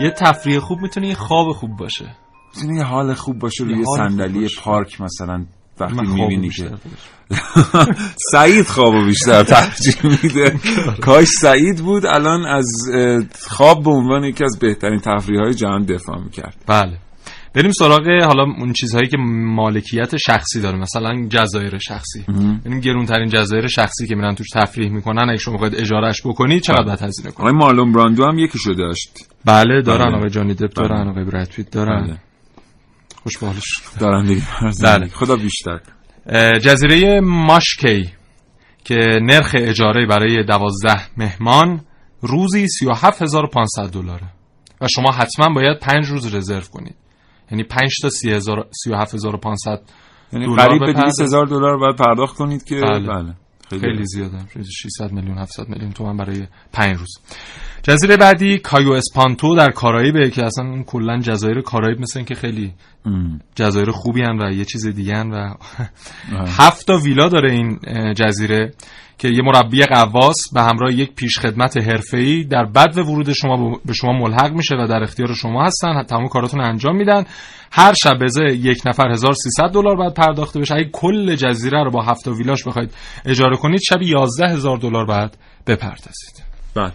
یه 0.00 0.10
تفریح 0.10 0.58
خوب 0.58 0.80
می‌تونه 0.80 1.08
یه 1.08 1.14
خواب 1.14 1.52
خوب 1.52 1.76
باشه. 1.76 2.16
می‌تونه 2.54 2.78
یه 2.78 2.84
حال 2.84 3.14
خوب 3.14 3.38
باشه 3.38 3.64
روی 3.64 3.84
صندلی. 3.96 4.48
پارک 4.62 5.00
مثلا 5.00 5.44
وقتی 5.80 6.06
می‌بینی 6.06 6.48
که 6.48 6.70
سعید 8.32 8.66
خوابو 8.66 9.04
بیشتر 9.04 9.42
ترجیح 9.42 9.94
میده. 10.06 10.60
کاش 11.00 11.28
سعید 11.28 11.78
بود 11.78 12.06
الان 12.06 12.46
از 12.46 12.66
خواب 13.48 13.84
به 13.84 13.90
عنوان 13.90 14.24
یکی 14.24 14.44
از 14.44 14.58
بهترین 14.58 15.00
تفریح 15.00 15.40
های 15.40 15.54
جهان 15.54 15.84
دفاع 15.84 16.18
می‌کرد. 16.18 16.56
بله. 16.66 16.98
بریم 17.54 17.70
سراغ 17.70 18.08
حالا 18.24 18.42
اون 18.42 18.72
چیزهایی 18.72 19.08
که 19.08 19.16
مالکیت 19.16 20.16
شخصی 20.16 20.60
داره 20.60 20.78
مثلا 20.78 21.26
جزایر 21.28 21.78
شخصی. 21.78 22.24
یعنی 22.66 22.80
گرونترین 22.80 23.28
جزایر 23.28 23.66
شخصی 23.66 24.06
که 24.06 24.14
میرن 24.14 24.34
توش 24.34 24.48
تفریح 24.54 24.90
می‌کنن 24.90 25.30
اگه 25.30 25.38
شما 25.38 25.54
بخواید 25.54 25.74
اجارهش 25.74 26.22
بکنید 26.24 26.62
چقدر 26.62 26.82
باید 26.82 27.02
هزینه 27.02 27.30
کنید 27.30 27.48
آقای 27.48 27.52
مارلون 27.52 27.92
براندو 27.92 28.24
هم 28.24 28.38
یکیشو 28.38 28.72
داشت. 28.72 29.18
بله 29.44 29.82
دارن 29.82 30.06
بله. 30.06 30.16
آقای 30.16 30.30
جانی 30.30 30.54
دپ 30.54 30.72
دارن 30.72 31.02
بله. 31.02 31.10
آقای 31.10 31.24
براد 31.24 31.48
پیت 31.48 31.70
دارن. 31.70 32.06
بله. 32.06 32.16
خوش 33.22 33.38
به 33.38 33.46
حالش. 33.46 33.64
دارن 34.00 34.26
دیگه. 34.26 34.42
بله. 34.82 35.06
خدا 35.06 35.36
بیشتر. 35.36 35.80
جزیره 36.58 37.20
ماشکی 37.20 38.10
که 38.84 38.96
نرخ 39.22 39.54
اجاره 39.58 40.06
برای 40.06 40.44
دوازده 40.44 41.00
مهمان 41.16 41.80
روزی 42.20 42.68
37500 42.68 43.90
دلاره. 43.90 44.26
و 44.80 44.86
شما 44.88 45.12
حتما 45.12 45.54
باید 45.54 45.78
پنج 45.78 46.06
روز 46.06 46.34
رزرو 46.34 46.60
کنید. 46.60 46.94
یعنی 47.50 47.64
5 47.64 47.90
تا 48.02 48.08
37500 48.10 49.82
یعنی 50.32 50.46
دلار 50.46 50.68
قریب 50.68 50.80
به 50.80 50.92
بپرداز- 50.92 51.02
200 51.02 51.20
هزار 51.20 51.46
دلار 51.46 51.78
باید 51.78 51.96
پرداخت 51.96 52.36
کنید 52.36 52.64
که 52.64 52.80
بله. 52.80 53.06
بله. 53.08 53.34
خیلی, 53.70 53.80
خیلی 53.80 54.04
زیاده. 54.06 54.38
600 54.82 55.12
میلیون 55.12 55.38
700 55.38 55.68
میلیون 55.68 55.92
تومن 55.92 56.16
برای 56.16 56.46
5 56.72 56.96
روز. 56.96 57.18
جزیره 57.82 58.16
بعدی 58.16 58.58
کایو 58.58 58.92
اسپانتو 58.92 59.56
در 59.56 59.70
کارائیبه 59.70 60.30
که 60.30 60.44
اصلا 60.44 60.82
کلا 60.82 61.18
جزایر 61.18 61.60
کارائیب 61.60 62.00
مثل 62.00 62.22
که 62.22 62.34
خیلی 62.34 62.72
جزایر 63.54 63.90
خوبی 63.90 64.22
هن 64.22 64.42
و 64.42 64.52
یه 64.52 64.64
چیز 64.64 64.86
دیگه 64.86 65.16
هن 65.16 65.30
و 65.30 65.54
هفت 66.58 66.86
تا 66.86 66.96
ویلا 66.96 67.28
داره 67.28 67.52
این 67.52 67.78
جزیره. 68.14 68.72
که 69.20 69.28
یه 69.28 69.42
مربی 69.42 69.84
قواس 69.84 70.36
به 70.54 70.62
همراه 70.62 70.92
یک 70.92 71.14
پیشخدمت 71.14 71.76
حرفه‌ای 71.76 72.44
در 72.44 72.64
بد 72.64 72.98
ورود 72.98 73.32
شما 73.32 73.80
به 73.84 73.92
شما 73.92 74.12
ملحق 74.12 74.52
میشه 74.52 74.74
و 74.74 74.86
در 74.86 75.02
اختیار 75.02 75.34
شما 75.34 75.64
هستن. 75.64 76.02
تمام 76.02 76.28
کاراتون 76.28 76.60
انجام 76.60 76.96
میدن. 76.96 77.24
هر 77.72 77.94
شب 78.02 78.18
به 78.18 78.24
ازای 78.24 78.56
یک 78.56 78.82
نفر 78.86 79.08
1300 79.10 79.70
دلار 79.74 79.96
باید 79.96 80.14
پرداخته 80.14 80.60
بشه. 80.60 80.74
اگه 80.74 80.88
کل 80.92 81.34
جزیره 81.34 81.84
رو 81.84 81.90
با 81.90 82.02
هفت 82.02 82.24
تا 82.24 82.32
ویلاش 82.32 82.64
بخواید 82.64 82.94
اجاره 83.24 83.56
کنید 83.56 83.80
شب 83.88 84.02
11000 84.02 84.78
دلار 84.78 85.06
باید 85.06 85.30
بپردازید. 85.66 86.42
بله. 86.74 86.92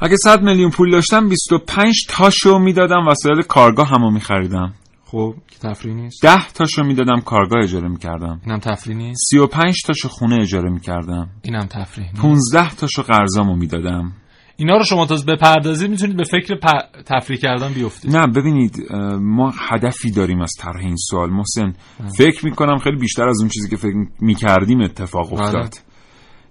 اگه 0.00 0.16
100 0.16 0.42
میلیون 0.42 0.70
پول 0.70 0.90
داشتم 0.90 1.28
25 1.28 2.06
تاشو 2.08 2.58
می‌دادم 2.58 3.06
وسایل 3.06 3.42
کارگاه 3.42 3.88
همو 3.88 4.10
میخریدم. 4.10 4.72
خب 5.14 5.34
که 5.48 5.58
تفریح 5.58 5.94
نیست؟ 5.94 6.22
ده 6.22 6.48
تاشو 6.48 6.82
می‌دادم 6.82 7.20
کارگاه 7.20 7.62
اجاره 7.62 7.88
می‌کردم. 7.88 8.40
اینم 8.46 8.58
تفریح 8.58 8.96
نیست؟ 8.96 9.20
سی 9.30 9.38
و 9.38 9.46
پنج 9.46 9.74
تاشو 9.86 10.08
خونه 10.08 10.42
اجاره 10.42 10.70
می‌کردم. 10.70 11.30
اینم 11.42 11.66
تفریح 11.66 12.06
نیست. 12.06 12.20
پونزده 12.20 12.74
تاشو 12.74 13.02
قرضامو 13.02 13.56
می‌دادم. 13.56 14.12
اینا 14.56 14.76
رو 14.76 14.84
شما 14.84 15.06
تا 15.06 15.16
بپردازید 15.28 15.90
می‌تونید 15.90 16.16
به 16.16 16.24
فکر 16.24 16.54
پ... 16.54 16.66
تفریح 17.06 17.38
کردن 17.38 17.72
بیفتید. 17.72 18.16
نه 18.16 18.26
ببینید 18.26 18.92
ما 19.20 19.52
هدفی 19.58 20.10
داریم 20.10 20.40
از 20.40 20.52
طرح 20.60 20.80
این 20.80 20.96
سوال. 20.96 21.30
محسن 21.30 21.74
فکر 22.18 22.44
می‌کنم 22.44 22.78
خیلی 22.78 22.96
بیشتر 22.96 23.28
از 23.28 23.40
اون 23.40 23.48
چیزی 23.48 23.68
که 23.68 23.76
فکر 23.76 23.96
می‌کردیم 24.20 24.80
اتفاق 24.80 25.30
بله. 25.30 25.42
افتاد. 25.42 25.74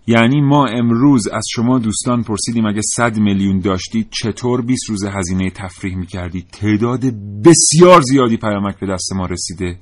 یعنی 0.07 0.41
ما 0.41 0.65
امروز 0.65 1.27
از 1.27 1.43
شما 1.51 1.79
دوستان 1.79 2.23
پرسیدیم 2.23 2.65
اگه 2.65 2.81
100 2.95 3.17
میلیون 3.17 3.59
داشتید 3.59 4.07
چطور 4.11 4.61
20 4.61 4.89
روز 4.89 5.05
هزینه 5.05 5.49
تفریح 5.49 5.95
می‌کردید 5.95 6.47
تعداد 6.51 7.01
بسیار 7.45 8.01
زیادی 8.01 8.37
پیامک 8.37 8.79
به 8.79 8.87
دست 8.87 9.13
ما 9.13 9.25
رسیده. 9.25 9.77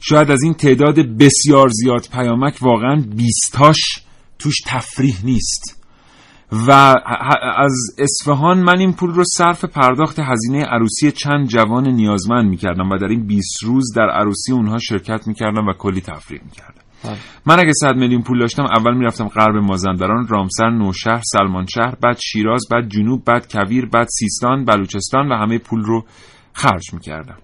شاید 0.00 0.30
از 0.30 0.42
این 0.42 0.54
تعداد 0.54 1.00
بسیار 1.00 1.68
زیاد 1.68 2.08
پیامک 2.12 2.58
واقعا 2.60 3.04
20 3.16 3.52
تاش 3.52 3.78
توش 4.38 4.54
تفریح 4.66 5.16
نیست. 5.24 5.82
و 6.52 6.70
از 7.56 7.74
اصفهان 7.98 8.58
من 8.62 8.78
این 8.78 8.92
پول 8.92 9.10
رو 9.10 9.24
صرف 9.24 9.64
پرداخت 9.64 10.18
هزینه 10.18 10.64
عروسی 10.64 11.12
چند 11.12 11.48
جوان 11.48 11.88
نیازمند 11.88 12.50
می‌کردم 12.50 12.90
و 12.90 12.98
در 12.98 13.08
این 13.08 13.26
20 13.26 13.62
روز 13.62 13.92
در 13.96 14.10
عروسی 14.10 14.52
اونها 14.52 14.78
شرکت 14.78 15.26
می‌کردم 15.26 15.66
و 15.66 15.72
کلی 15.72 16.00
تفریح 16.00 16.40
می‌کردم. 16.44 16.85
من 17.46 17.60
اگه 17.60 17.72
100 17.72 17.94
میلیون 17.94 18.22
پول 18.22 18.38
داشتم 18.38 18.62
اول 18.62 18.94
می‌رفتم 18.94 19.28
غرب 19.28 19.56
مازندران 19.56 20.26
رامسر 20.28 20.70
نوشهر 20.70 21.20
سلمان 21.24 21.66
شهر 21.74 21.94
بعد 22.02 22.18
شیراز 22.18 22.64
بعد 22.70 22.88
جنوب 22.88 23.24
بعد 23.24 23.52
کویر 23.52 23.86
بعد 23.86 24.06
سیستان 24.10 24.64
بلوچستان 24.64 25.32
و 25.32 25.36
همه 25.36 25.58
پول 25.58 25.82
رو 25.82 26.04
خرج 26.52 26.94
می‌کردم. 26.94 27.38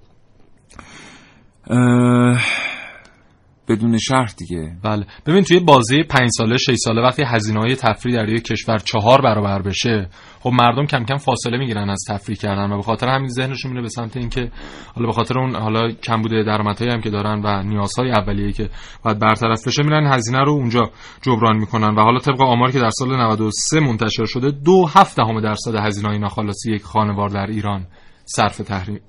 بدون 3.68 3.98
شرط 3.98 4.36
دیگه. 4.36 4.76
بله. 4.82 5.06
ببین 5.26 5.42
توی 5.42 5.60
بازی 5.60 6.02
پنج 6.02 6.30
ساله 6.36 6.56
6 6.56 6.74
ساله 6.76 7.02
وقتی 7.02 7.22
هزینه 7.26 7.60
های 7.60 7.76
تفریح 7.76 8.16
در 8.16 8.28
یک 8.28 8.44
کشور 8.44 8.78
چهار 8.78 9.20
برابر 9.20 9.62
بشه 9.62 10.08
خب 10.40 10.50
مردم 10.50 10.86
کم 10.86 11.04
کم 11.04 11.16
فاصله 11.16 11.58
می‌گیرن 11.58 11.90
از 11.90 12.04
تفریح 12.08 12.38
کردن 12.38 12.72
و 12.72 12.76
به 12.76 12.82
خاطر 12.82 13.08
همین 13.08 13.28
ذهنشون 13.28 13.70
میره 13.70 13.82
به 13.82 13.88
سمت 13.88 14.16
اینکه 14.16 14.50
حالا 14.94 15.06
به 15.06 15.12
خاطر 15.12 15.38
اون 15.38 15.56
حالا 15.56 15.90
کم 15.90 16.22
بوده 16.22 16.42
درآمدهایی 16.42 16.92
هم 16.92 17.00
که 17.00 17.10
دارن 17.10 17.42
و 17.44 17.62
نیازهای 17.62 18.10
اولیه‌ای 18.10 18.52
که 18.52 18.68
باید 19.04 19.18
برطرف 19.18 19.66
بشه 19.66 19.82
میرن 19.82 20.12
هزینه 20.12 20.44
رو 20.44 20.52
اونجا 20.52 20.90
جبران 21.22 21.56
می‌کنن. 21.56 21.94
و 21.94 22.00
حالا 22.00 22.18
طبق 22.18 22.40
آماری 22.40 22.72
که 22.72 22.80
در 22.80 22.90
سال 22.90 23.16
93 23.16 23.80
منتشر 23.80 24.24
شده 24.24 24.50
دو 24.50 24.86
هفت 24.86 25.16
دهم 25.16 25.40
درصد 25.40 25.74
هزینه 25.74 26.08
های 26.08 26.18
ناخالصی 26.18 26.72
یک 26.72 26.82
خانوار 26.82 27.28
در 27.28 27.46
ایران 27.46 27.86
صرف 28.24 28.60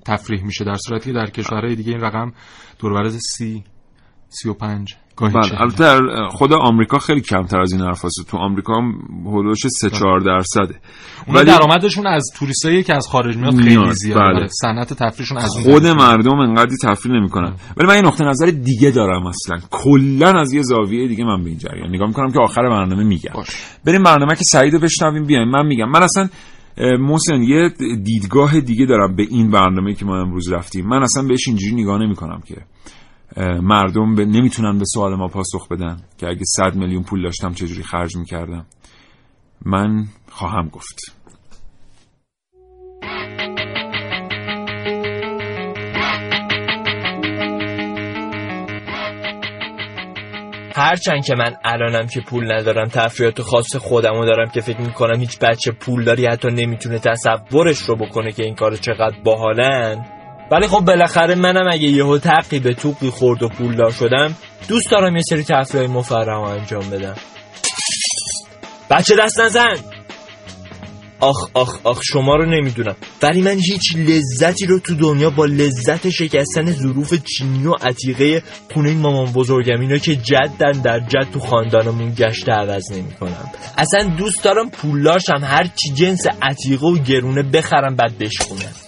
تفریح 0.06 0.44
میشه 0.44 0.64
در 0.64 0.76
صورتی 0.76 1.04
که 1.04 1.12
در 1.12 1.26
کشورهای 1.26 1.76
دیگه 1.76 1.92
این 1.92 2.00
رقم 2.00 2.32
دور 2.78 3.08
سی 3.08 3.64
سی 4.42 4.48
و 4.48 4.54
پنج. 4.54 4.94
گاهی 5.16 5.32
بله 5.32 5.48
چهل. 5.48 5.62
البته 5.62 6.00
خود 6.30 6.52
آمریکا 6.52 6.98
خیلی 6.98 7.20
کمتر 7.20 7.60
از 7.60 7.72
این 7.72 7.80
حرف 7.80 8.04
هست. 8.04 8.14
تو 8.28 8.36
آمریکا 8.36 8.74
هم 8.74 8.92
حدودش 9.26 9.66
3 9.80 9.90
4 9.90 10.20
درصده. 10.20 10.74
اونا 11.26 11.42
درآمدشون 11.42 12.06
از 12.06 12.30
توریستایی 12.34 12.82
که 12.82 12.94
از 12.94 13.06
خارج 13.06 13.36
میاد 13.36 13.56
خیلی 13.56 13.92
زیاده. 13.92 14.20
بله. 14.20 14.34
بله. 14.34 14.48
صنعت 14.48 14.92
تفریحشون 14.92 15.38
از 15.38 15.50
خود. 15.50 15.86
مردم 15.86 16.38
انقدری 16.38 16.76
تفریح 16.82 17.14
نمی‌کنن. 17.14 17.54
ولی 17.76 17.88
من 17.88 17.96
یه 17.96 18.02
نقطه 18.02 18.24
نظر 18.24 18.46
دیگه 18.46 18.90
دارم 18.90 19.26
اصلا. 19.26 19.58
کلا 19.70 20.40
از 20.40 20.52
یه 20.52 20.62
زاویه 20.62 21.08
دیگه 21.08 21.24
من 21.24 21.44
به 21.44 21.50
این 21.50 21.58
جریان 21.58 21.88
نگاه 21.88 22.08
می‌کنم 22.08 22.32
که 22.32 22.40
آخر 22.40 22.62
برنامه 22.62 23.04
میگم. 23.04 23.32
بریم 23.84 24.02
برنامه 24.02 24.34
که 24.34 24.44
سعید 24.52 24.74
رو 24.74 24.80
بشنویم 24.80 25.26
بیایم. 25.26 25.48
من 25.48 25.66
میگم. 25.66 25.90
من 25.90 26.02
اصلا 26.02 26.28
محسن 26.98 27.42
یه 27.42 27.68
دیدگاه 28.04 28.60
دیگه 28.60 28.86
دارم 28.86 29.16
به 29.16 29.22
این 29.30 29.50
برنامه 29.50 29.94
که 29.94 30.04
ما 30.04 30.20
امروز 30.20 30.52
رفتیم. 30.52 30.86
من 30.86 31.02
اصلا 31.02 31.22
بهش 31.22 31.48
اینجوری 31.48 31.74
نگاه 31.74 31.98
نمی‌کنم 31.98 32.40
که 32.46 32.56
مردم 33.62 34.14
به 34.14 34.24
نمی‌تونن 34.24 34.78
به 34.78 34.84
سوال 34.84 35.14
ما 35.14 35.28
پاسخ 35.28 35.68
بدن 35.68 35.96
که 36.18 36.26
اگه 36.26 36.42
100 36.44 36.74
میلیون 36.74 37.02
پول 37.02 37.22
داشتم 37.22 37.52
چجوری 37.52 37.82
خرج 37.82 38.16
می‌کردم. 38.16 38.66
من 39.64 40.04
خواهم 40.30 40.68
گفت. 40.68 41.16
هرچند 50.76 51.24
که 51.24 51.34
من 51.38 51.56
الانم 51.64 52.06
که 52.06 52.20
پول 52.20 52.52
ندارم 52.52 52.88
تفریحات 52.88 53.42
خاص 53.42 53.76
خودمو 53.76 54.24
دارم 54.24 54.48
که 54.48 54.60
فکر 54.60 54.80
می‌کنم 54.80 55.20
هیچ 55.20 55.38
بچه 55.38 55.72
پولداری 55.72 56.26
حتی 56.26 56.48
نمی‌تونه 56.48 56.98
تصورش 56.98 57.78
رو 57.78 57.96
بکنه 57.96 58.32
که 58.32 58.42
این 58.42 58.54
کار 58.54 58.76
چقدر 58.76 59.16
باحالن. 59.24 60.04
ولی 60.50 60.66
خب 60.66 60.80
بالاخره 60.80 61.34
منم 61.34 61.68
اگه 61.72 61.88
یهو 61.88 62.18
تقی 62.18 62.58
به 62.58 62.74
توقی 62.74 63.10
خورد 63.10 63.42
و 63.42 63.48
پولدار 63.48 63.90
شدم 63.90 64.34
دوست 64.68 64.90
دارم 64.90 65.16
یه 65.16 65.22
سری 65.28 65.44
تفریح 65.44 65.90
مفرح 65.90 66.36
رو 66.36 66.40
انجام 66.40 66.90
بدم. 66.90 67.14
بچه 68.90 69.16
دست 69.16 69.40
نزن! 69.40 69.74
آخ 71.20 71.48
آخ 71.54 71.78
آخ 71.84 72.00
شما 72.02 72.34
رو 72.34 72.46
نمی‌دونم. 72.46 72.96
ولی 73.22 73.42
من 73.42 73.58
هیچ 73.58 73.96
لذتی 73.96 74.66
رو 74.66 74.78
تو 74.78 74.94
دنیا 74.94 75.30
با 75.30 75.44
لذت 75.44 76.10
شکستن 76.10 76.70
ظروف 76.72 77.14
چینی 77.14 77.66
و 77.66 77.72
عتیقه 77.72 78.42
خونه 78.74 78.94
مامان 78.94 79.32
بزرگم 79.32 79.80
اینا 79.80 79.98
که 79.98 80.16
جدن 80.16 80.72
در 80.72 81.00
جد 81.00 81.30
تو 81.32 81.40
خاندانمون 81.40 82.14
گشته 82.18 82.52
عوض 82.52 82.92
نمی 82.92 83.12
کنم 83.12 83.50
اصلا 83.78 84.04
دوست 84.18 84.44
دارم 84.44 84.70
پولاشم 84.70 85.40
هر 85.42 85.64
چی 85.64 85.92
جنس 85.94 86.26
عتیقه 86.42 86.86
و 86.86 86.98
گرونه 86.98 87.42
بخرم 87.42 87.96
بعد 87.96 88.18
بشکونم. 88.18 88.83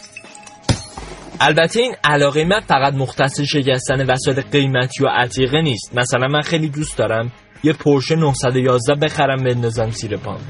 البته 1.40 1.80
این 1.80 1.94
علاقه 2.04 2.44
من 2.44 2.60
فقط 2.60 2.94
مختص 2.94 3.40
شکستن 3.40 4.10
وسایل 4.10 4.40
قیمتی 4.40 5.04
و 5.04 5.08
عتیقه 5.08 5.60
نیست. 5.60 5.98
مثلا 5.98 6.26
من 6.28 6.42
خیلی 6.42 6.68
دوست 6.68 6.98
دارم 6.98 7.32
یه 7.62 7.72
پرشه 7.72 8.16
911 8.16 8.94
بخرم 8.94 9.44
بندازم 9.44 9.90
زیر 9.90 10.16
پام. 10.16 10.40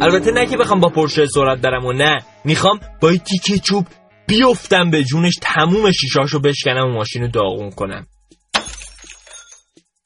البته 0.00 0.30
نه 0.30 0.46
که 0.46 0.56
بخوام 0.56 0.80
با 0.80 0.88
پرشه 0.88 1.26
سرعت 1.26 1.60
برم 1.60 1.86
و 1.86 1.92
نه. 1.92 2.18
می‌خوام 2.44 2.80
با 3.00 3.12
یه 3.12 3.18
تیکه 3.18 3.58
چوب 3.58 3.86
بیفتم 4.26 4.90
به 4.90 5.04
جونش 5.04 5.34
تموم 5.42 5.92
شیشاشو 5.92 6.40
بشکنم 6.40 6.86
و 6.86 6.92
ماشین 6.92 7.22
رو 7.22 7.28
داغون 7.28 7.70
کنم. 7.70 8.06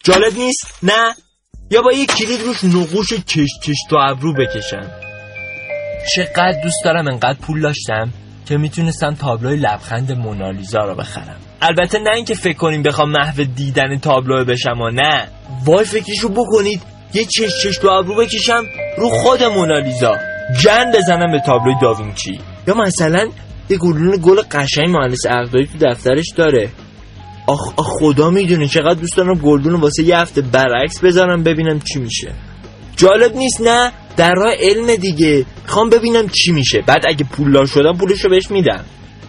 جالب 0.04 0.38
نیست؟ 0.38 0.78
نه. 0.82 1.14
یا 1.70 1.82
با 1.82 1.92
یه 1.92 2.06
کلید 2.06 2.40
روش 2.40 2.64
نقوش 2.64 3.12
کش 3.12 3.50
کش 3.64 3.76
تو 3.90 3.96
ابرو 3.96 4.34
بکشم. 4.34 5.07
چقدر 6.14 6.60
دوست 6.62 6.84
دارم 6.84 7.08
انقدر 7.08 7.38
پول 7.42 7.60
داشتم 7.60 8.12
که 8.46 8.56
می‌تونستم 8.56 9.14
تابلوی 9.14 9.56
لبخند 9.56 10.12
مونالیزا 10.12 10.78
رو 10.78 10.94
بخرم. 10.94 11.36
البته 11.62 11.98
نه 11.98 12.10
اینکه 12.14 12.34
فکر 12.34 12.56
کنیم 12.56 12.82
بخوام 12.82 13.10
محو 13.10 13.44
دیدن 13.44 13.98
تابلو 13.98 14.44
بشم 14.44 14.80
و 14.80 14.90
نه. 14.90 15.28
وای 15.64 15.84
فکرشو 15.84 16.28
بکنید. 16.28 16.82
یه 17.14 17.24
چش 17.24 17.62
چش 17.62 17.78
تو 17.78 17.88
ابرو 17.88 18.16
بکشم 18.16 18.64
رو 18.98 19.08
خود 19.08 19.42
مونالیزا. 19.42 20.16
جن 20.60 20.92
بزنم 20.94 21.32
به 21.32 21.40
تابلوی 21.46 21.74
داوینچی. 21.82 22.40
یا 22.66 22.74
مثلا 22.74 23.28
یه 23.68 23.78
گلدون 23.78 24.18
گل 24.22 24.40
قشنگ 24.50 24.88
مهندس 24.88 25.26
عقدایی 25.26 25.66
تو 25.66 25.78
دفترش 25.86 26.26
داره. 26.36 26.68
آخ, 27.46 27.72
آخ 27.76 27.86
خدا 28.00 28.30
می‌دونه 28.30 28.66
چقدر 28.66 29.00
دوست 29.00 29.16
دارم 29.16 29.34
گلدون 29.34 29.72
رو 29.72 29.80
واسه 29.80 30.02
یه 30.02 30.18
هفته 30.18 30.42
برعکس 30.42 31.00
بذارم 31.00 31.42
ببینم 31.42 31.80
چی 31.80 31.98
میشه. 31.98 32.32
جالب 32.96 33.36
نیست 33.36 33.60
نه؟ 33.60 33.92
در 34.16 34.34
راه 34.34 34.54
علم 34.60 34.96
دیگه. 34.96 35.46
می‌خوام 35.68 35.90
ببینم 35.90 36.28
چی 36.28 36.52
میشه. 36.52 36.80
بعد 36.86 37.06
اگه 37.08 37.24
پولدار 37.24 37.66
شدم 37.66 37.96
پولشو 37.96 38.28
بهش 38.28 38.50
میدم. 38.50 38.84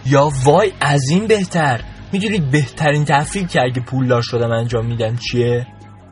یا 0.06 0.30
وای 0.44 0.72
از 0.80 1.10
این 1.10 1.26
بهتر. 1.26 1.80
می‌دونید 2.12 2.50
بهترین 2.50 3.04
تفریح 3.04 3.46
که 3.46 3.60
اگه 3.62 3.80
پولدار 3.80 4.22
شدم 4.22 4.50
انجام 4.50 4.86
میدم 4.86 5.16
چیه؟ 5.16 5.66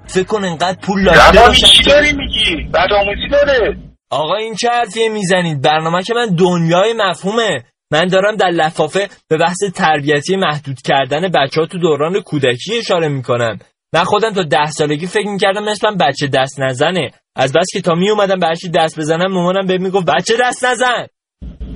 فکر 0.07 0.25
کن 0.25 0.45
انقدر 0.45 0.79
پول 0.83 1.05
داشته 1.05 1.41
باشم 1.41 1.67
چی 1.67 1.83
داری 1.83 2.13
میگی؟ 2.13 2.69
بعد 2.73 2.93
آموزی 2.93 3.29
داره. 3.31 3.77
آقا 4.11 4.35
این 4.35 4.55
چه 4.55 4.69
حرفیه 4.69 5.09
می‌زنید؟ 5.09 5.63
برنامه 5.63 6.03
که 6.03 6.15
من 6.15 6.35
دنیای 6.35 6.95
مفهومه. 6.97 7.65
من 7.93 8.07
دارم 8.07 8.37
در 8.37 8.51
لفافه 8.51 9.09
به 9.29 9.37
بحث 9.37 9.59
تربیتی 9.75 10.37
محدود 10.37 10.81
کردن 10.85 11.29
بچه 11.29 11.61
ها 11.61 11.67
تو 11.67 11.79
دوران 11.79 12.21
کودکی 12.21 12.79
اشاره 12.79 13.09
می‌کنم. 13.09 13.59
من 13.95 14.05
خودم 14.05 14.33
تا 14.33 14.43
ده 14.43 14.71
سالگی 14.71 15.07
فکر 15.07 15.29
می‌کردم 15.29 15.65
مثلا 15.65 15.97
بچه 16.01 16.27
دست 16.27 16.61
نزنه. 16.61 17.11
از 17.39 17.53
بس 17.53 17.67
که 17.73 17.81
تا 17.81 17.95
می 17.95 18.11
اومدم 18.11 18.39
به 18.39 18.47
هرچی 18.47 18.69
دست 18.69 18.99
بزنم 18.99 19.33
مامانم 19.33 19.67
بهم 19.67 19.83
می‌گفت 19.83 20.07
بچه 20.07 20.35
دست 20.41 20.65
نزن. 20.65 21.07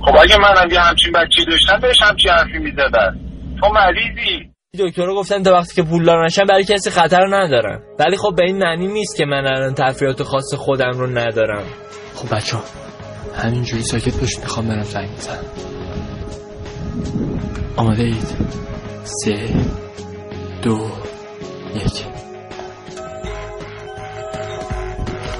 خب 0.01 0.17
اگه 0.21 0.37
منم 0.37 0.71
یه 0.71 0.79
همچین 0.79 1.11
بچه 1.11 1.45
داشتم 1.51 1.79
بهش 1.79 2.01
همچین 2.01 2.31
حرفی 2.31 2.57
می‌زدن. 2.57 3.19
تو 3.61 3.69
مریضی. 3.69 4.49
دکتر 4.79 5.07
گفتن 5.07 5.43
تا 5.43 5.53
وقتی 5.53 5.75
که 5.75 5.83
پولدار 5.83 6.25
نشم 6.25 6.45
برای 6.45 6.63
کسی 6.63 6.89
خطر 6.89 7.25
ندارم 7.29 7.81
ولی 7.99 8.17
خب 8.17 8.33
به 8.37 8.43
این 8.43 8.57
معنی 8.57 8.87
نیست 8.87 9.17
که 9.17 9.25
من 9.25 9.47
الان 9.47 9.73
تفریحات 9.73 10.23
خاص 10.23 10.53
خودم 10.53 10.91
رو 10.93 11.07
ندارم. 11.07 11.63
خب 12.15 12.35
بچه 12.35 12.57
ها 12.57 12.63
همینجوری 13.43 13.83
ساکت 13.83 14.19
باشید 14.19 14.39
می‌خوام 14.39 14.67
برم 14.67 14.81
زنگ 14.81 15.09
بزنم. 15.11 15.45
آماده 17.77 18.03
اید 18.03 18.27
سه 19.03 19.49
دو 20.63 20.89
یک. 21.75 22.22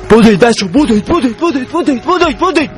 بودید 0.10 0.40
بچه 0.40 0.66
بودید 0.66 1.06
بودید 1.06 1.38
بودید 1.38 1.70
بودید 1.70 2.04
بودید 2.04 2.38
بودید 2.38 2.72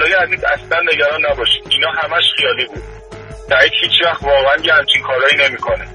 فرزندای 0.00 0.12
عزیز 0.12 0.44
اصلا 0.44 0.78
نگران 0.92 1.20
نباشید. 1.30 1.62
اینا 1.70 1.88
همش 2.02 2.24
خیالی 2.36 2.66
بود. 2.66 2.82
سعید 3.48 3.72
هیچ 3.82 4.06
وقت 4.06 4.22
واقعا 4.22 4.56
یه 4.64 4.74
همچین 4.74 5.02
کارایی 5.02 5.36
نمی‌کنه. 5.48 5.86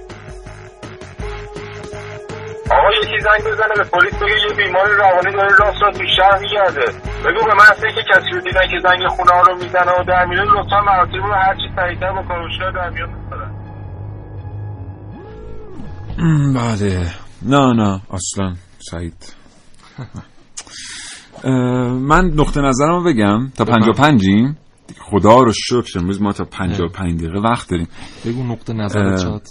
آقا 2.72 2.90
یکی 3.04 3.20
زنگ 3.20 3.54
بزنه 3.54 3.74
به 3.78 3.84
پلیس 3.84 4.14
بگه 4.14 4.50
یه 4.50 4.54
بیمار 4.58 4.88
روانی 4.88 5.36
داره 5.36 5.56
راست 5.60 5.82
را 5.82 5.92
تو 5.92 6.04
شهر 6.18 6.40
میگرده. 6.40 6.86
بگو 7.26 7.46
به 7.46 7.54
محض 7.54 7.84
اینکه 7.84 8.02
کسی 8.14 8.30
رو 8.34 8.42
دیدن 8.42 8.68
که 8.72 8.80
زنگ 8.84 9.08
خونه 9.08 9.32
ها 9.32 9.42
رو 9.42 9.56
می‌زنه 9.56 9.92
و 10.00 10.04
در 10.04 10.26
میره 10.26 10.44
لطفا 10.44 10.82
مراسم 10.82 11.24
رو 11.24 11.34
هرچی 11.34 11.70
سریعتر 11.76 12.12
با 12.12 12.24
کارشگاه 12.24 12.72
در 12.72 12.90
میان 12.90 13.10
بذارن. 13.28 13.52
م، 16.18 16.54
بله. 16.54 17.08
نه 17.42 17.74
نه 17.74 18.02
اصلا. 18.14 18.56
سعید. 18.92 19.36
من 22.00 22.32
نقطه 22.36 22.62
نظرمو 22.62 23.04
بگم. 23.04 23.50
تا 23.56 23.66
پنجا 23.66 23.92
پنجیم 23.92 24.58
خدا 25.00 25.40
رو 25.40 25.52
شکر 25.56 26.00
امروز 26.00 26.22
ما 26.22 26.34
تا 26.34 26.46
پنجا 26.46 26.88
پنج 26.88 27.20
دقیقه 27.20 27.40
وقت 27.40 27.70
داریم. 27.70 27.88
بگو 28.26 28.44
نقطه 28.44 28.74
نظرت 28.74 29.20
اه، 29.20 29.24
شاد 29.24 29.48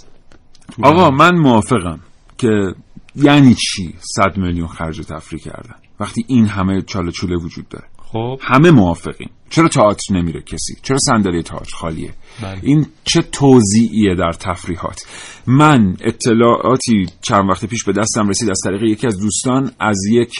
آقا 0.83 1.11
من 1.11 1.37
موافقم 1.37 1.99
که 2.37 2.73
یعنی 3.15 3.53
چی 3.55 3.95
صد 3.99 4.37
میلیون 4.37 4.67
خرج 4.67 5.01
تفریح 5.01 5.41
کردن؟ 5.41 5.75
وقتی 5.99 6.25
این 6.27 6.45
همه 6.45 6.81
چاله 6.81 7.11
چوله 7.11 7.35
وجود 7.35 7.69
داره. 7.69 7.87
خب. 8.15 8.39
همه 8.41 8.71
موافقیم. 8.71 9.29
چرا 9.49 9.67
تئاتر 9.67 10.13
نمیره 10.13 10.41
کسی؟ 10.41 10.75
چرا 10.81 10.97
صندلی 10.97 11.43
تئاتر 11.43 11.75
خالیه؟ 11.75 12.13
بله. 12.41 12.59
این 12.63 12.85
چه 13.03 13.21
توضیعیه 13.21 14.15
در 14.15 14.31
تفریحات؟ 14.31 15.01
من 15.47 15.97
اطلاعاتی 16.01 17.05
چند 17.21 17.49
وقت 17.49 17.65
پیش 17.65 17.83
به 17.83 17.93
دستم 17.93 18.29
رسید 18.29 18.49
از 18.49 18.59
طریق 18.63 18.83
یکی 18.83 19.07
از 19.07 19.19
دوستان 19.19 19.71
از 19.79 19.97
یک 20.11 20.33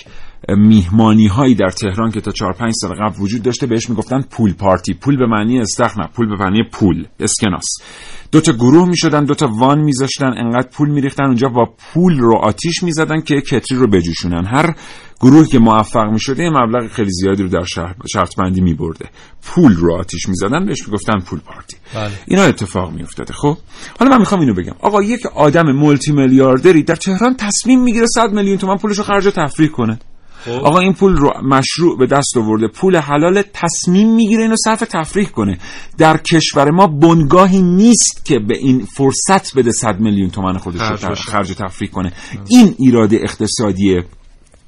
میهمانی 0.50 1.28
هایی 1.28 1.56
در 1.56 1.70
تهران 1.70 2.12
که 2.12 2.22
تا 2.22 2.32
چهار 2.32 2.54
پنج 2.54 2.74
سال 2.82 2.96
قبل 2.96 3.16
وجود 3.20 3.42
داشته 3.42 3.68
بهش 3.68 3.90
می‌گفتن 3.90 4.22
پول 4.22 4.54
پارتی. 4.54 4.94
پول 4.94 5.18
به 5.18 5.26
معنی 5.26 5.60
استخر 5.60 6.02
نه 6.02 6.08
پول 6.08 6.30
به 6.30 6.44
معنی 6.44 6.64
پول 6.72 7.08
اسکناس. 7.20 7.66
دو 8.32 8.42
تا 8.42 8.52
گروه 8.52 8.88
می‌شدن 8.88 9.24
دو 9.24 9.34
تا 9.34 9.50
وان 9.60 9.80
میذاشتن 9.80 10.34
انقدر 10.38 10.68
پول 10.68 10.90
میریختن 10.90 11.24
اونجا 11.24 11.50
با 11.50 11.74
پول 11.94 12.20
رو 12.20 12.36
آتیش 12.36 12.84
می‌زدن 12.84 13.22
که 13.22 13.42
کتری 13.42 13.78
رو 13.78 13.88
بجوشونن. 13.88 14.46
هر 14.46 14.76
گروه 15.22 15.48
که 15.48 15.60
موفق 15.60 16.10
می‌شده 16.12 16.44
یه 16.44 16.50
مبلغ 16.50 16.92
خیلی 16.92 17.12
زیادی 17.12 17.44
رو 17.44 17.50
در 17.50 17.64
شهر 17.64 17.96
شرط 18.14 18.36
بندی 18.36 18.62
میبرده. 18.62 19.06
پول 19.44 19.76
رو 19.76 19.94
آتیش 19.94 20.30
می‌زدن 20.30 20.66
بهش 20.66 20.88
می‌گفتن 20.88 21.20
پول 21.20 21.40
پارتی. 21.40 21.78
بله. 21.96 22.12
اینا 22.28 22.44
اتفاق 22.44 22.92
میافتاده. 22.92 23.34
خب 23.34 23.58
حالا 24.00 24.12
من 24.12 24.20
می‌خوام 24.20 24.42
اینو 24.42 24.54
بگم. 24.54 24.76
آقا 24.80 25.04
یک 25.04 25.26
آدم 25.26 25.72
مولتی 25.72 26.12
میلیاردری 26.12 26.84
در 26.84 26.96
تهران 26.96 27.36
تصمیم 27.36 27.84
می‌گیره 27.84 28.06
100 28.08 28.34
میلیون 28.34 28.58
تومان 28.58 28.78
پولش 28.78 28.98
رو 28.98 29.04
خرج 29.04 29.24
تفریح 29.36 29.70
کنه. 29.70 30.00
آقا 30.48 30.80
این 30.80 30.94
پول 30.94 31.16
رو 31.16 31.32
مشروع 31.44 31.98
به 31.98 32.06
دست 32.06 32.38
آورده. 32.38 32.68
پول 32.68 32.98
حلال 32.98 33.44
تصمیم 33.54 34.16
می‌گیره 34.16 34.44
اینو 34.44 34.56
صرف 34.56 34.80
تفریح 34.80 35.28
کنه. 35.28 35.58
در 35.98 36.18
کشور 36.18 36.72
ما 36.72 36.88
بنگاهی 36.88 37.62
نیست 37.62 38.26
که 38.26 38.40
به 38.40 38.58
این 38.58 38.86
فرصت 38.86 39.56
بده 39.56 39.72
100 39.72 40.00
میلیون 40.00 40.30
تومان 40.30 40.58
خودش 40.58 40.82
رو 40.82 41.16
خرج 41.16 41.54
تفریح 41.54 41.92
کنه. 41.92 42.14
این 42.50 42.76
ایراد 42.78 43.14
اقتصادی 43.14 44.02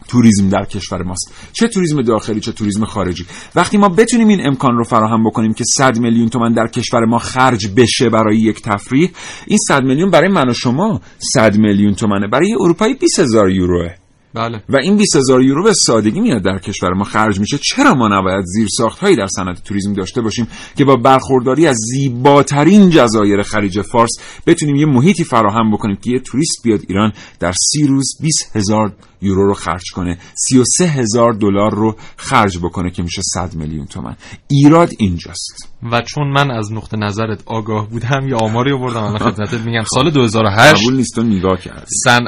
توریسم 0.07 0.49
در 0.49 0.65
کشور 0.65 1.03
ماست. 1.03 1.34
چه 1.53 1.67
توریسم 1.67 2.01
داخلی 2.01 2.39
چه 2.39 2.51
توریسم 2.51 2.86
خارجی. 2.86 3.25
وقتی 3.55 3.78
ما 3.78 3.89
بتونیم 3.89 4.28
این 4.28 4.47
امکان 4.47 4.78
رو 4.78 4.84
فراهم 4.84 5.23
بکنیم 5.23 5.53
که 5.53 5.63
100 5.78 5.97
میلیون 5.97 6.30
تومان 6.30 6.53
در 6.53 6.67
کشور 6.67 7.05
ما 7.05 7.17
خرج 7.17 7.67
بشه 7.75 8.09
برای 8.09 8.38
یک 8.38 8.61
تفریح 8.61 9.11
این 9.47 9.59
100 9.67 9.84
میلیون 9.84 10.11
برای 10.11 10.30
من 10.30 10.49
و 10.49 10.53
شما 10.53 11.01
100 11.34 11.57
میلیون 11.57 11.93
تومنه. 11.93 12.28
برای 12.28 12.55
اروپایی 12.59 12.93
20 12.93 13.19
هزار 13.19 13.49
یوروه. 13.51 14.06
بله. 14.34 14.63
و 14.69 14.78
این 14.78 14.97
20 14.97 15.15
هزار 15.15 15.43
یورو 15.43 15.63
به 15.63 15.73
سادگی 15.73 16.19
میاد 16.19 16.43
در 16.43 16.57
کشور 16.57 16.93
ما 16.93 17.03
خرج 17.03 17.39
میشه. 17.39 17.57
چرا 17.57 17.93
ما 17.93 18.07
نباید 18.07 18.45
زیرساخت 18.45 18.99
هایی 18.99 19.15
در 19.15 19.28
صنعت 19.28 19.63
توریسم 19.63 19.93
داشته 19.93 20.21
باشیم 20.21 20.47
که 20.78 20.86
با 20.86 20.95
برخورداری 20.95 21.67
از 21.67 21.78
زیباترین 21.78 22.89
جزایر 22.89 23.41
خلیج 23.41 23.82
فارس 23.82 24.11
بتونیم 24.47 24.75
یه 24.75 24.86
محیطی 24.86 25.23
فراهم 25.23 25.71
بکنیم 25.71 25.95
که 25.95 26.11
یه 26.11 26.19
توریست 26.19 26.63
بیاد 26.63 26.80
ایران 26.89 27.13
در 27.39 27.51
سی 27.51 27.88
روز 27.88 28.17
20 28.21 28.55
هزار 28.55 28.93
یورو 29.21 29.47
رو 29.47 29.53
خرج 29.53 29.91
کنه. 29.95 30.17
33 30.36 30.88
هزار 30.88 31.34
دلار 31.34 31.75
رو 31.75 31.95
خرج 32.17 32.57
بکنه 32.57 32.91
که 32.91 33.03
میشه 33.03 33.21
100 33.21 33.55
میلیون 33.55 33.86
تومن 33.86 34.15
ایراد 34.47 34.89
اینجاست. 34.99 35.73
و 35.91 36.01
چون 36.01 36.28
من 36.28 36.51
از 36.51 36.73
نقطه 36.73 36.97
نظرت 36.97 37.43
آگاه 37.45 37.89
بودم 37.89 38.28
یا 38.28 38.38
آماری 38.38 38.71
آوردم 38.71 39.03
الان 39.03 39.32
خدمتت 39.32 39.61
میگم. 39.65 39.84
سال 39.93 40.09
2008 40.09 40.82
قبول 40.82 40.95
نیست 40.95 41.19
نگاه 41.19 41.59
کردی. 41.61 41.86
سن... 42.03 42.23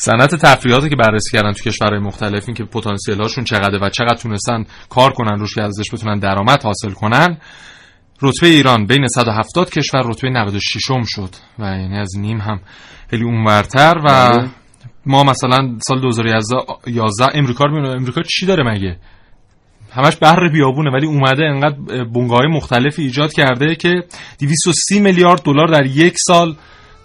صنعت 0.00 0.34
تفریحاتی 0.34 0.88
که 0.88 0.96
بررسی 0.96 1.30
کردن 1.32 1.52
تو 1.52 1.70
کشورهای 1.70 1.98
مختلف 2.00 2.44
این 2.46 2.54
که 2.54 2.64
پتانسیل 2.64 3.22
هاشون 3.22 3.44
چقدره 3.44 3.78
و 3.82 3.90
چقدر 3.90 4.16
تونستن 4.16 4.64
کار 4.88 5.12
کنن 5.12 5.38
روش 5.38 5.54
که 5.54 5.62
ازش 5.62 5.84
بتونن 5.92 6.18
درآمد 6.18 6.62
حاصل 6.62 6.90
کنن 6.90 7.38
رتبه 8.22 8.46
ایران 8.48 8.86
بین 8.86 9.06
170 9.06 9.70
کشور 9.70 10.02
رتبه 10.04 10.30
96 10.30 10.90
م 10.90 11.02
شد 11.06 11.30
و 11.58 11.62
یعنی 11.64 11.98
از 11.98 12.18
نیم 12.18 12.40
هم 12.40 12.60
خیلی 13.10 13.24
اونورتر 13.24 13.94
و 14.04 14.30
بله. 14.30 14.48
ما 15.06 15.24
مثلا 15.24 15.76
سال 15.86 16.00
2011 16.00 17.26
امریکا 17.34 17.64
رو 17.64 17.74
می‌بینیم. 17.74 17.98
امریکا 17.98 18.22
چی 18.22 18.46
داره 18.46 18.64
مگه 18.64 18.96
همش 19.92 20.16
بر 20.16 20.48
بیابونه 20.52 20.90
ولی 20.90 21.06
اومده 21.06 21.44
انقدر 21.44 22.04
بنگاه 22.04 22.46
مختلفی 22.46 23.02
ایجاد 23.02 23.32
کرده 23.32 23.74
که 23.74 24.04
230 24.40 25.00
میلیارد 25.00 25.42
دلار 25.42 25.66
در 25.66 25.86
یک 25.86 26.14
سال 26.16 26.56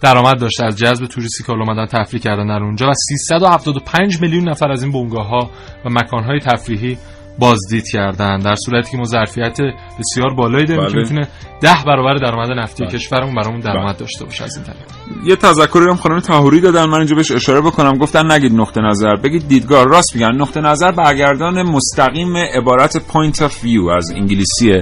درآمد 0.04 0.40
داشته. 0.40 0.64
از 0.64 0.76
جذب 0.76 1.06
توریستی 1.06 1.44
که 1.44 1.52
حالا 1.52 1.64
اومدن 1.64 1.86
تفریح 1.86 2.22
کردن 2.22 2.46
در 2.46 2.62
اونجا 2.62 2.86
و 2.86 2.92
375 2.94 4.20
میلیون 4.20 4.48
نفر 4.48 4.70
از 4.72 4.82
این 4.82 4.92
بنگاه 4.92 5.26
ها 5.26 5.50
و 5.84 5.88
مکان 5.90 6.24
های 6.24 6.40
تفریحی 6.40 6.98
بازدید 7.38 7.84
کردن. 7.92 8.38
در 8.38 8.54
صورتی 8.54 8.90
که 8.90 8.96
ما 8.96 9.04
ظرفیت 9.04 9.58
بسیار 10.00 10.34
بالایی 10.36 10.66
داریم 10.66 10.84
بله. 10.84 10.92
که 10.92 10.98
می‌تونه 10.98 11.28
ده 11.60 11.84
برابر 11.86 12.14
درآمد 12.14 12.50
نفتی 12.50 12.86
کشورمون 12.86 13.34
برامون 13.34 13.60
درآمد 13.60 13.96
داشته 13.96 14.24
باشه 14.24 14.44
از 14.44 14.56
این 14.56 14.66
طریق 14.66 14.82
یه 15.24 15.36
تذکری 15.36 15.88
هم 15.88 15.96
خانم 15.96 16.20
تاهوری 16.20 16.60
دادن. 16.60 16.84
من 16.84 16.98
اینجا 16.98 17.16
بهش 17.16 17.30
اشاره 17.30 17.60
بکنم. 17.60 17.98
گفتن 17.98 18.32
نگید 18.32 18.52
نقطه 18.52 18.80
نظر. 18.80 19.16
بگید 19.16 19.48
دیدگاه 19.48 19.84
راست 19.84 20.16
میگن. 20.16 20.32
نقطه 20.36 20.60
نظر 20.60 20.92
برگردان 20.92 21.62
مستقیم 21.62 22.36
عبارت 22.36 22.98
point 22.98 23.36
of 23.36 23.52
view 23.52 23.96
از 23.96 24.10
انگلیسی 24.16 24.72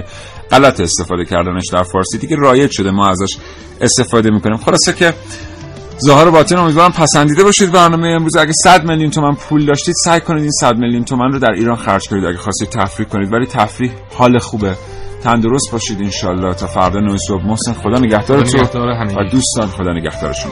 غلط 0.51 0.79
استفاده 0.79 1.25
کردنش 1.25 1.63
در 1.73 1.83
فارسی. 1.83 2.17
دیگه 2.17 2.35
رایج 2.35 2.71
شده. 2.71 2.91
ما 2.91 3.07
ازش 3.09 3.37
استفاده 3.81 4.31
می‌کنیم. 4.31 4.57
خلاصه 4.57 4.93
که 4.93 5.13
ظاهر 6.05 6.29
باطن 6.29 6.57
امیدوارم 6.57 6.91
پسندیده 6.91 7.43
باشید 7.43 7.71
برنامه 7.71 8.07
امروز. 8.07 8.35
اگه 8.35 8.51
100 8.63 8.85
میلیون 8.85 9.09
تومن 9.09 9.35
پول 9.35 9.65
داشتید 9.65 9.95
سعی 10.03 10.21
کنید 10.21 10.41
این 10.41 10.51
100 10.51 10.77
میلیون 10.77 11.03
تومن 11.03 11.31
رو 11.31 11.39
در 11.39 11.51
ایران 11.51 11.75
خرج 11.75 12.09
کنید. 12.09 12.25
اگه 12.25 12.37
خواستید 12.37 12.69
تفریح 12.69 13.07
کنید. 13.09 13.33
ولی 13.33 13.45
تفریح 13.45 13.91
حال 14.13 14.39
خوبه. 14.39 14.75
تندرست 15.23 15.71
باشید 15.71 16.01
انشالله 16.01 16.53
تا 16.53 16.67
فردا 16.67 16.99
9 16.99 17.17
صبح. 17.27 17.45
محسن 17.45 17.73
خدا 17.73 17.99
نگهدارتون. 17.99 18.61
و 19.17 19.29
دوستان 19.31 19.67
خدا 19.67 19.93
نگهدارشون. 19.93 20.51